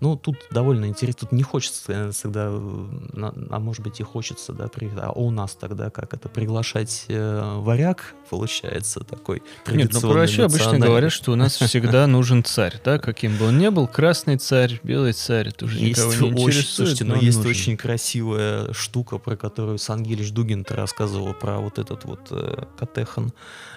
ну, 0.00 0.16
тут 0.16 0.36
довольно 0.50 0.86
интересно, 0.86 1.20
тут 1.20 1.32
не 1.32 1.42
хочется 1.42 2.10
всегда, 2.12 2.48
а 2.48 3.58
может 3.58 3.82
быть 3.82 4.00
и 4.00 4.02
хочется, 4.02 4.52
да, 4.52 4.68
при, 4.68 4.90
а 4.96 5.12
у 5.12 5.30
нас 5.30 5.54
тогда 5.54 5.90
как 5.90 6.14
это, 6.14 6.28
приглашать 6.28 7.04
э, 7.08 7.58
варяг, 7.58 8.14
получается, 8.30 9.00
такой 9.00 9.42
Нет, 9.66 9.92
ну 9.92 10.00
вообще 10.00 10.44
обычно 10.44 10.78
говорят, 10.78 11.12
что 11.12 11.32
у 11.32 11.36
нас 11.36 11.56
всегда 11.56 12.06
нужен 12.06 12.44
царь, 12.44 12.80
да, 12.82 12.98
каким 12.98 13.36
бы 13.36 13.48
он 13.48 13.58
ни 13.58 13.68
был, 13.68 13.86
красный 13.86 14.38
царь, 14.38 14.80
белый 14.82 15.12
царь, 15.12 15.48
это 15.48 15.66
уже 15.66 15.78
есть 15.78 15.98
никого 15.98 16.30
не 16.30 16.44
очень, 16.44 16.62
Слушайте, 16.62 17.04
но, 17.04 17.16
но 17.16 17.20
есть 17.20 17.38
нужен. 17.38 17.50
очень 17.50 17.76
красивая 17.76 18.72
штука, 18.72 19.18
про 19.18 19.36
которую 19.36 19.78
Сангелич 19.78 20.32
Дугин 20.32 20.64
рассказывал, 20.68 21.34
про 21.34 21.58
вот 21.58 21.78
этот 21.78 22.04
вот 22.04 22.28
э, 22.30 22.64
Катехан 22.78 23.32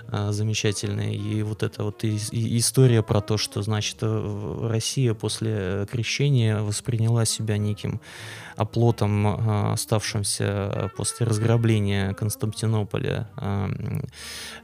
э, 0.08 0.32
замечательный, 0.32 1.16
и 1.16 1.43
вот 1.43 1.64
эта 1.64 1.84
вот 1.84 2.04
и, 2.04 2.18
и 2.32 2.58
история 2.58 3.04
про 3.04 3.22
то, 3.22 3.38
что, 3.38 3.62
значит, 3.62 3.97
э, 4.01 4.68
Россия 4.70 5.14
после 5.14 5.51
э, 5.54 5.86
крещения 5.89 6.60
восприняла 6.60 7.26
себя 7.26 7.58
неким 7.58 8.01
оплотом, 8.56 9.28
а, 9.28 9.74
оставшимся 9.74 10.91
после 10.95 11.26
разграбления 11.26 12.14
Константинополя 12.14 13.30
а, 13.38 13.70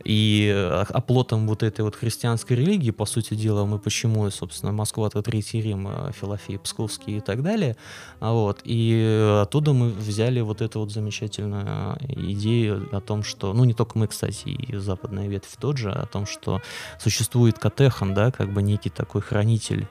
и 0.03 0.49
оплотом 0.89 1.47
вот 1.47 1.63
этой 1.63 1.81
вот 1.81 1.95
христианской 1.95 2.57
религии, 2.57 2.91
по 2.91 3.05
сути 3.05 3.33
дела, 3.33 3.65
мы 3.65 3.79
почему, 3.79 4.29
собственно, 4.29 4.71
Москва 4.71 5.07
это 5.07 5.21
Третий 5.21 5.61
Рим, 5.61 5.87
а, 5.87 6.11
Филофей 6.11 6.59
Псковский 6.59 7.17
и 7.17 7.21
так 7.21 7.43
далее, 7.43 7.75
вот, 8.19 8.61
и 8.63 9.39
оттуда 9.41 9.73
мы 9.73 9.89
взяли 9.89 10.41
вот 10.41 10.61
эту 10.61 10.79
вот 10.79 10.91
замечательную 10.91 11.97
идею 11.99 12.89
о 12.91 13.01
том, 13.01 13.23
что, 13.23 13.53
ну, 13.53 13.63
не 13.63 13.73
только 13.73 13.97
мы, 13.97 14.07
кстати, 14.07 14.49
и 14.49 14.75
западная 14.75 15.27
ветвь 15.27 15.55
тот 15.59 15.77
же, 15.77 15.91
о 15.91 16.05
том, 16.05 16.25
что 16.25 16.61
существует 16.99 17.59
Катехан, 17.59 18.13
да, 18.13 18.31
как 18.31 18.53
бы 18.53 18.61
некий 18.61 18.89
такой 18.89 19.21
хранитель 19.21 19.87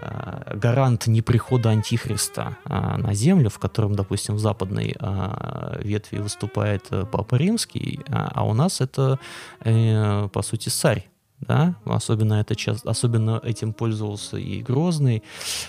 Э, 0.00 0.54
гарант 0.54 1.06
неприхода 1.06 1.70
антихриста 1.70 2.56
э, 2.64 2.87
на 2.96 3.14
землю, 3.14 3.50
в 3.50 3.58
котором, 3.58 3.94
допустим, 3.94 4.36
в 4.36 4.38
западной 4.38 4.96
э, 4.98 5.80
ветви 5.82 6.18
выступает 6.18 6.88
Папа 7.12 7.36
Римский, 7.36 8.00
а 8.08 8.46
у 8.46 8.54
нас 8.54 8.80
это, 8.80 9.18
по 9.62 10.42
сути, 10.42 10.68
царь 10.68 11.08
да, 11.40 11.76
особенно 11.84 12.34
это 12.34 12.56
часто, 12.56 12.90
особенно 12.90 13.40
этим 13.44 13.72
пользовался 13.72 14.36
и 14.38 14.62
Грозный, 14.62 15.22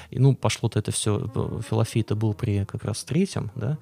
и, 0.10 0.20
ну, 0.20 0.36
пошло-то 0.36 0.80
это 0.80 0.92
все, 0.92 1.30
Филофей 1.70 2.02
это 2.02 2.16
был 2.16 2.34
при 2.34 2.66
как 2.66 2.84
раз 2.84 3.04
третьем, 3.04 3.52
да, 3.56 3.78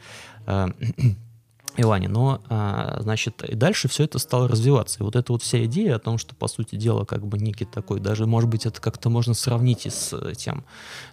Иване. 1.77 2.07
Но, 2.07 2.41
а, 2.49 2.97
значит, 3.01 3.43
и 3.43 3.55
дальше 3.55 3.87
все 3.87 4.03
это 4.03 4.19
стало 4.19 4.47
развиваться. 4.47 4.99
И 4.99 5.03
вот 5.03 5.15
эта 5.15 5.31
вот 5.31 5.43
вся 5.43 5.63
идея 5.65 5.95
о 5.95 5.99
том, 5.99 6.17
что, 6.17 6.35
по 6.35 6.47
сути 6.47 6.75
дела, 6.75 7.05
как 7.05 7.25
бы 7.25 7.37
некий 7.37 7.65
такой, 7.65 7.99
даже, 7.99 8.25
может 8.25 8.49
быть, 8.49 8.65
это 8.65 8.81
как-то 8.81 9.09
можно 9.09 9.33
сравнить 9.33 9.85
и 9.85 9.89
с 9.89 10.33
тем, 10.35 10.65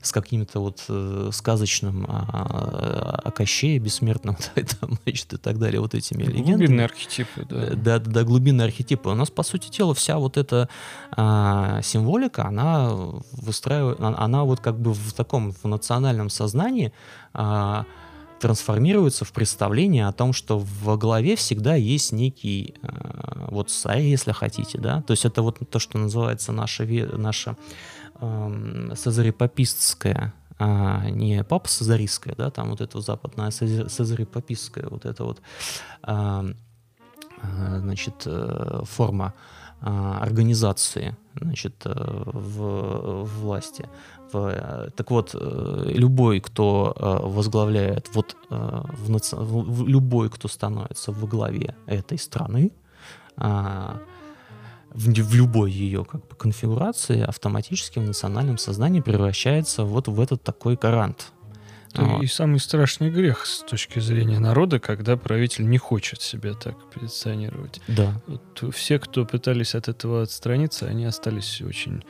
с 0.02 0.10
каким-то 0.12 0.60
вот 0.60 0.84
э, 0.88 1.30
сказочным 1.32 2.06
а, 2.08 3.20
о 3.24 3.30
Кощее 3.30 3.78
бессмертном, 3.78 4.36
да, 4.54 4.62
и, 4.62 4.64
там, 4.64 4.98
значит, 5.04 5.32
и 5.34 5.36
так 5.36 5.58
далее, 5.58 5.80
вот 5.80 5.94
этими 5.94 6.22
легендами. 6.22 6.56
Глубинные 6.56 6.84
архетипы, 6.86 7.46
да. 7.48 7.56
Э, 7.56 7.74
да, 7.74 7.98
да, 7.98 8.24
глубинные 8.24 8.64
архетипы. 8.64 9.10
У 9.10 9.14
нас, 9.14 9.30
по 9.30 9.42
сути 9.42 9.70
дела, 9.70 9.94
вся 9.94 10.18
вот 10.18 10.36
эта 10.36 10.68
а, 11.10 11.82
символика, 11.82 12.46
она 12.46 12.90
выстраивает, 13.32 14.00
она 14.00 14.44
вот 14.44 14.60
как 14.60 14.78
бы 14.78 14.92
в 14.92 15.12
таком, 15.12 15.52
в 15.52 15.64
национальном 15.64 16.30
сознании 16.30 16.92
а, 17.32 17.84
трансформируется 18.40 19.24
в 19.24 19.32
представление 19.32 20.06
о 20.06 20.12
том, 20.12 20.32
что 20.32 20.58
в 20.58 20.98
голове 20.98 21.36
всегда 21.36 21.74
есть 21.74 22.12
некий 22.12 22.74
э, 22.82 23.48
вот 23.50 23.70
царь, 23.70 24.02
если 24.02 24.32
хотите, 24.32 24.78
да, 24.78 25.02
то 25.02 25.12
есть 25.12 25.24
это 25.24 25.42
вот 25.42 25.58
то, 25.70 25.78
что 25.78 25.98
называется 25.98 26.52
наша, 26.52 26.84
наша 26.84 27.56
э, 28.20 28.90
сазарипопистская 28.94 30.34
а 30.58 31.10
не 31.10 31.42
папа 31.42 31.68
сазаристская, 31.68 32.34
да, 32.36 32.50
там 32.50 32.70
вот 32.70 32.80
это 32.80 33.00
западная 33.00 33.50
сазарипопистская 33.50 34.86
вот 34.88 35.04
это 35.04 35.24
вот, 35.24 35.42
а, 36.02 36.44
а, 37.42 37.78
значит, 37.80 38.22
э, 38.26 38.82
форма 38.84 39.34
а, 39.80 40.20
организации, 40.20 41.16
значит, 41.34 41.74
э, 41.84 41.92
в, 41.92 43.24
в 43.24 43.40
власти. 43.40 43.88
Э, 44.34 44.88
так 44.96 45.10
вот, 45.10 45.34
э, 45.34 45.92
любой, 45.94 46.40
кто 46.40 46.94
э, 46.96 47.26
возглавляет, 47.26 48.10
вот 48.14 48.36
в, 48.50 49.10
наци... 49.10 49.36
любой, 49.86 50.30
кто 50.30 50.48
становится 50.48 51.12
во 51.12 51.26
главе 51.26 51.74
этой 51.86 52.18
страны, 52.18 52.70
а, 53.36 54.00
в, 54.90 55.08
в 55.08 55.34
любой 55.34 55.72
ее 55.72 56.04
как 56.04 56.20
бы, 56.28 56.36
конфигурации 56.36 57.20
автоматически 57.22 57.98
в 57.98 58.06
национальном 58.06 58.58
сознании 58.58 59.00
превращается 59.00 59.84
вот 59.84 60.08
в 60.08 60.20
этот 60.20 60.42
такой 60.42 60.76
гарант 60.76 61.32
это 61.94 62.22
и 62.22 62.26
самый 62.26 62.60
страшный 62.60 63.10
грех 63.10 63.46
с 63.46 63.60
точки 63.60 63.98
зрения 64.00 64.38
народа, 64.38 64.80
когда 64.80 65.16
правитель 65.16 65.68
не 65.68 65.78
хочет 65.78 66.20
себя 66.20 66.54
так 66.54 66.76
позиционировать. 66.92 67.80
Да. 67.88 68.20
Вот 68.26 68.74
все, 68.74 68.98
кто 68.98 69.24
пытались 69.24 69.74
от 69.74 69.88
этого 69.88 70.22
отстраниться, 70.22 70.86
они 70.86 71.04
остались 71.04 71.60
очень 71.62 72.04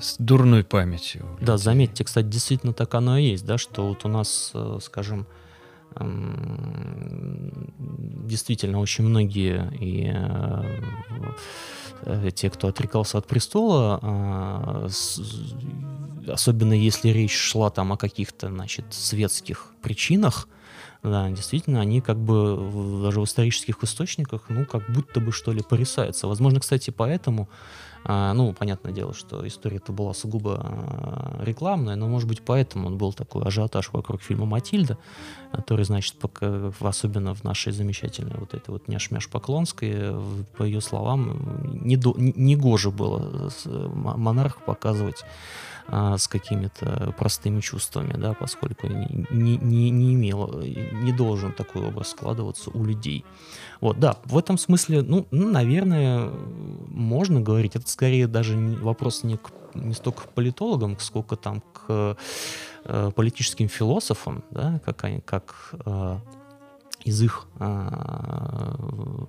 с 0.00 0.16
дурной 0.18 0.64
памятью. 0.64 1.26
Да, 1.40 1.56
заметьте, 1.56 2.04
кстати, 2.04 2.26
действительно 2.26 2.72
так 2.72 2.94
оно 2.94 3.18
и 3.18 3.24
есть, 3.24 3.44
да, 3.44 3.58
что 3.58 3.88
вот 3.88 4.04
у 4.04 4.08
нас, 4.08 4.50
э, 4.54 4.78
скажем, 4.82 5.26
действительно 8.26 8.80
очень 8.80 9.04
многие 9.04 9.70
и 9.80 10.12
э, 12.02 12.30
те, 12.34 12.50
кто 12.50 12.68
отрекался 12.68 13.18
от 13.18 13.26
престола, 13.26 13.98
а, 14.02 14.88
особенно 16.28 16.72
если 16.72 17.08
речь 17.10 17.36
шла 17.36 17.70
там 17.70 17.92
о 17.92 17.96
каких-то, 17.96 18.48
значит, 18.48 18.86
светских 18.90 19.72
причинах, 19.82 20.48
да, 21.02 21.28
действительно, 21.30 21.80
они 21.82 22.00
как 22.00 22.18
бы 22.18 23.02
даже 23.02 23.20
в 23.20 23.24
исторических 23.24 23.82
источниках, 23.82 24.44
ну, 24.48 24.64
как 24.64 24.90
будто 24.90 25.20
бы, 25.20 25.32
что 25.32 25.52
ли, 25.52 25.62
порисаются. 25.62 26.26
Возможно, 26.26 26.60
кстати, 26.60 26.90
поэтому 26.90 27.50
ну, 28.06 28.52
понятное 28.52 28.92
дело, 28.92 29.14
что 29.14 29.46
история-то 29.46 29.92
была 29.92 30.12
сугубо 30.12 30.60
а, 30.62 31.42
рекламная, 31.42 31.96
но, 31.96 32.06
может 32.06 32.28
быть, 32.28 32.42
поэтому 32.42 32.88
он 32.88 32.98
был 32.98 33.12
такой 33.12 33.44
ажиотаж 33.44 33.90
вокруг 33.92 34.20
фильма 34.20 34.44
«Матильда», 34.44 34.98
который, 35.52 35.84
значит, 35.84 36.16
пока, 36.16 36.70
особенно 36.80 37.34
в 37.34 37.44
нашей 37.44 37.72
замечательной 37.72 38.36
вот 38.38 38.52
этой 38.52 38.70
вот 38.70 38.88
няшмяш 38.88 39.28
Поклонской, 39.28 40.14
по 40.56 40.64
ее 40.64 40.80
словам, 40.80 41.60
не, 41.84 41.96
до, 41.96 42.14
не, 42.16 42.32
не 42.36 42.56
гоже 42.56 42.90
было 42.90 43.50
монарх 43.64 44.58
показывать 44.64 45.24
а, 45.86 46.16
с 46.16 46.28
какими-то 46.28 47.14
простыми 47.18 47.60
чувствами, 47.60 48.14
да, 48.16 48.32
поскольку 48.32 48.86
не, 48.86 49.26
не, 49.30 49.90
не 49.90 50.14
имел, 50.14 50.60
не 50.62 51.12
должен 51.12 51.52
такой 51.52 51.86
образ 51.86 52.10
складываться 52.10 52.70
у 52.70 52.84
людей. 52.84 53.24
Вот, 53.80 53.98
да, 53.98 54.16
в 54.24 54.38
этом 54.38 54.56
смысле, 54.56 55.02
ну, 55.02 55.26
наверное, 55.30 56.30
можно 56.88 57.40
говорить, 57.40 57.76
это 57.76 57.88
скорее 57.88 58.26
даже 58.26 58.56
вопрос 58.56 59.24
не, 59.24 59.36
к, 59.36 59.50
не 59.74 59.92
столько 59.92 60.22
к 60.22 60.30
политологам, 60.30 60.98
сколько 60.98 61.36
там 61.36 61.60
к 61.60 62.16
э, 62.84 63.10
политическим 63.14 63.68
философам, 63.68 64.42
да, 64.50 64.80
как, 64.86 65.04
они, 65.04 65.20
как 65.20 65.74
э, 65.84 66.18
из 67.04 67.20
их 67.20 67.46
э, 67.60 69.26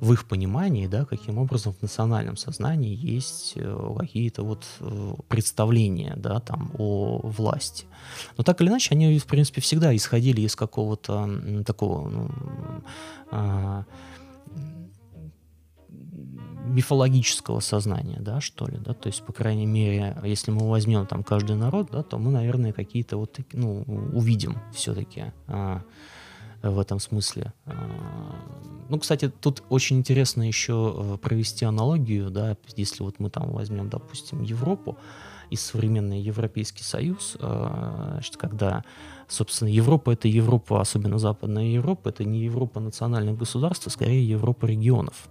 в 0.00 0.12
их 0.12 0.26
понимании, 0.26 0.86
да, 0.86 1.04
каким 1.04 1.38
образом 1.38 1.72
в 1.72 1.82
национальном 1.82 2.36
сознании 2.36 2.94
есть 2.94 3.52
э, 3.56 3.94
какие-то 3.98 4.42
вот 4.42 4.64
э, 4.80 5.14
представления, 5.28 6.14
да, 6.16 6.40
там, 6.40 6.72
о 6.78 7.20
власти. 7.22 7.86
Но 8.36 8.44
так 8.44 8.60
или 8.60 8.68
иначе, 8.68 8.94
они, 8.94 9.18
в 9.18 9.26
принципе, 9.26 9.60
всегда 9.60 9.94
исходили 9.94 10.40
из 10.40 10.56
какого-то 10.56 11.64
такого, 11.64 12.08
ну, 12.08 12.30
а, 13.30 13.84
мифологического 16.66 17.60
сознания, 17.60 18.18
да, 18.20 18.40
что 18.40 18.66
ли, 18.66 18.78
да, 18.78 18.92
то 18.92 19.08
есть, 19.08 19.24
по 19.24 19.32
крайней 19.32 19.66
мере, 19.66 20.16
если 20.24 20.50
мы 20.50 20.68
возьмем 20.68 21.06
там 21.06 21.22
каждый 21.22 21.56
народ, 21.56 21.88
да, 21.92 22.02
то 22.02 22.18
мы, 22.18 22.30
наверное, 22.30 22.72
какие-то 22.72 23.16
вот, 23.16 23.38
ну, 23.52 23.82
увидим 24.12 24.58
все-таки 24.74 25.32
а, 25.46 25.82
в 26.70 26.78
этом 26.78 27.00
смысле. 27.00 27.52
А, 27.66 27.72
ну, 28.88 28.98
кстати, 28.98 29.28
тут 29.28 29.62
очень 29.68 29.98
интересно 29.98 30.46
еще 30.46 30.94
э, 30.96 31.18
провести 31.18 31.64
аналогию, 31.64 32.30
да, 32.30 32.56
если 32.76 33.02
вот 33.02 33.18
мы 33.18 33.30
там 33.30 33.50
возьмем, 33.52 33.88
допустим, 33.88 34.42
Европу 34.42 34.96
и 35.50 35.56
современный 35.56 36.20
Европейский 36.20 36.84
Союз, 36.84 37.36
а, 37.40 38.10
значит, 38.12 38.36
когда, 38.36 38.84
собственно, 39.28 39.68
Европа— 39.68 40.10
это 40.12 40.28
Европа, 40.28 40.80
особенно 40.80 41.18
Западная 41.18 41.64
Европа, 41.64 42.10
это 42.10 42.24
не 42.24 42.44
Европа 42.44 42.80
национальных 42.80 43.36
государств, 43.36 43.86
а 43.86 43.90
скорее 43.90 44.28
Европа 44.28 44.66
регионов. 44.66 45.28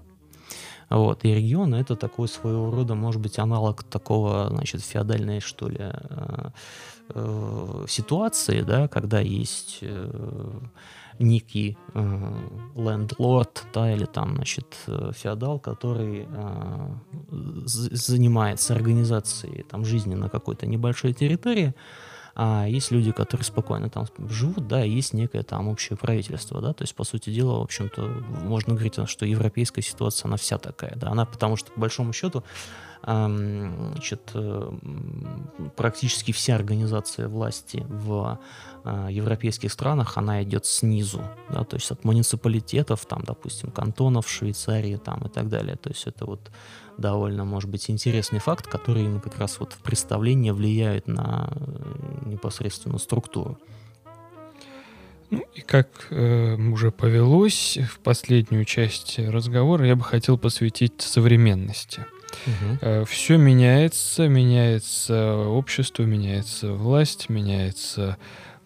Вот, 0.89 1.25
и 1.25 1.33
регионы 1.33 1.75
это 1.75 1.95
такой 1.95 2.27
своего 2.27 2.69
рода, 2.69 2.93
может 2.93 3.21
быть, 3.21 3.39
аналог 3.39 3.83
такого, 3.83 4.49
значит, 4.51 4.81
феодальной, 4.81 5.39
что 5.39 5.67
ли, 5.67 5.79
э, 5.79 6.49
э, 7.09 7.85
ситуации, 7.87 8.61
да, 8.61 8.87
когда 8.87 9.19
есть 9.19 9.83
некий 11.19 11.77
э, 11.93 12.33
лендлорд, 12.75 13.65
да, 13.73 13.91
или 13.93 14.05
там, 14.05 14.35
значит, 14.35 14.75
э, 14.87 15.11
феодал, 15.15 15.59
который 15.59 16.27
э, 16.27 16.95
занимается 17.31 18.73
организацией 18.73 19.63
там 19.63 19.85
жизни 19.85 20.15
на 20.15 20.29
какой-то 20.29 20.65
небольшой 20.65 21.13
территории, 21.13 21.73
а 22.37 22.65
есть 22.67 22.91
люди, 22.91 23.13
которые 23.13 23.45
спокойно 23.45 23.89
там 23.89 24.07
живут, 24.29 24.67
да, 24.67 24.83
и 24.83 24.89
есть 24.89 25.13
некое 25.13 25.43
там 25.43 25.69
общее 25.69 25.97
правительство, 25.97 26.61
да, 26.61 26.73
то 26.73 26.83
есть, 26.83 26.93
по 26.93 27.05
сути 27.05 27.29
дела, 27.29 27.59
в 27.59 27.63
общем-то, 27.63 28.01
можно 28.43 28.73
говорить, 28.73 28.95
что 29.07 29.25
европейская 29.25 29.81
ситуация, 29.81 30.27
она 30.27 30.35
вся 30.35 30.57
такая, 30.57 30.95
да, 30.97 31.11
она 31.11 31.25
потому 31.25 31.55
что, 31.55 31.71
по 31.71 31.79
большому 31.79 32.11
счету, 32.11 32.43
значит, 33.05 34.31
э, 34.33 34.71
практически 35.75 36.31
вся 36.31 36.55
организация 36.55 37.27
власти 37.27 37.85
в 37.87 38.39
э, 38.83 39.07
европейских 39.11 39.71
странах, 39.71 40.17
она 40.17 40.41
идет 40.41 40.65
снизу, 40.65 41.21
да, 41.49 41.63
то 41.63 41.75
есть 41.75 41.91
от 41.91 42.03
муниципалитетов, 42.03 43.05
там, 43.05 43.21
допустим, 43.23 43.69
кантонов, 43.69 44.27
Швейцарии, 44.27 44.95
там 44.95 45.21
и 45.25 45.29
так 45.29 45.49
далее, 45.49 45.75
то 45.75 45.89
есть 45.89 46.07
это 46.07 46.25
вот 46.25 46.51
довольно, 46.97 47.45
может 47.45 47.69
быть, 47.69 47.89
интересный 47.91 48.39
факт, 48.39 48.65
который 48.65 49.07
ну, 49.07 49.19
как 49.19 49.37
раз 49.37 49.59
вот 49.59 49.73
в 49.73 49.79
представлении 49.79 50.49
влияет 50.49 51.07
на 51.07 51.49
э, 51.51 52.29
непосредственно 52.29 52.97
структуру. 52.97 53.59
Ну 55.29 55.43
и 55.53 55.61
как 55.61 56.07
э, 56.09 56.55
уже 56.55 56.91
повелось 56.91 57.77
в 57.87 57.99
последнюю 57.99 58.65
часть 58.65 59.19
разговора, 59.19 59.85
я 59.85 59.95
бы 59.95 60.03
хотел 60.03 60.37
посвятить 60.39 61.01
современности. 61.01 62.05
Угу. 62.45 62.77
Э, 62.81 63.05
Все 63.07 63.37
меняется, 63.37 64.27
меняется 64.27 65.35
общество, 65.37 66.03
меняется 66.03 66.73
власть, 66.73 67.29
меняется 67.29 68.17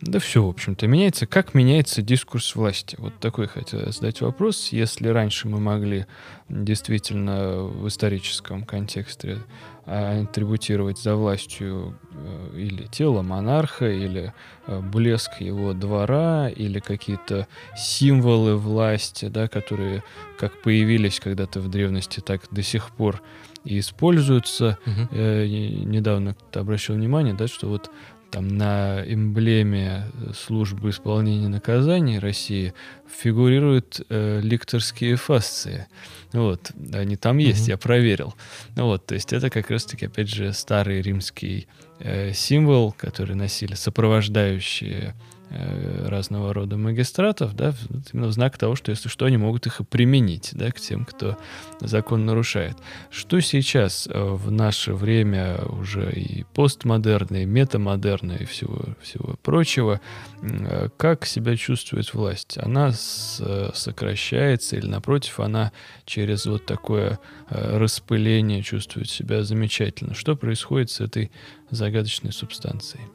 Да 0.01 0.19
все, 0.19 0.41
в 0.43 0.47
общем-то, 0.47 0.87
меняется. 0.87 1.27
Как 1.27 1.53
меняется 1.53 2.01
дискурс 2.01 2.55
власти? 2.55 2.95
Вот 2.99 3.19
такой 3.19 3.47
хотел 3.47 3.91
задать 3.91 4.21
вопрос. 4.21 4.69
Если 4.71 5.07
раньше 5.09 5.49
мы 5.49 5.59
могли 5.59 6.05
действительно 6.47 7.63
в 7.63 7.85
историческом 7.87 8.63
контексте 8.63 9.39
атрибутировать 9.85 10.99
за 10.99 11.15
властью 11.15 11.97
э, 12.11 12.57
или 12.57 12.83
тело 12.85 13.23
монарха, 13.23 13.89
или 13.89 14.33
э, 14.67 14.79
блеск 14.81 15.41
его 15.41 15.73
двора, 15.73 16.49
или 16.49 16.79
какие-то 16.79 17.47
символы 17.75 18.55
власти, 18.55 19.25
да, 19.25 19.47
которые 19.47 20.03
как 20.37 20.61
появились 20.61 21.19
когда-то 21.19 21.59
в 21.59 21.69
древности, 21.69 22.19
так 22.19 22.41
до 22.51 22.61
сих 22.61 22.91
пор 22.91 23.21
и 23.63 23.79
используются. 23.79 24.77
Угу. 24.85 25.15
Я 25.19 25.69
недавно 25.69 26.35
обращал 26.53 26.95
внимание, 26.95 27.33
да, 27.33 27.47
что 27.47 27.67
вот 27.67 27.89
там 28.31 28.47
на 28.47 29.03
эмблеме 29.05 30.05
службы 30.35 30.91
исполнения 30.91 31.47
наказаний 31.47 32.19
России 32.19 32.73
фигурируют 33.09 34.01
э, 34.09 34.39
ликторские 34.41 35.15
фасции. 35.15 35.87
Вот, 36.31 36.71
они 36.93 37.15
там 37.15 37.39
есть, 37.39 37.67
mm-hmm. 37.67 37.71
я 37.71 37.77
проверил. 37.77 38.35
Вот, 38.75 39.07
то 39.07 39.15
есть 39.15 39.33
это 39.33 39.49
как 39.49 39.71
раз-таки, 39.71 40.05
опять 40.05 40.29
же, 40.29 40.53
старый 40.53 41.01
римский 41.01 41.67
э, 41.97 42.33
символ, 42.33 42.91
который 42.91 43.35
носили 43.35 43.73
сопровождающие 43.73 45.15
Э, 45.15 45.38
разного 45.49 46.53
рода 46.53 46.77
магистратов, 46.77 47.55
да, 47.55 47.73
именно 48.13 48.27
в 48.27 48.31
знак 48.31 48.57
того, 48.57 48.75
что 48.75 48.91
если 48.91 49.09
что, 49.09 49.25
они 49.25 49.37
могут 49.37 49.65
их 49.65 49.79
и 49.79 49.83
применить, 49.83 50.51
да, 50.53 50.71
к 50.71 50.79
тем, 50.79 51.05
кто 51.05 51.37
закон 51.79 52.25
нарушает. 52.25 52.77
Что 53.09 53.39
сейчас 53.39 54.07
э, 54.07 54.19
в 54.19 54.51
наше 54.51 54.93
время 54.93 55.57
уже 55.65 56.11
и 56.11 56.43
постмодерна, 56.53 57.43
и 57.43 57.45
метамодерна, 57.45 58.33
и 58.33 58.45
всего, 58.45 58.95
всего 59.01 59.35
прочего, 59.41 60.01
э, 60.41 60.89
как 60.97 61.25
себя 61.25 61.55
чувствует 61.55 62.13
власть? 62.13 62.57
Она 62.57 62.91
сокращается 62.93 64.75
или, 64.75 64.87
напротив, 64.87 65.39
она 65.39 65.71
через 66.05 66.45
вот 66.45 66.65
такое 66.65 67.19
распыление 67.49 68.61
чувствует 68.61 69.09
себя 69.09 69.43
замечательно? 69.43 70.13
Что 70.13 70.35
происходит 70.35 70.91
с 70.91 70.99
этой 70.99 71.31
загадочной 71.71 72.31
субстанцией? 72.31 73.05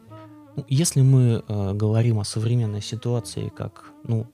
Ну, 0.57 0.65
если 0.69 1.03
мы 1.03 1.43
э, 1.47 1.73
говорим 1.75 2.21
о 2.21 2.25
современной 2.25 2.83
ситуации 2.83 3.49
как 3.49 3.93
ну, 4.05 4.27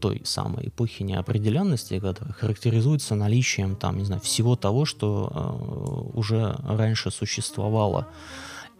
той 0.00 0.22
самой 0.24 0.68
эпохи 0.68 1.02
неопределенности, 1.02 2.00
которая 2.00 2.34
характеризуется 2.34 3.14
наличием 3.14 3.76
там, 3.76 3.98
не 3.98 4.04
знаю, 4.04 4.20
всего 4.20 4.56
того, 4.56 4.84
что 4.84 5.30
э, 5.32 6.18
уже 6.18 6.56
раньше 6.64 7.10
существовало, 7.10 8.08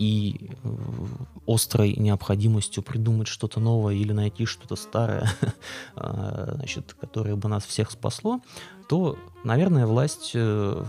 и 0.00 0.50
э, 0.64 0.76
острой 1.46 1.94
необходимостью 1.94 2.82
придумать 2.82 3.28
что-то 3.28 3.60
новое 3.60 3.94
или 3.94 4.12
найти 4.12 4.46
что-то 4.46 4.74
старое, 4.74 5.30
э, 5.96 6.52
значит, 6.54 6.96
которое 6.98 7.36
бы 7.36 7.48
нас 7.48 7.64
всех 7.64 7.90
спасло, 7.90 8.40
то, 8.88 9.18
наверное, 9.44 9.86
власть 9.86 10.32
э, 10.34 10.84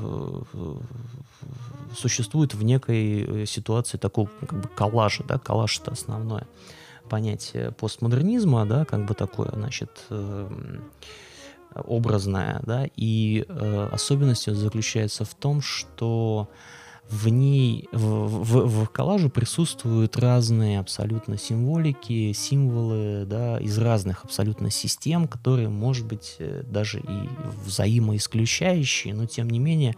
существует 1.95 2.53
в 2.53 2.63
некой 2.63 3.45
ситуации 3.47 3.97
такого 3.97 4.29
как 4.39 4.61
бы 4.61 4.67
коллажа, 4.67 5.23
да, 5.23 5.37
коллаж 5.37 5.79
это 5.79 5.91
основное 5.91 6.47
понятие 7.09 7.71
постмодернизма, 7.71 8.65
да, 8.65 8.85
как 8.85 9.05
бы 9.05 9.13
такое, 9.13 9.49
значит, 9.53 10.05
образное, 11.75 12.61
да, 12.65 12.85
и 12.95 13.45
особенность 13.91 14.53
заключается 14.53 15.25
в 15.25 15.33
том, 15.33 15.61
что 15.61 16.49
в 17.11 17.27
ней, 17.27 17.89
в, 17.91 17.97
в, 17.99 18.83
в 18.85 18.87
коллаже 18.87 19.29
присутствуют 19.29 20.15
разные 20.15 20.79
абсолютно 20.79 21.37
символики, 21.37 22.31
символы, 22.31 23.25
да, 23.25 23.59
из 23.59 23.77
разных 23.77 24.23
абсолютно 24.23 24.69
систем, 24.69 25.27
которые, 25.27 25.67
может 25.67 26.07
быть, 26.07 26.37
э, 26.39 26.63
даже 26.65 26.99
и 26.99 27.29
взаимоисключающие, 27.65 29.13
но 29.13 29.25
тем 29.25 29.49
не 29.49 29.59
менее 29.59 29.97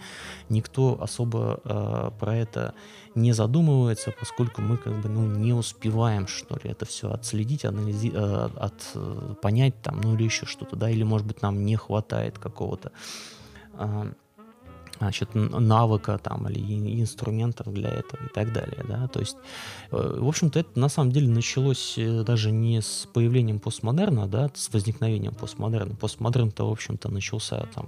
никто 0.49 0.99
особо 0.99 1.61
э, 1.64 2.11
про 2.20 2.36
это 2.36 2.74
не 3.14 3.32
задумывается, 3.32 4.11
поскольку 4.20 4.61
мы 4.61 4.78
как 4.78 4.99
бы 4.99 5.07
ну, 5.07 5.28
не 5.28 5.53
успеваем, 5.53 6.26
что 6.26 6.55
ли, 6.55 6.72
это 6.72 6.86
все 6.86 7.11
отследить, 7.11 7.64
анализи- 7.64 8.11
э, 8.11 8.49
от, 8.57 8.91
э, 8.95 9.36
понять 9.39 9.80
там, 9.84 10.01
ну 10.01 10.16
или 10.16 10.24
еще 10.24 10.47
что-то, 10.47 10.76
да, 10.76 10.89
или, 10.89 11.03
может 11.03 11.28
быть, 11.28 11.43
нам 11.43 11.64
не 11.64 11.76
хватает 11.76 12.39
какого-то 12.39 12.91
э, 13.74 14.14
значит, 15.04 15.30
навыка 15.34 16.18
там, 16.18 16.47
или 16.49 17.01
инструментов 17.01 17.72
для 17.74 17.89
этого 17.89 18.24
и 18.24 18.30
так 18.34 18.54
далее. 18.54 18.84
Да? 18.88 19.08
То 19.08 19.20
есть, 19.20 19.38
э, 19.91 20.18
в 20.20 20.28
общем-то, 20.28 20.60
это 20.60 20.80
на 20.80 20.89
самом 20.89 21.12
деле 21.12 21.28
началось 21.28 21.95
э, 21.97 22.24
даже 22.24 22.51
не 22.51 22.82
с 22.82 23.08
появлением 23.14 23.60
постмодерна, 23.60 24.28
да, 24.28 24.49
с 24.54 24.72
возникновением 24.74 25.34
постмодерна. 25.34 25.95
Постмодерн-то, 25.95 26.68
в 26.68 26.72
общем-то, 26.72 27.10
начался 27.10 27.66
там 27.76 27.86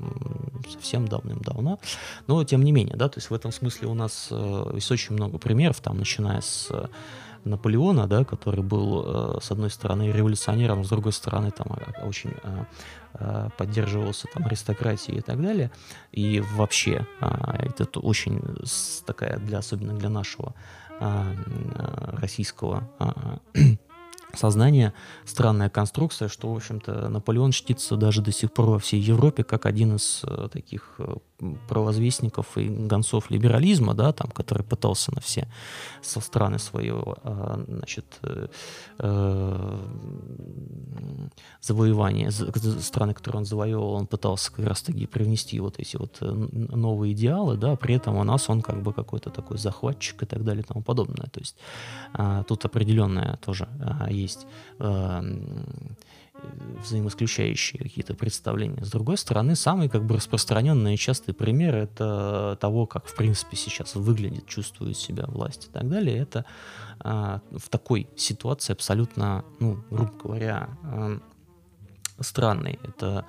совсем 0.72 1.08
давным-давно. 1.08 1.80
Но, 2.28 2.44
тем 2.44 2.64
не 2.64 2.72
менее, 2.72 2.96
да, 2.96 3.08
то 3.10 3.18
есть 3.18 3.30
в 3.30 3.34
этом 3.34 3.52
смысле 3.52 3.88
у 3.88 3.94
нас 3.94 4.28
э, 4.32 4.72
есть 4.76 4.92
очень 4.92 5.16
много 5.16 5.38
примеров, 5.38 5.80
там, 5.80 5.98
начиная 5.98 6.42
с 6.42 6.70
Наполеона, 7.46 8.08
да, 8.08 8.24
который 8.24 8.64
был, 8.64 9.40
с 9.42 9.52
одной 9.52 9.70
стороны, 9.70 10.12
революционером, 10.12 10.84
с 10.84 10.90
другой 10.90 11.14
стороны, 11.14 11.52
там, 11.52 11.68
очень 12.04 12.32
Э, 13.18 13.50
поддерживался 13.58 14.28
там 14.34 14.46
аристократией 14.46 15.20
и 15.20 15.22
так 15.22 15.42
далее. 15.42 15.72
И 16.12 16.44
вообще 16.56 17.08
а, 17.22 17.56
это 17.60 18.00
очень 18.00 18.42
такая 19.06 19.38
для 19.38 19.60
особенно 19.60 19.94
для 19.94 20.10
нашего 20.10 20.54
а, 21.00 21.26
российского 22.20 22.90
а, 23.00 23.40
сознания 24.34 24.94
странная 25.24 25.70
конструкция, 25.70 26.28
что, 26.28 26.52
в 26.52 26.58
общем-то, 26.58 27.08
Наполеон 27.08 27.52
чтится 27.52 27.96
даже 27.96 28.22
до 28.22 28.34
сих 28.34 28.52
пор 28.52 28.66
во 28.66 28.80
всей 28.80 29.00
Европе 29.00 29.46
как 29.46 29.66
один 29.66 29.96
из 29.96 30.22
э, 30.24 30.50
таких 30.52 30.96
э, 30.98 31.16
провозвестников 31.68 32.58
и 32.58 32.68
гонцов 32.68 33.30
либерализма, 33.30 33.94
да, 33.94 34.14
там, 34.14 34.32
который 34.32 34.64
пытался 34.64 35.14
на 35.14 35.22
все 35.22 35.48
со 36.02 36.20
страны 36.22 36.60
своего, 36.60 37.18
а, 37.24 37.64
значит, 37.68 38.06
э, 38.22 38.48
завоевания, 41.62 42.32
страны, 42.32 43.14
которые 43.14 43.40
он 43.40 43.46
завоевывал, 43.46 43.94
он 43.94 44.08
пытался 44.08 44.52
как 44.52 44.66
раз-таки 44.66 45.08
привнести 45.08 45.60
вот 45.60 45.80
эти 45.80 45.98
вот 45.98 46.18
новые 46.22 47.14
идеалы, 47.14 47.58
да, 47.58 47.76
при 47.76 47.96
этом 47.96 48.16
у 48.16 48.24
нас 48.24 48.50
он 48.50 48.62
как 48.62 48.82
бы 48.82 48.94
какой-то 48.94 49.30
такой 49.30 49.58
захватчик 49.58 50.24
и 50.24 50.26
так 50.26 50.44
далее 50.44 50.64
и 50.64 50.68
тому 50.68 50.82
подобное. 50.82 51.28
То 51.32 51.40
есть 51.40 51.58
а, 52.14 52.44
тут 52.44 52.66
определенная 52.66 53.38
тоже 53.38 53.68
а, 53.82 54.10
есть 54.10 54.48
взаимоисключающие 56.84 57.82
какие-то 57.82 58.14
представления. 58.14 58.84
С 58.84 58.92
другой 58.92 59.18
стороны, 59.18 59.56
самый 59.56 59.90
как 59.90 60.04
бы 60.04 60.16
распространенный 60.16 60.94
и 60.94 60.98
частый 60.98 61.34
пример 61.34 61.76
это 61.76 62.58
того, 62.62 62.86
как 62.86 63.06
в 63.08 63.16
принципе 63.16 63.58
сейчас 63.58 63.96
выглядит, 63.96 64.46
чувствует 64.48 64.98
себя 64.98 65.26
власть 65.28 65.68
и 65.68 65.72
так 65.72 65.90
далее. 65.90 66.18
Это 66.18 66.46
а, 67.00 67.42
в 67.52 67.70
такой 67.70 68.08
ситуации 68.16 68.74
абсолютно, 68.74 69.44
ну, 69.60 69.78
грубо 69.90 70.12
говоря, 70.24 70.70
а, 70.84 71.20
странный. 72.20 72.80
Это 72.84 73.26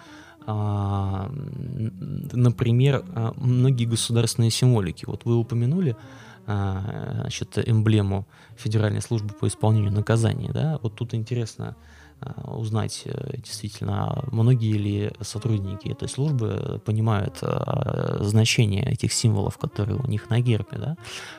а, 0.46 1.30
например, 2.32 3.04
а, 3.14 3.32
многие 3.36 3.86
государственные 3.86 4.50
символики. 4.50 5.04
Вот 5.06 5.24
вы 5.24 5.36
упомянули 5.36 5.96
значит, 6.46 7.58
эмблему 7.58 8.24
Федеральной 8.56 9.02
службы 9.02 9.34
по 9.34 9.48
исполнению 9.48 9.90
наказаний. 9.90 10.48
Да? 10.52 10.78
Вот 10.80 10.94
тут 10.94 11.12
интересно, 11.12 11.74
Э, 11.74 11.74
узнать 12.44 13.02
э, 13.04 13.36
действительно, 13.36 14.24
многие 14.32 14.76
ли 14.78 15.12
сотрудники 15.20 15.88
этой 15.88 16.08
службы 16.08 16.80
понимают 16.84 17.38
э, 17.42 18.18
значение 18.20 18.84
этих 18.84 19.12
символов, 19.12 19.58
которые 19.58 19.98
у 19.98 20.06
них 20.06 20.30
на 20.30 20.40
гербе, 20.40 20.78
да? 20.78 20.96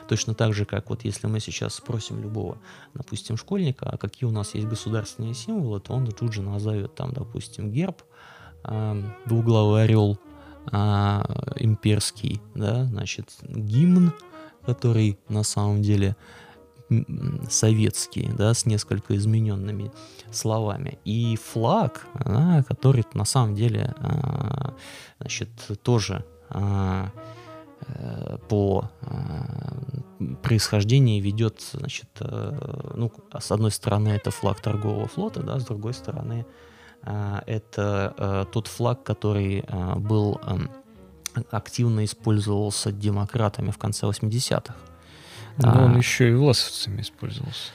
Точно 0.08 0.34
так 0.34 0.54
же, 0.54 0.64
как 0.64 0.90
вот 0.90 1.04
если 1.04 1.26
мы 1.26 1.40
сейчас 1.40 1.74
спросим 1.74 2.22
любого, 2.22 2.58
допустим, 2.94 3.36
школьника, 3.36 3.90
а 3.90 3.96
какие 3.96 4.28
у 4.28 4.32
нас 4.32 4.54
есть 4.54 4.68
государственные 4.68 5.34
символы, 5.34 5.80
то 5.80 5.92
он 5.92 6.06
тут 6.06 6.32
же 6.32 6.42
назовет 6.42 6.94
там, 6.94 7.12
допустим, 7.12 7.70
герб, 7.70 8.02
двуглавый 9.26 9.84
орел, 9.84 10.18
имперский, 11.56 12.40
да, 12.54 12.84
значит, 12.84 13.30
гимн, 13.42 14.12
который 14.64 15.18
на 15.28 15.42
самом 15.42 15.82
деле 15.82 16.16
советские, 17.50 18.32
да, 18.32 18.54
с 18.54 18.66
несколько 18.66 19.16
измененными 19.16 19.90
словами. 20.30 20.98
И 21.04 21.36
флаг, 21.36 22.06
да, 22.14 22.64
который 22.66 23.04
на 23.14 23.24
самом 23.24 23.54
деле, 23.54 23.94
а, 23.98 24.74
значит, 25.20 25.50
тоже 25.82 26.24
а, 26.50 27.10
э, 27.86 28.38
по 28.48 28.90
а, 29.02 29.76
происхождению 30.42 31.22
ведет, 31.22 31.60
значит, 31.72 32.08
э, 32.20 32.90
ну, 32.94 33.12
с 33.38 33.52
одной 33.52 33.70
стороны 33.70 34.08
это 34.08 34.30
флаг 34.30 34.60
торгового 34.60 35.08
флота, 35.08 35.42
да, 35.42 35.58
с 35.58 35.64
другой 35.64 35.94
стороны 35.94 36.46
это 37.46 38.14
э, 38.18 38.44
тот 38.52 38.66
флаг, 38.66 39.04
который 39.04 39.64
был 39.96 40.40
активно 41.52 42.04
использовался 42.04 42.90
демократами 42.90 43.70
в 43.70 43.78
конце 43.78 44.06
80-х. 44.06 44.74
Но 45.58 45.72
а, 45.72 45.84
он 45.84 45.98
еще 45.98 46.30
и 46.30 46.34
власовцами 46.34 47.02
использовался. 47.02 47.70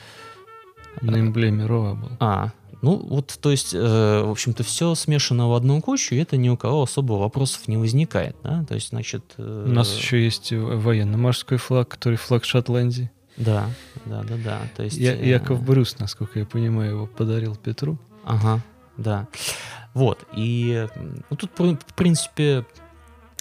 На 1.01 1.19
эмблеме 1.19 1.65
РОА 1.65 1.95
был. 1.95 2.11
А, 2.19 2.51
ну 2.83 2.97
вот, 2.97 3.37
то 3.39 3.49
есть, 3.49 3.73
э, 3.73 4.23
в 4.25 4.29
общем-то, 4.29 4.63
все 4.63 4.93
смешано 4.95 5.47
в 5.47 5.53
одну 5.53 5.81
кучу, 5.81 6.15
и 6.15 6.17
это 6.17 6.35
ни 6.35 6.49
у 6.49 6.57
кого 6.57 6.83
особо 6.83 7.13
вопросов 7.13 7.69
не 7.69 7.77
возникает, 7.77 8.35
да, 8.43 8.65
то 8.65 8.75
есть, 8.75 8.89
значит... 8.89 9.23
Э, 9.37 9.65
У 9.67 9.71
нас 9.71 9.95
еще 9.95 10.21
есть 10.21 10.51
военно-морской 10.51 11.57
флаг, 11.57 11.87
который 11.87 12.15
флаг 12.15 12.43
Шотландии. 12.43 13.09
Да, 13.37 13.69
да, 14.03 14.23
да, 14.23 14.35
да, 14.35 14.61
то 14.75 14.83
есть... 14.83 14.97
Я, 14.97 15.15
э, 15.15 15.25
Яков 15.25 15.63
Брюс, 15.63 15.97
насколько 15.99 16.39
я 16.39 16.45
понимаю, 16.45 16.91
его 16.91 17.07
подарил 17.07 17.55
Петру. 17.55 17.97
Ага, 18.25 18.61
да. 18.97 19.27
Вот, 19.93 20.19
и 20.35 20.87
ну, 21.29 21.37
тут, 21.37 21.51
в 21.57 21.93
принципе, 21.95 22.65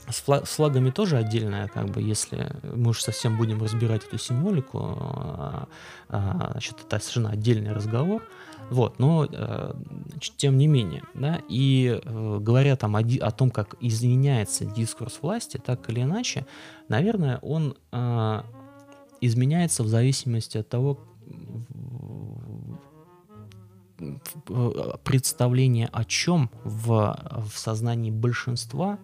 с, 0.09 0.21
флаг, 0.21 0.47
с 0.47 0.55
флагами 0.57 0.91
тоже 0.91 1.17
отдельная, 1.17 1.69
как 1.69 1.87
бы, 1.87 2.03
если 2.03 2.51
мы 2.63 2.91
уж 2.91 3.03
совсем 3.03 3.37
будем 3.37 3.63
разбирать 3.63 4.05
эту 4.05 4.19
символику, 4.19 4.79
а, 4.79 5.69
а, 6.09 6.49
значит, 6.53 6.77
это 6.81 6.99
совершенно 6.99 7.31
отдельный 7.31 7.73
разговор. 7.73 8.23
Вот, 8.71 8.99
но 8.99 9.27
э, 9.31 9.75
тем 10.37 10.57
не 10.57 10.67
менее, 10.67 11.03
да, 11.13 11.41
и 11.49 12.01
э, 12.03 12.39
говоря 12.41 12.77
там 12.77 12.97
о, 12.97 13.01
о 13.01 13.31
том, 13.31 13.51
как 13.51 13.75
изменяется 13.81 14.65
дискурс 14.65 15.19
власти, 15.21 15.59
так 15.63 15.91
или 15.91 16.03
иначе, 16.03 16.47
наверное, 16.89 17.39
он 17.43 17.77
э, 17.91 18.43
изменяется 19.21 19.83
в 19.83 19.89
зависимости 19.89 20.59
от 20.59 20.69
того, 20.69 21.01
представление 25.05 25.89
о 25.93 26.05
чем 26.05 26.51
в, 26.65 27.17
в 27.51 27.59
сознании 27.59 28.11
большинства 28.11 28.99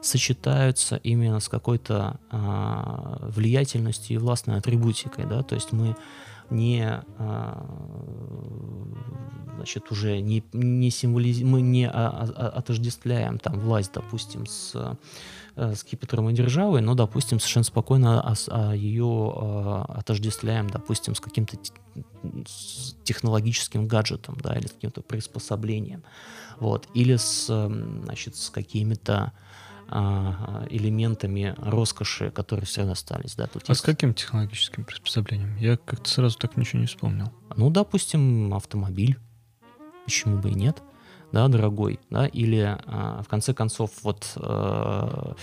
сочетаются 0.00 0.96
именно 0.96 1.40
с 1.40 1.48
какой-то 1.48 2.20
э, 2.30 3.28
влиятельностью 3.30 4.16
и 4.16 4.18
властной 4.18 4.58
атрибутикой, 4.58 5.26
да, 5.26 5.42
то 5.42 5.54
есть 5.54 5.72
мы 5.72 5.96
не 6.50 7.02
э, 7.18 7.54
значит 9.56 9.90
уже 9.90 10.20
не 10.20 10.44
не 10.52 10.90
символиз 10.90 11.40
мы 11.40 11.62
не 11.62 11.88
отождествляем 11.88 13.38
там 13.38 13.58
власть, 13.60 13.92
допустим, 13.94 14.46
с 14.46 14.96
э, 15.56 15.74
скипетром 15.74 16.30
и 16.30 16.34
державой, 16.34 16.80
но, 16.80 16.94
допустим, 16.94 17.38
совершенно 17.38 17.64
спокойно 17.64 18.36
а, 18.48 18.72
ее 18.74 19.32
а, 19.36 19.84
отождествляем, 19.88 20.68
допустим, 20.68 21.14
с 21.14 21.20
каким-то 21.20 21.56
технологическим 23.04 23.86
гаджетом, 23.86 24.36
да, 24.42 24.54
или 24.56 24.66
с 24.66 24.72
каким-то 24.72 25.02
приспособлением, 25.02 26.02
вот, 26.58 26.88
или 26.94 27.16
с, 27.16 27.46
значит, 27.46 28.36
с 28.36 28.50
какими-то 28.50 29.32
а, 29.88 30.66
элементами 30.70 31.54
роскоши, 31.58 32.30
которые 32.30 32.66
все 32.66 32.80
равно 32.80 32.92
остались. 32.92 33.34
Да, 33.34 33.46
тут 33.46 33.64
а 33.66 33.72
есть... 33.72 33.80
с 33.80 33.84
каким 33.84 34.14
технологическим 34.14 34.84
приспособлением? 34.84 35.56
Я 35.58 35.76
как-то 35.76 36.08
сразу 36.08 36.38
так 36.38 36.56
ничего 36.56 36.80
не 36.80 36.86
вспомнил. 36.86 37.32
Ну, 37.56 37.70
допустим, 37.70 38.54
автомобиль. 38.54 39.18
Почему 40.04 40.38
бы 40.38 40.50
и 40.50 40.54
нет? 40.54 40.82
Да, 41.34 41.48
дорогой, 41.48 41.98
да, 42.10 42.26
или 42.26 42.78
а, 42.86 43.22
в 43.22 43.28
конце 43.28 43.52
концов 43.52 43.90
вот 44.02 44.32
а, 44.36 45.34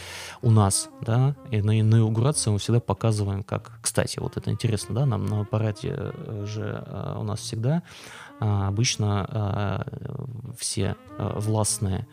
у 0.42 0.50
нас, 0.50 0.90
да, 1.02 1.36
и 1.52 1.62
на 1.62 1.82
инаугурации 1.82 2.50
мы 2.50 2.60
всегда 2.60 2.80
показываем, 2.80 3.44
как, 3.44 3.72
кстати, 3.82 4.18
вот 4.20 4.38
это 4.38 4.50
интересно, 4.52 4.96
да, 4.96 5.06
нам 5.06 5.26
на 5.26 5.42
аппарате 5.42 5.94
э, 5.98 6.46
же 6.48 6.84
а, 6.88 7.18
у 7.20 7.24
нас 7.24 7.42
всегда 7.42 7.84
обычно 8.42 9.26
а, 9.30 9.86
все 10.58 10.96
а, 11.18 11.40
властные 11.40 12.08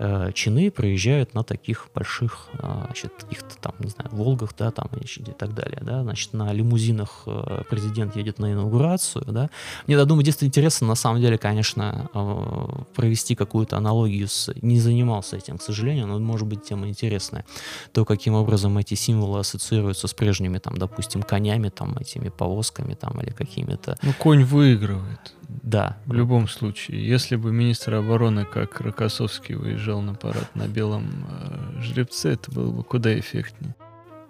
э, 0.00 0.32
чины 0.32 0.70
проезжают 0.70 1.34
на 1.34 1.44
таких 1.44 1.88
больших, 1.94 2.48
э, 2.54 2.82
значит, 2.86 3.12
каких-то 3.20 3.56
там, 3.60 3.74
не 3.80 3.90
знаю, 3.90 4.10
Волгах, 4.12 4.54
да, 4.58 4.70
там 4.70 4.88
и 5.00 5.32
так 5.32 5.54
далее, 5.54 5.78
да, 5.82 6.02
значит, 6.02 6.32
на 6.32 6.52
лимузинах 6.52 7.24
э, 7.26 7.62
президент 7.68 8.16
едет 8.16 8.38
на 8.38 8.52
инаугурацию, 8.52 9.24
да. 9.26 9.50
Мне, 9.86 9.96
я 9.96 10.04
думаю, 10.06 10.24
действительно 10.24 10.48
интересно, 10.48 10.86
на 10.86 10.94
самом 10.94 11.20
деле, 11.20 11.36
конечно, 11.36 12.10
э, 12.12 12.82
провести 12.94 13.34
какую-то 13.34 13.76
аналогию 13.76 14.26
с... 14.26 14.52
Не 14.62 14.80
занимался 14.80 15.36
этим, 15.36 15.58
к 15.58 15.62
сожалению, 15.62 16.06
но 16.06 16.18
может 16.18 16.48
быть 16.48 16.64
тема 16.64 16.88
интересная. 16.88 17.44
То, 17.92 18.04
каким 18.04 18.34
образом 18.34 18.78
эти 18.78 18.94
символы 18.94 19.40
ассоциируются 19.40 20.08
с 20.08 20.14
прежними, 20.14 20.58
там, 20.58 20.78
допустим, 20.78 21.22
конями, 21.22 21.68
там, 21.68 21.96
этими 21.98 22.30
повозками, 22.30 22.94
там, 22.94 23.20
или 23.20 23.30
какими-то... 23.30 23.98
Ну, 24.02 24.14
конь 24.18 24.44
выигрывает. 24.44 25.34
Да. 25.62 25.96
В 26.06 26.12
любом 26.12 26.48
случае. 26.48 27.06
Если 27.06 27.36
бы 27.36 27.52
министр 27.52 27.94
обороны, 27.94 28.44
как 28.44 28.80
Рокоссовский, 28.80 29.54
выезжал 29.54 30.00
на 30.02 30.14
парад 30.14 30.54
на 30.54 30.66
белом 30.68 31.26
э, 31.28 31.80
жеребце, 31.80 32.30
это 32.30 32.50
было 32.50 32.70
бы 32.70 32.84
куда 32.84 33.18
эффектнее. 33.18 33.74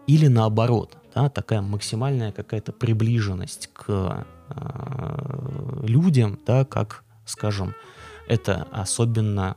Или 0.07 0.29
наоборот, 0.29 0.97
да, 1.15 1.29
такая 1.29 1.61
максимальная 1.61 2.33
какая-то 2.33 2.73
приближенность 2.73 3.71
к 3.73 4.25
э, 4.49 5.87
людям, 5.87 6.39
да, 6.47 6.65
как, 6.65 7.05
скажем, 7.27 7.75
это 8.27 8.67
особенно 8.73 9.57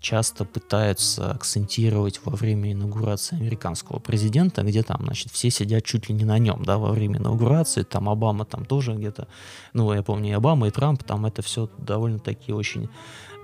часто 0.00 0.44
пытаются 0.44 1.30
акцентировать 1.30 2.20
во 2.24 2.36
время 2.36 2.72
инаугурации 2.72 3.36
американского 3.36 3.98
президента, 3.98 4.62
где 4.62 4.82
там, 4.82 5.00
значит, 5.02 5.32
все 5.32 5.50
сидят 5.50 5.84
чуть 5.84 6.08
ли 6.08 6.14
не 6.14 6.24
на 6.24 6.38
нем, 6.38 6.64
да, 6.64 6.78
во 6.78 6.90
время 6.90 7.18
инаугурации, 7.18 7.82
там 7.82 8.08
Обама 8.08 8.44
там 8.44 8.64
тоже 8.64 8.94
где-то, 8.94 9.28
ну, 9.72 9.92
я 9.92 10.02
помню, 10.02 10.30
и 10.30 10.32
Обама, 10.32 10.68
и 10.68 10.70
Трамп, 10.70 11.02
там 11.02 11.26
это 11.26 11.42
все 11.42 11.68
довольно-таки 11.78 12.52
очень 12.52 12.88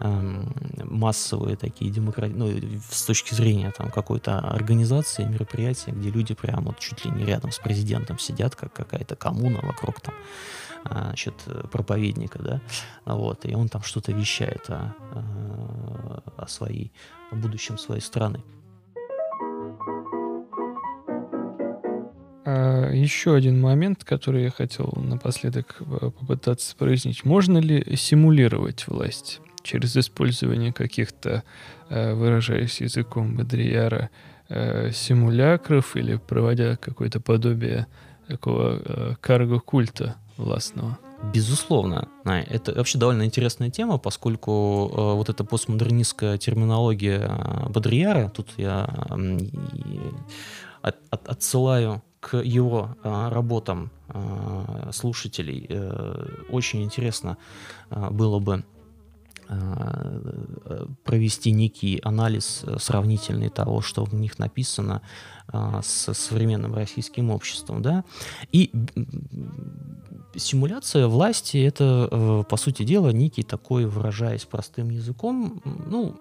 эм, 0.01 0.53
массовые 0.85 1.57
такие 1.57 1.91
демократи... 1.91 2.35
ну, 2.35 2.51
с 2.91 3.05
точки 3.05 3.35
зрения 3.35 3.73
там 3.77 3.91
какой-то 3.91 4.39
организации, 4.39 5.25
мероприятия, 5.25 5.93
где 5.93 6.11
люди 6.11 6.35
прямо 6.35 6.69
вот 6.69 6.79
чуть 6.79 7.05
ли 7.05 7.11
не 7.11 7.25
рядом 7.25 7.53
с 7.53 7.59
президентом 7.59 8.19
сидят, 8.19 8.57
как 8.57 8.73
какая-то 8.73 9.17
коммуна 9.17 9.61
вокруг 9.63 10.01
там. 10.01 10.15
а, 10.15 10.70
значит, 10.85 11.35
проповедника, 11.71 12.43
да, 12.43 12.61
вот, 13.05 13.45
и 13.45 13.55
он 13.55 13.69
там 13.69 13.83
что-то 13.83 14.13
вещает 14.13 14.69
о, 14.69 14.95
о 16.37 16.47
своей, 16.47 16.93
о 17.31 17.37
будущем 17.37 17.79
своей 17.79 18.01
страны. 18.01 18.43
А 22.53 22.91
еще 22.93 23.35
один 23.35 23.61
момент, 23.61 24.03
который 24.05 24.45
я 24.45 24.51
хотел 24.51 24.93
напоследок 24.97 25.77
э, 25.81 26.11
попытаться 26.11 26.75
прояснить. 26.77 27.25
Можно 27.25 27.59
ли 27.59 27.97
симулировать 27.97 28.89
власть 28.89 29.41
через 29.63 29.97
использование 29.97 30.73
каких-то, 30.73 31.45
э, 31.91 32.15
выражаясь 32.15 32.81
языком 32.81 33.37
Бодрияра, 33.37 34.11
э, 34.49 34.91
симулякров 34.91 35.95
или 35.95 36.17
проводя 36.17 36.77
какое-то 36.77 37.21
подобие 37.21 37.87
такого 38.27 39.17
карго-культа 39.21 40.17
властного. 40.41 40.99
Безусловно. 41.35 42.09
Это 42.25 42.75
вообще 42.75 42.99
довольно 42.99 43.25
интересная 43.25 43.71
тема, 43.71 43.99
поскольку 43.99 44.91
э, 44.93 45.15
вот 45.15 45.29
эта 45.29 45.45
постмодернистская 45.45 46.39
терминология 46.39 47.29
э, 47.29 47.69
Бодрияра, 47.69 48.31
тут 48.31 48.49
я 48.57 48.89
э, 49.11 49.39
от, 50.83 50.97
от, 51.11 51.29
отсылаю 51.29 52.03
к 52.21 52.39
его 52.39 52.97
э, 53.03 53.29
работам 53.29 53.91
э, 54.09 54.91
слушателей. 54.93 55.67
Э, 55.69 56.27
очень 56.51 56.83
интересно 56.83 57.37
э, 57.91 58.11
было 58.11 58.39
бы 58.39 58.65
провести 61.05 61.53
некий 61.53 62.01
анализ 62.05 62.63
э, 62.65 62.77
сравнительный 62.79 63.49
того, 63.49 63.81
что 63.81 64.05
в 64.05 64.15
них 64.15 64.39
написано 64.39 65.03
э, 65.53 65.81
с 65.83 66.15
современным 66.15 66.75
российским 66.75 67.31
обществом, 67.31 67.83
да, 67.83 68.05
и 68.53 68.71
симуляция 70.37 71.09
власти 71.09 71.59
это, 71.59 72.45
по 72.49 72.57
сути 72.57 72.85
дела, 72.85 73.11
некий 73.11 73.43
такой, 73.43 73.87
выражаясь 73.87 74.45
простым 74.45 74.91
языком, 74.91 75.61
ну, 75.65 76.17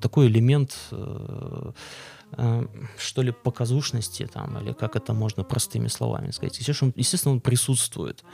такой 0.00 0.26
элемент 0.26 0.76
Э, 1.02 1.72
что 2.98 3.22
ли, 3.22 3.32
показушности, 3.32 4.28
там, 4.32 4.58
или 4.58 4.72
как 4.72 4.96
это 4.96 5.12
можно 5.12 5.44
простыми 5.44 5.88
словами 5.88 6.30
сказать. 6.30 6.58
Естественно, 6.58 7.34
он 7.34 7.40
присутствует. 7.40 8.24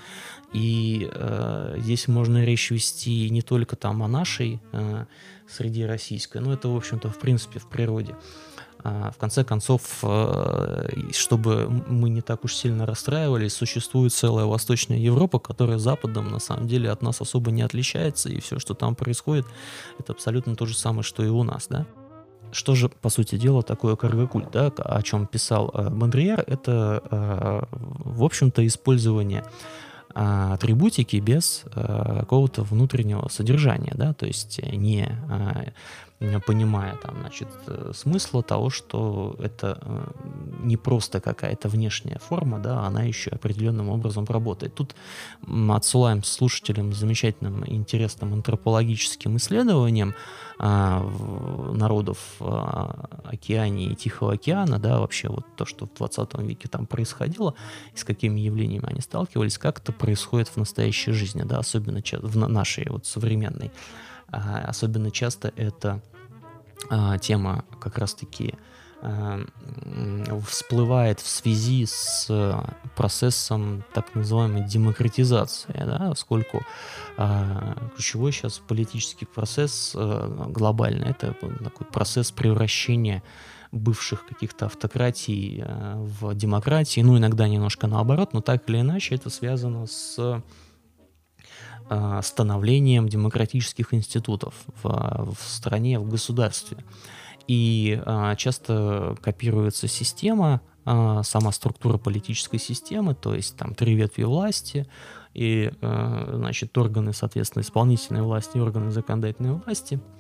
И 0.53 1.11
э, 1.13 1.77
здесь 1.79 2.09
можно 2.09 2.45
речь 2.45 2.71
вести 2.71 3.29
не 3.31 3.43
только 3.43 3.77
там 3.77 4.03
о 4.03 4.09
нашей 4.09 4.61
э, 4.73 5.05
среде 5.49 5.87
российской, 5.87 6.39
но 6.39 6.53
это, 6.53 6.69
в 6.69 6.77
общем-то, 6.77 7.11
в 7.11 7.19
принципе, 7.19 7.59
в 7.59 7.69
природе. 7.69 8.15
А, 8.85 9.11
в 9.11 9.17
конце 9.17 9.45
концов, 9.45 9.83
э, 10.03 10.89
чтобы 11.13 11.69
мы 11.89 12.09
не 12.11 12.21
так 12.21 12.45
уж 12.45 12.55
сильно 12.55 12.87
расстраивались, 12.87 13.55
существует 13.55 14.13
целая 14.13 14.47
Восточная 14.47 14.99
Европа, 14.99 15.39
которая 15.39 15.79
Западом 15.79 16.29
на 16.29 16.39
самом 16.39 16.69
деле 16.69 16.91
от 16.91 17.03
нас 17.03 17.21
особо 17.21 17.51
не 17.51 17.63
отличается, 17.63 18.29
и 18.29 18.41
все, 18.41 18.59
что 18.59 18.75
там 18.75 18.95
происходит, 18.95 19.47
это 19.99 20.13
абсолютно 20.13 20.55
то 20.55 20.65
же 20.67 20.77
самое, 20.77 21.03
что 21.03 21.25
и 21.25 21.29
у 21.29 21.43
нас, 21.43 21.67
да. 21.69 21.87
Что 22.53 22.75
же, 22.75 22.89
по 22.89 23.09
сути 23.09 23.37
дела, 23.37 23.63
такое 23.63 23.97
каргокульт, 23.97 24.51
да, 24.51 24.73
о 24.77 25.03
чем 25.03 25.27
писал 25.27 25.71
э, 25.75 25.91
Бондриер, 25.91 26.45
это, 26.47 27.03
э, 27.11 27.63
в 27.71 28.25
общем-то, 28.25 28.67
использование 28.67 29.45
а, 30.15 30.55
атрибутики 30.55 31.17
без 31.17 31.63
а, 31.75 32.21
какого-то 32.21 32.63
внутреннего 32.65 33.29
содержания, 33.29 33.93
да, 33.95 34.15
то 34.15 34.27
есть 34.27 34.61
не 34.73 35.07
а, 35.29 35.67
понимая 36.47 36.97
там, 36.97 37.17
значит, 37.21 37.49
э, 37.69 37.93
смысла 37.95 38.43
того, 38.43 38.71
что 38.71 39.37
это 39.39 39.79
э, 39.81 40.07
не 40.65 40.77
просто 40.77 41.21
какая-то 41.21 41.69
внешняя 41.69 42.19
форма, 42.19 42.59
да, 42.59 42.81
она 42.81 43.03
еще 43.03 43.31
определенным 43.31 43.89
образом 43.89 44.25
работает. 44.29 44.75
Тут 44.75 44.97
отсылаем 45.71 46.25
слушателям 46.25 46.93
замечательным 46.93 47.65
интересным 47.67 48.33
антропологическим 48.33 49.37
исследованием 49.37 50.15
народов 50.61 52.19
Океании 52.41 53.93
и 53.93 53.95
Тихого 53.95 54.33
океана, 54.33 54.81
да, 54.81 54.99
вообще 54.99 55.29
вот 55.29 55.47
то, 55.57 55.65
что 55.65 55.87
в 55.87 55.95
20 55.95 56.35
веке 56.41 56.69
там 56.69 56.87
происходило, 56.87 57.55
и 57.95 57.97
с 57.97 58.03
какими 58.03 58.41
явлениями 58.41 58.87
они 58.89 59.01
сталкивались, 59.01 59.57
как 59.57 59.79
это 59.79 59.93
происходит 59.93 60.49
в 60.49 60.57
настоящей 60.57 61.13
жизни, 61.13 61.43
да, 61.45 61.59
особенно 61.59 62.03
в 62.03 62.37
нашей 62.37 62.89
вот 62.91 63.07
современной. 63.07 63.71
А, 64.31 64.65
особенно 64.67 65.11
часто 65.11 65.53
это 65.57 66.01
а, 66.91 67.19
тема 67.19 67.65
как 67.81 67.99
раз-таки 67.99 68.55
а, 69.01 69.41
всплывает 70.47 71.21
в 71.21 71.29
связи 71.29 71.87
с 71.87 72.29
процессом 72.97 73.85
так 73.95 74.15
называемой 74.15 74.65
демократизации, 74.65 75.73
да, 75.73 76.09
поскольку 76.11 76.63
ключевой 77.95 78.33
сейчас 78.33 78.59
политический 78.59 79.25
процесс 79.25 79.95
глобальный, 79.95 81.11
это 81.11 81.35
такой 81.63 81.87
процесс 81.87 82.33
превращения 82.33 83.23
бывших 83.71 84.27
каких-то 84.27 84.67
автократий 84.67 85.63
в 85.65 86.35
демократии, 86.35 87.01
ну 87.01 87.19
иногда 87.19 87.47
немножко 87.47 87.87
наоборот, 87.87 88.33
но 88.33 88.41
так 88.41 88.69
или 88.69 88.81
иначе 88.81 89.15
это 89.15 89.31
связано 89.31 89.87
с 89.87 90.17
а, 90.19 90.43
становлением 92.23 93.09
демократических 93.09 93.95
институтов 93.95 94.55
в, 94.83 95.35
в 95.35 95.41
стране, 95.41 95.99
в 95.99 96.09
государстве. 96.09 96.79
И 97.47 98.01
а, 98.05 98.37
часто 98.37 99.17
копируется 99.23 99.89
система, 99.89 100.61
а, 100.85 101.23
сама 101.23 101.51
структура 101.51 101.97
политической 101.97 102.59
системы, 102.59 103.15
то 103.15 103.35
есть 103.35 103.57
там 103.57 103.75
три 103.75 103.95
ветви 103.95 104.25
власти, 104.25 104.87
и, 105.33 105.73
а, 105.81 106.33
значит, 106.35 106.77
органы, 106.77 107.15
соответственно, 107.15 107.63
исполнительной 107.63 108.23
власти 108.23 108.59
и 108.59 108.61
органы 108.61 108.91
законодательной 108.91 109.53
власти– 109.53 110.01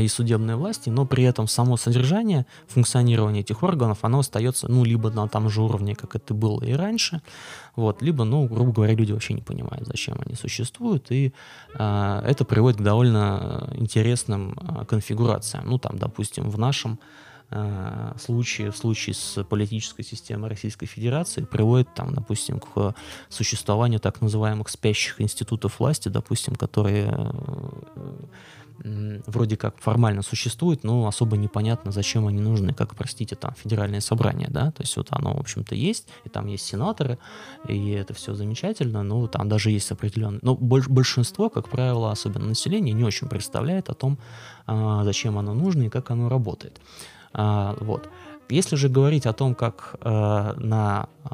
и 0.00 0.08
судебной 0.08 0.56
власти, 0.56 0.90
но 0.90 1.06
при 1.06 1.22
этом 1.22 1.46
само 1.46 1.76
содержание 1.76 2.44
функционирования 2.66 3.40
этих 3.40 3.62
органов, 3.62 3.98
оно 4.02 4.18
остается, 4.18 4.68
ну, 4.68 4.84
либо 4.84 5.10
на 5.10 5.28
том 5.28 5.48
же 5.48 5.62
уровне, 5.62 5.94
как 5.94 6.16
это 6.16 6.34
было 6.34 6.62
и 6.64 6.72
раньше, 6.72 7.22
вот, 7.76 8.02
либо, 8.02 8.24
ну, 8.24 8.46
грубо 8.46 8.72
говоря, 8.72 8.94
люди 8.94 9.12
вообще 9.12 9.34
не 9.34 9.42
понимают, 9.42 9.86
зачем 9.86 10.16
они 10.26 10.34
существуют, 10.34 11.10
и 11.12 11.32
э, 11.74 12.22
это 12.26 12.44
приводит 12.44 12.80
к 12.80 12.82
довольно 12.82 13.70
интересным 13.74 14.56
э, 14.58 14.84
конфигурациям. 14.86 15.66
Ну, 15.66 15.78
там, 15.78 15.98
допустим, 15.98 16.50
в 16.50 16.58
нашем 16.58 16.98
э, 17.50 18.12
случае, 18.18 18.72
в 18.72 18.76
случае 18.76 19.14
с 19.14 19.44
политической 19.44 20.02
системой 20.02 20.50
Российской 20.50 20.86
Федерации, 20.86 21.44
приводит, 21.44 21.94
там, 21.94 22.12
допустим, 22.12 22.58
к 22.58 22.94
существованию 23.28 24.00
так 24.00 24.20
называемых 24.20 24.68
спящих 24.68 25.20
институтов 25.20 25.78
власти, 25.78 26.08
допустим, 26.08 26.56
которые 26.56 27.14
э, 27.16 28.10
вроде 29.26 29.56
как 29.56 29.78
формально 29.78 30.22
существует, 30.22 30.84
но 30.84 31.06
особо 31.06 31.36
непонятно, 31.36 31.92
зачем 31.92 32.26
они 32.26 32.40
нужны, 32.40 32.72
как, 32.72 32.94
простите, 32.94 33.36
там, 33.36 33.54
федеральное 33.54 34.00
собрание, 34.00 34.48
да, 34.50 34.70
то 34.70 34.82
есть 34.82 34.96
вот 34.96 35.08
оно, 35.10 35.34
в 35.34 35.40
общем-то, 35.40 35.74
есть, 35.74 36.08
и 36.24 36.28
там 36.28 36.46
есть 36.46 36.64
сенаторы, 36.64 37.18
и 37.68 37.90
это 37.90 38.14
все 38.14 38.34
замечательно, 38.34 39.02
но 39.02 39.26
там 39.26 39.48
даже 39.48 39.70
есть 39.70 39.90
определенные, 39.90 40.40
но 40.42 40.54
большинство, 40.56 41.50
как 41.50 41.68
правило, 41.68 42.10
особенно 42.10 42.46
население, 42.46 42.94
не 42.94 43.04
очень 43.04 43.28
представляет 43.28 43.90
о 43.90 43.94
том, 43.94 44.18
а, 44.66 45.04
зачем 45.04 45.38
оно 45.38 45.54
нужно 45.54 45.84
и 45.84 45.88
как 45.88 46.10
оно 46.10 46.28
работает. 46.28 46.80
А, 47.32 47.76
вот. 47.80 48.08
Если 48.50 48.76
же 48.76 48.88
говорить 48.88 49.26
о 49.26 49.32
том, 49.32 49.54
как 49.54 49.96
э, 50.00 50.52
на 50.56 51.08
э, 51.24 51.30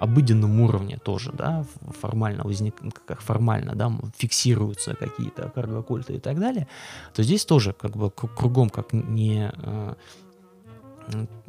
обыденном 0.00 0.60
уровне 0.60 0.98
тоже, 1.04 1.32
да, 1.32 1.64
формально 2.00 2.44
возник, 2.44 2.76
как 3.06 3.20
формально, 3.20 3.74
да, 3.74 3.92
фиксируются 4.16 4.94
какие-то 4.94 5.50
каргокульты 5.54 6.14
и 6.14 6.18
так 6.18 6.38
далее, 6.38 6.68
то 7.14 7.22
здесь 7.22 7.44
тоже 7.44 7.72
как 7.72 7.96
бы 7.96 8.10
кругом 8.10 8.70
как 8.70 8.92
не 8.92 9.50
э, 9.54 9.94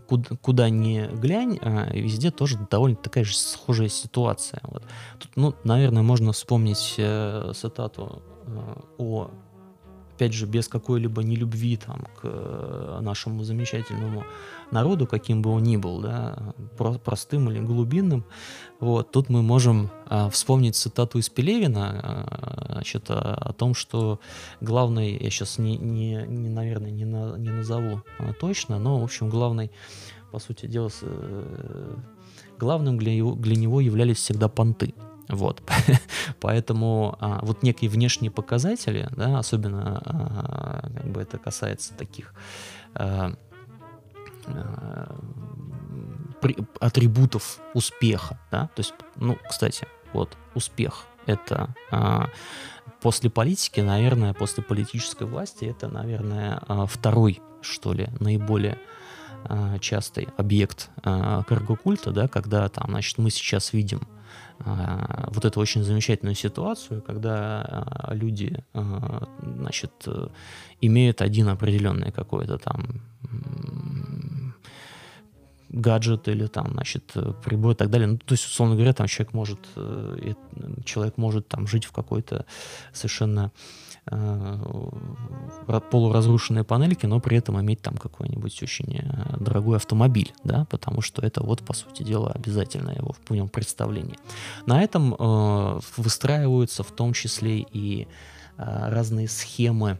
куда, 0.07 0.36
куда 0.41 0.69
ни 0.69 1.07
глянь, 1.15 1.59
э, 1.61 1.99
везде 1.99 2.32
тоже 2.32 2.57
довольно 2.69 2.97
такая 2.97 3.24
же 3.24 3.36
схожая 3.36 3.89
ситуация. 3.89 4.61
Вот. 4.63 4.84
Тут, 5.19 5.32
ну, 5.36 5.55
наверное, 5.63 6.03
можно 6.03 6.32
вспомнить 6.32 6.95
э, 6.97 7.51
цитату 7.55 8.21
э, 8.45 8.76
о 8.97 9.32
опять 10.24 10.34
же, 10.34 10.45
без 10.45 10.67
какой-либо 10.67 11.21
нелюбви 11.21 11.76
там, 11.78 12.07
к 12.15 12.21
э, 12.24 12.99
нашему 13.01 13.43
замечательному 13.43 14.24
народу, 14.71 15.05
каким 15.05 15.41
бы 15.41 15.49
он 15.49 15.63
ни 15.63 15.76
был, 15.76 15.99
да, 16.01 16.53
простым 16.78 17.49
или 17.49 17.59
глубинным. 17.59 18.24
Вот, 18.80 19.11
тут 19.11 19.30
мы 19.30 19.41
можем 19.41 19.89
а, 20.05 20.30
вспомнить 20.30 20.76
цитату 20.76 21.19
из 21.19 21.30
Пелевина 21.30 21.99
а, 22.03 22.71
значит, 22.74 23.05
о, 23.09 23.53
том, 23.57 23.76
что 23.76 24.19
главный, 24.61 25.17
я 25.21 25.30
сейчас, 25.30 25.57
не, 25.57 25.78
не, 25.78 26.26
не, 26.28 26.49
наверное, 26.49 26.91
не, 26.91 27.05
на, 27.05 27.38
не 27.38 27.49
назову 27.49 28.01
точно, 28.39 28.80
но, 28.80 28.99
в 28.99 29.03
общем, 29.03 29.30
главный, 29.30 29.71
по 30.32 30.39
сути 30.39 30.67
дела, 30.67 30.89
э, 31.01 31.95
главным 32.57 32.97
для, 32.97 33.13
его, 33.13 33.36
для 33.36 33.55
него 33.55 33.82
являлись 33.82 34.17
всегда 34.17 34.47
понты. 34.47 34.93
Вот. 35.30 35.61
Поэтому 36.41 37.17
а, 37.19 37.39
вот 37.43 37.63
некие 37.63 37.89
внешние 37.89 38.32
показатели, 38.32 39.07
да, 39.15 39.39
особенно 39.39 40.01
а, 40.03 40.89
как 40.95 41.05
бы 41.11 41.21
это 41.21 41.38
касается 41.38 41.93
таких 41.93 42.34
а, 42.93 43.34
а, 44.47 45.15
при, 46.41 46.57
атрибутов 46.80 47.59
успеха, 47.74 48.39
да, 48.51 48.67
то 48.76 48.80
есть, 48.80 48.93
ну, 49.15 49.38
кстати, 49.49 49.88
вот 50.11 50.38
успех 50.55 51.05
это 51.26 51.74
а, 51.89 52.28
после 53.01 53.30
политики, 53.30 53.80
наверное, 53.80 54.34
после 54.34 54.63
политической 54.63 55.26
власти 55.26 55.65
это, 55.65 55.88
наверное, 55.88 56.61
а, 56.67 56.86
второй, 56.86 57.41
что 57.61 57.93
ли, 57.93 58.09
наиболее 58.19 58.80
а, 59.45 59.78
частый 59.80 60.30
объект 60.38 60.89
а, 61.03 61.43
каргокульта, 61.43 62.11
да, 62.11 62.28
когда 62.28 62.67
там, 62.69 62.91
значит, 62.91 63.17
мы 63.17 63.30
сейчас 63.30 63.74
видим 63.74 64.07
вот 64.66 65.45
эту 65.45 65.59
очень 65.59 65.84
замечательную 65.84 66.36
ситуацию, 66.36 67.01
когда 67.01 67.61
а, 67.61 68.14
люди, 68.14 68.64
а, 68.74 69.28
значит, 69.41 69.91
имеют 70.82 71.22
один 71.22 71.49
определенный 71.49 72.11
какой-то 72.11 72.57
там 72.57 73.01
гаджет 75.70 76.28
или 76.28 76.47
там, 76.47 76.74
значит, 76.74 77.14
прибор 77.43 77.72
и 77.72 77.76
так 77.76 77.89
далее. 77.89 78.07
Ну, 78.07 78.18
то 78.18 78.34
есть, 78.34 78.45
условно 78.45 78.76
говоря, 78.76 78.93
там 78.93 79.07
человек 79.07 79.34
может, 79.34 79.59
э, 79.76 80.34
человек 80.86 81.18
может 81.18 81.47
там 81.47 81.66
жить 81.66 81.86
в 81.86 81.91
какой-то 81.91 82.45
совершенно 82.93 83.51
Э, 83.51 83.82
полуразрушенные 85.89 86.64
панельки, 86.64 87.06
но 87.06 87.20
при 87.20 87.38
этом 87.38 87.60
иметь 87.62 87.82
там 87.82 87.97
какой-нибудь 87.97 88.62
очень 88.62 88.97
э, 88.97 89.38
дорогой 89.39 89.78
автомобиль, 89.78 90.34
да, 90.43 90.66
потому 90.70 91.01
что 91.01 91.22
это 91.22 91.41
вот, 91.41 91.64
по 91.64 91.74
сути 91.74 92.04
дела, 92.04 92.32
обязательно 92.32 92.91
его 92.91 93.16
в 93.26 93.32
нем 93.32 93.47
представлении. 93.47 94.18
На 94.66 94.84
этом 94.84 95.14
э, 95.14 95.80
выстраиваются 95.97 96.84
в 96.84 96.91
том 96.91 97.14
числе 97.14 97.60
и 97.60 98.08
э, 98.58 98.89
разные 98.89 99.28
схемы, 99.30 99.99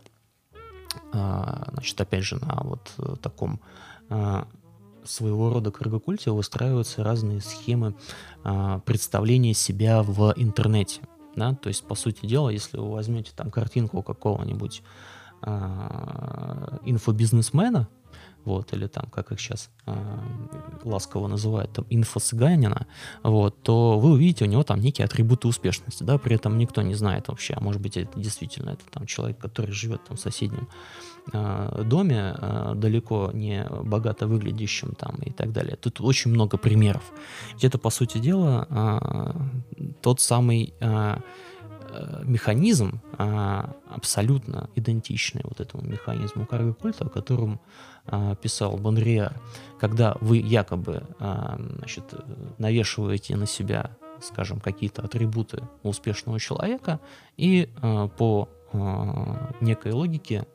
э, 1.14 1.64
значит, 1.72 2.01
опять 2.01 2.24
же, 2.24 2.36
на 2.43 2.62
вот 2.64 2.91
э, 2.97 3.16
таком 3.22 3.62
э, 4.10 4.43
своего 5.06 5.49
рода 5.49 5.72
кругокульте 5.72 6.32
выстраиваются 6.32 7.04
разные 7.04 7.41
схемы 7.41 7.95
э, 8.43 8.80
представления 8.86 9.54
себя 9.54 10.04
в 10.04 10.34
интернете 10.36 11.01
да, 11.36 11.53
то 11.53 11.69
есть, 11.69 11.84
по 11.86 11.95
сути 11.95 12.25
дела, 12.25 12.49
если 12.49 12.77
вы 12.77 12.91
возьмете 12.91 13.31
там 13.36 13.49
картинку 13.51 14.03
какого-нибудь 14.03 14.84
э, 15.41 16.77
инфобизнесмена, 16.86 17.88
вот, 18.45 18.73
или 18.73 18.87
там, 18.87 19.05
как 19.09 19.31
их 19.31 19.39
сейчас 19.39 19.69
э, 19.85 19.93
ласково 20.83 21.27
называют, 21.27 21.71
там, 21.73 21.85
инфо-цыганина, 21.89 22.87
вот, 23.23 23.61
то 23.63 23.99
вы 23.99 24.11
увидите 24.11 24.45
у 24.45 24.47
него 24.47 24.63
там 24.63 24.79
некие 24.79 25.05
атрибуты 25.05 25.47
успешности, 25.47 26.03
да, 26.03 26.17
при 26.17 26.35
этом 26.35 26.57
никто 26.57 26.81
не 26.81 26.95
знает 26.95 27.27
вообще, 27.27 27.53
а 27.53 27.59
может 27.59 27.81
быть, 27.81 27.97
это 27.97 28.19
действительно 28.19 28.71
это 28.71 28.85
там 28.91 29.05
человек, 29.05 29.37
который 29.37 29.71
живет 29.71 30.03
там 30.03 30.17
в 30.17 30.19
соседнем 30.19 30.67
э, 31.31 31.83
доме, 31.85 32.35
э, 32.37 32.73
далеко 32.75 33.31
не 33.33 33.65
богато 33.83 34.27
выглядящим 34.27 34.93
там 34.95 35.15
и 35.17 35.31
так 35.31 35.51
далее. 35.51 35.75
Тут 35.75 36.01
очень 36.01 36.31
много 36.31 36.57
примеров. 36.57 37.11
Ведь 37.53 37.63
это, 37.63 37.77
по 37.77 37.89
сути 37.89 38.17
дела, 38.17 38.67
э, 38.69 39.83
тот 40.01 40.19
самый 40.19 40.73
э, 40.79 41.17
механизм, 42.23 43.01
э, 43.17 43.63
абсолютно 43.89 44.69
идентичный 44.75 45.41
вот 45.43 45.59
этому 45.59 45.83
механизму 45.83 46.45
карго-культа, 46.45 47.05
о 47.05 47.09
котором 47.09 47.53
а, 47.53 47.57
писал 48.41 48.78
Бонриар, 48.78 49.39
когда 49.80 50.18
вы 50.20 50.38
якобы 50.38 51.04
а, 51.20 51.58
значит, 51.78 52.14
навешиваете 52.58 53.36
на 53.36 53.45
себя 53.45 53.95
скажем, 54.22 54.60
какие-то 54.60 55.01
атрибуты 55.01 55.64
успешного 55.84 56.39
человека 56.39 56.99
и 57.36 57.70
э, 57.82 58.10
по 58.18 58.49
некой 59.62 59.91
логике 59.91 60.47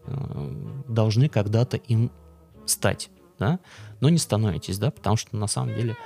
должны 0.89 1.29
когда-то 1.29 1.77
им 1.77 2.11
стать, 2.67 3.11
да, 3.39 3.61
но 4.01 4.09
не 4.09 4.19
становитесь, 4.19 4.77
да, 4.79 4.91
потому 4.91 5.17
что 5.17 5.37
на 5.37 5.47
самом 5.47 5.77
деле 5.77 5.97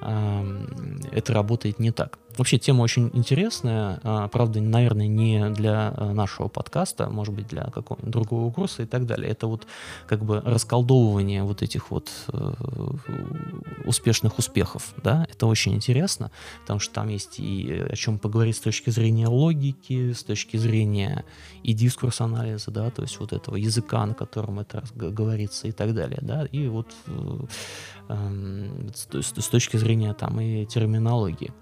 это 0.00 1.34
работает 1.34 1.78
не 1.78 1.90
так. 1.90 2.18
Вообще 2.38 2.56
тема 2.58 2.82
очень 2.82 3.10
интересная, 3.14 3.98
а, 4.04 4.28
правда, 4.28 4.60
наверное, 4.60 5.08
не 5.08 5.50
для 5.50 5.92
а, 5.96 6.12
нашего 6.12 6.46
подкаста, 6.46 7.10
может 7.10 7.34
быть, 7.34 7.48
для 7.48 7.64
какого-нибудь 7.64 8.12
другого 8.12 8.52
курса 8.52 8.84
и 8.84 8.86
так 8.86 9.06
далее. 9.06 9.28
Это 9.28 9.48
вот 9.48 9.66
как 10.06 10.24
бы 10.24 10.40
расколдовывание 10.40 11.42
вот 11.42 11.62
этих 11.62 11.90
вот 11.90 12.10
э, 12.32 12.52
успешных 13.84 14.38
успехов, 14.38 14.94
да, 15.02 15.26
это 15.28 15.46
очень 15.46 15.74
интересно, 15.74 16.30
потому 16.60 16.78
что 16.78 16.94
там 16.94 17.08
есть 17.08 17.40
и 17.40 17.72
о 17.72 17.96
чем 17.96 18.20
поговорить 18.20 18.56
с 18.56 18.60
точки 18.60 18.90
зрения 18.90 19.26
логики, 19.26 20.12
с 20.12 20.22
точки 20.22 20.56
зрения 20.58 21.24
и 21.64 21.72
дискурс 21.72 22.20
анализа, 22.20 22.70
да, 22.70 22.90
то 22.90 23.02
есть 23.02 23.18
вот 23.18 23.32
этого 23.32 23.56
языка, 23.56 24.06
на 24.06 24.14
котором 24.14 24.60
это 24.60 24.84
говорится 24.94 25.66
и 25.66 25.72
так 25.72 25.92
далее, 25.92 26.20
да, 26.22 26.46
и 26.46 26.68
вот 26.68 26.94
э, 27.08 27.40
эм, 28.10 28.92
с 28.94 29.48
точки 29.48 29.76
зрения 29.76 30.14
там 30.14 30.40
и 30.40 30.64
терминологии. 30.66 31.52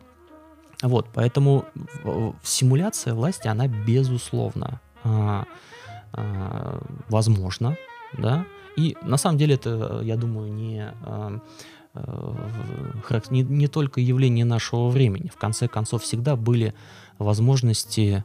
Вот, 0.82 1.08
поэтому 1.14 1.64
симуляция 2.42 3.14
власти, 3.14 3.48
она 3.48 3.66
безусловно 3.66 4.80
а, 5.04 5.44
а, 6.12 6.82
возможна, 7.08 7.76
да, 8.18 8.44
и 8.76 8.96
на 9.02 9.16
самом 9.16 9.38
деле 9.38 9.54
это, 9.54 10.00
я 10.02 10.16
думаю, 10.16 10.52
не, 10.52 10.92
а, 11.02 11.40
не, 13.30 13.42
не 13.42 13.68
только 13.68 14.00
явление 14.02 14.44
нашего 14.44 14.90
времени. 14.90 15.30
В 15.34 15.38
конце 15.38 15.66
концов, 15.66 16.02
всегда 16.02 16.36
были 16.36 16.74
возможности 17.18 18.22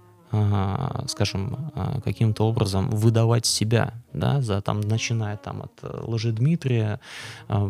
скажем, 1.07 1.71
а, 1.75 1.99
каким-то 2.01 2.47
образом 2.47 2.89
выдавать 2.89 3.45
себя, 3.45 3.93
да, 4.13 4.41
за 4.41 4.61
там, 4.61 4.79
начиная 4.79 5.36
там 5.36 5.63
от 5.63 5.71
э, 5.82 6.03
лжи 6.03 6.32
Дмитрия, 6.32 7.01
а, 7.49 7.69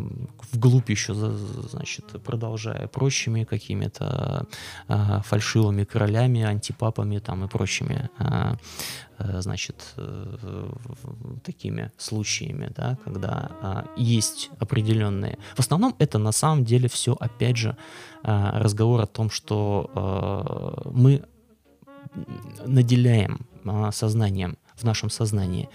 вглубь 0.52 0.88
еще, 0.88 1.14
значит, 1.14 2.04
продолжая 2.22 2.86
прочими 2.86 3.44
какими-то 3.44 4.46
фальшивыми 5.24 5.84
королями, 5.84 6.42
антипапами 6.42 7.18
там 7.18 7.44
и 7.44 7.48
прочими, 7.48 8.10
э, 8.18 8.54
значит, 9.40 9.94
э, 9.96 10.68
такими 11.44 11.90
случаями, 11.98 12.70
да, 12.76 12.96
когда 13.04 13.86
есть 13.96 14.50
определенные... 14.58 15.38
В 15.56 15.60
основном 15.60 15.94
это 15.98 16.18
на 16.18 16.32
самом 16.32 16.64
деле 16.64 16.88
все, 16.88 17.16
опять 17.18 17.56
же, 17.56 17.76
разговор 18.22 19.00
о 19.00 19.06
том, 19.06 19.30
что 19.30 20.80
мы 20.84 21.24
наделяем 22.64 23.46
а, 23.64 23.92
сознанием, 23.92 24.56
в 24.74 24.84
нашем 24.84 25.10
сознании 25.10 25.68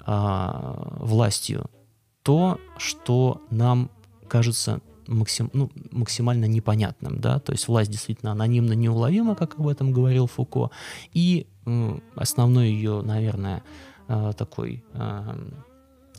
а, 0.00 0.96
властью 1.00 1.70
то, 2.22 2.60
что 2.76 3.42
нам 3.50 3.90
кажется 4.28 4.80
максим, 5.08 5.50
ну, 5.52 5.70
максимально 5.90 6.44
непонятным, 6.44 7.20
да, 7.20 7.40
то 7.40 7.52
есть 7.52 7.66
власть 7.66 7.90
действительно 7.90 8.32
анонимно 8.32 8.74
неуловима, 8.74 9.34
как 9.34 9.58
об 9.58 9.66
этом 9.66 9.92
говорил 9.92 10.28
Фуко, 10.28 10.70
и 11.12 11.46
основной 12.14 12.68
ее, 12.68 13.02
наверное, 13.02 13.62
э, 14.08 14.32
такой 14.36 14.84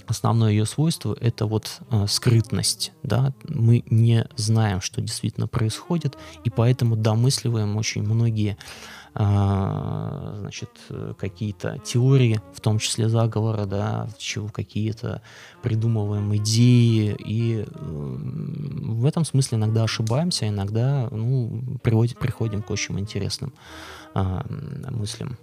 основное 0.06 0.52
ее 0.52 0.66
свойство 0.66 1.16
это 1.20 1.46
вот 1.46 1.80
скрытность, 2.08 2.92
да, 3.04 3.34
мы 3.48 3.84
не 3.90 4.28
знаем, 4.36 4.82
что 4.82 5.02
действительно 5.02 5.48
происходит, 5.48 6.18
и 6.44 6.50
поэтому 6.50 6.98
домысливаем 6.98 7.78
очень 7.78 8.04
многие 8.04 8.52
а, 8.52 8.64
значит, 9.16 10.70
какие-то 11.20 11.78
теории, 11.84 12.42
в 12.54 12.62
том 12.62 12.80
числе 12.80 13.10
заговора, 13.10 13.66
да, 13.66 14.08
чего 14.18 14.48
какие-то 14.48 15.22
придумываем 15.62 16.36
идеи, 16.38 17.16
и 17.20 17.66
в 17.70 19.06
этом 19.06 19.24
смысле 19.24 19.60
иногда 19.60 19.84
ошибаемся, 19.84 20.48
иногда 20.48 21.10
ну, 21.12 21.80
приводим, 21.84 22.18
приходим 22.18 22.64
к 22.64 22.72
очень 22.72 23.00
интересным 23.00 23.54
а, 24.16 24.44
мыслям. 24.90 25.38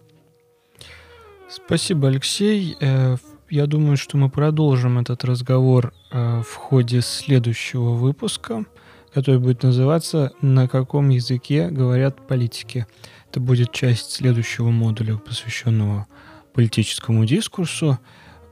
Спасибо, 1.48 2.08
Алексей. 2.08 2.76
Э, 2.80 3.16
я 3.48 3.66
думаю, 3.66 3.96
что 3.96 4.16
мы 4.16 4.30
продолжим 4.30 4.98
этот 4.98 5.24
разговор 5.24 5.92
э, 6.12 6.42
в 6.42 6.54
ходе 6.54 7.00
следующего 7.00 7.94
выпуска, 7.94 8.64
который 9.12 9.40
будет 9.40 9.64
называться 9.64 10.32
«На 10.40 10.68
каком 10.68 11.08
языке 11.08 11.68
говорят 11.68 12.24
политики?». 12.28 12.86
Это 13.30 13.38
будет 13.38 13.70
часть 13.70 14.10
следующего 14.10 14.70
модуля, 14.70 15.16
посвященного 15.16 16.08
политическому 16.52 17.24
дискурсу. 17.24 18.00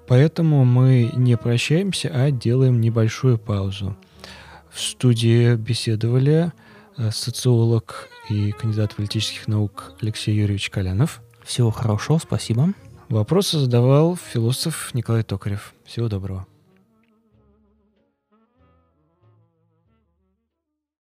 Поэтому 0.07 0.65
мы 0.65 1.11
не 1.17 1.37
прощаемся, 1.37 2.11
а 2.15 2.31
делаем 2.31 2.81
небольшую 2.81 3.39
паузу. 3.39 3.97
В 4.71 4.81
студии 4.81 5.57
беседовали 5.57 6.53
э, 6.97 7.11
социолог 7.11 8.09
и 8.31 8.53
кандидат 8.53 8.95
политических 8.95 9.49
наук 9.49 9.95
Алексей 10.01 10.37
Юрьевич 10.37 10.71
Колянов. 10.71 11.23
Всего 11.43 11.73
хорошего, 11.73 12.19
спасибо. 12.19 12.73
Вопросы 13.09 13.59
задавал 13.59 14.17
философ 14.17 14.95
Николай 14.95 15.25
Токарев. 15.25 15.75
Всего 15.87 16.09
доброго. 16.09 16.47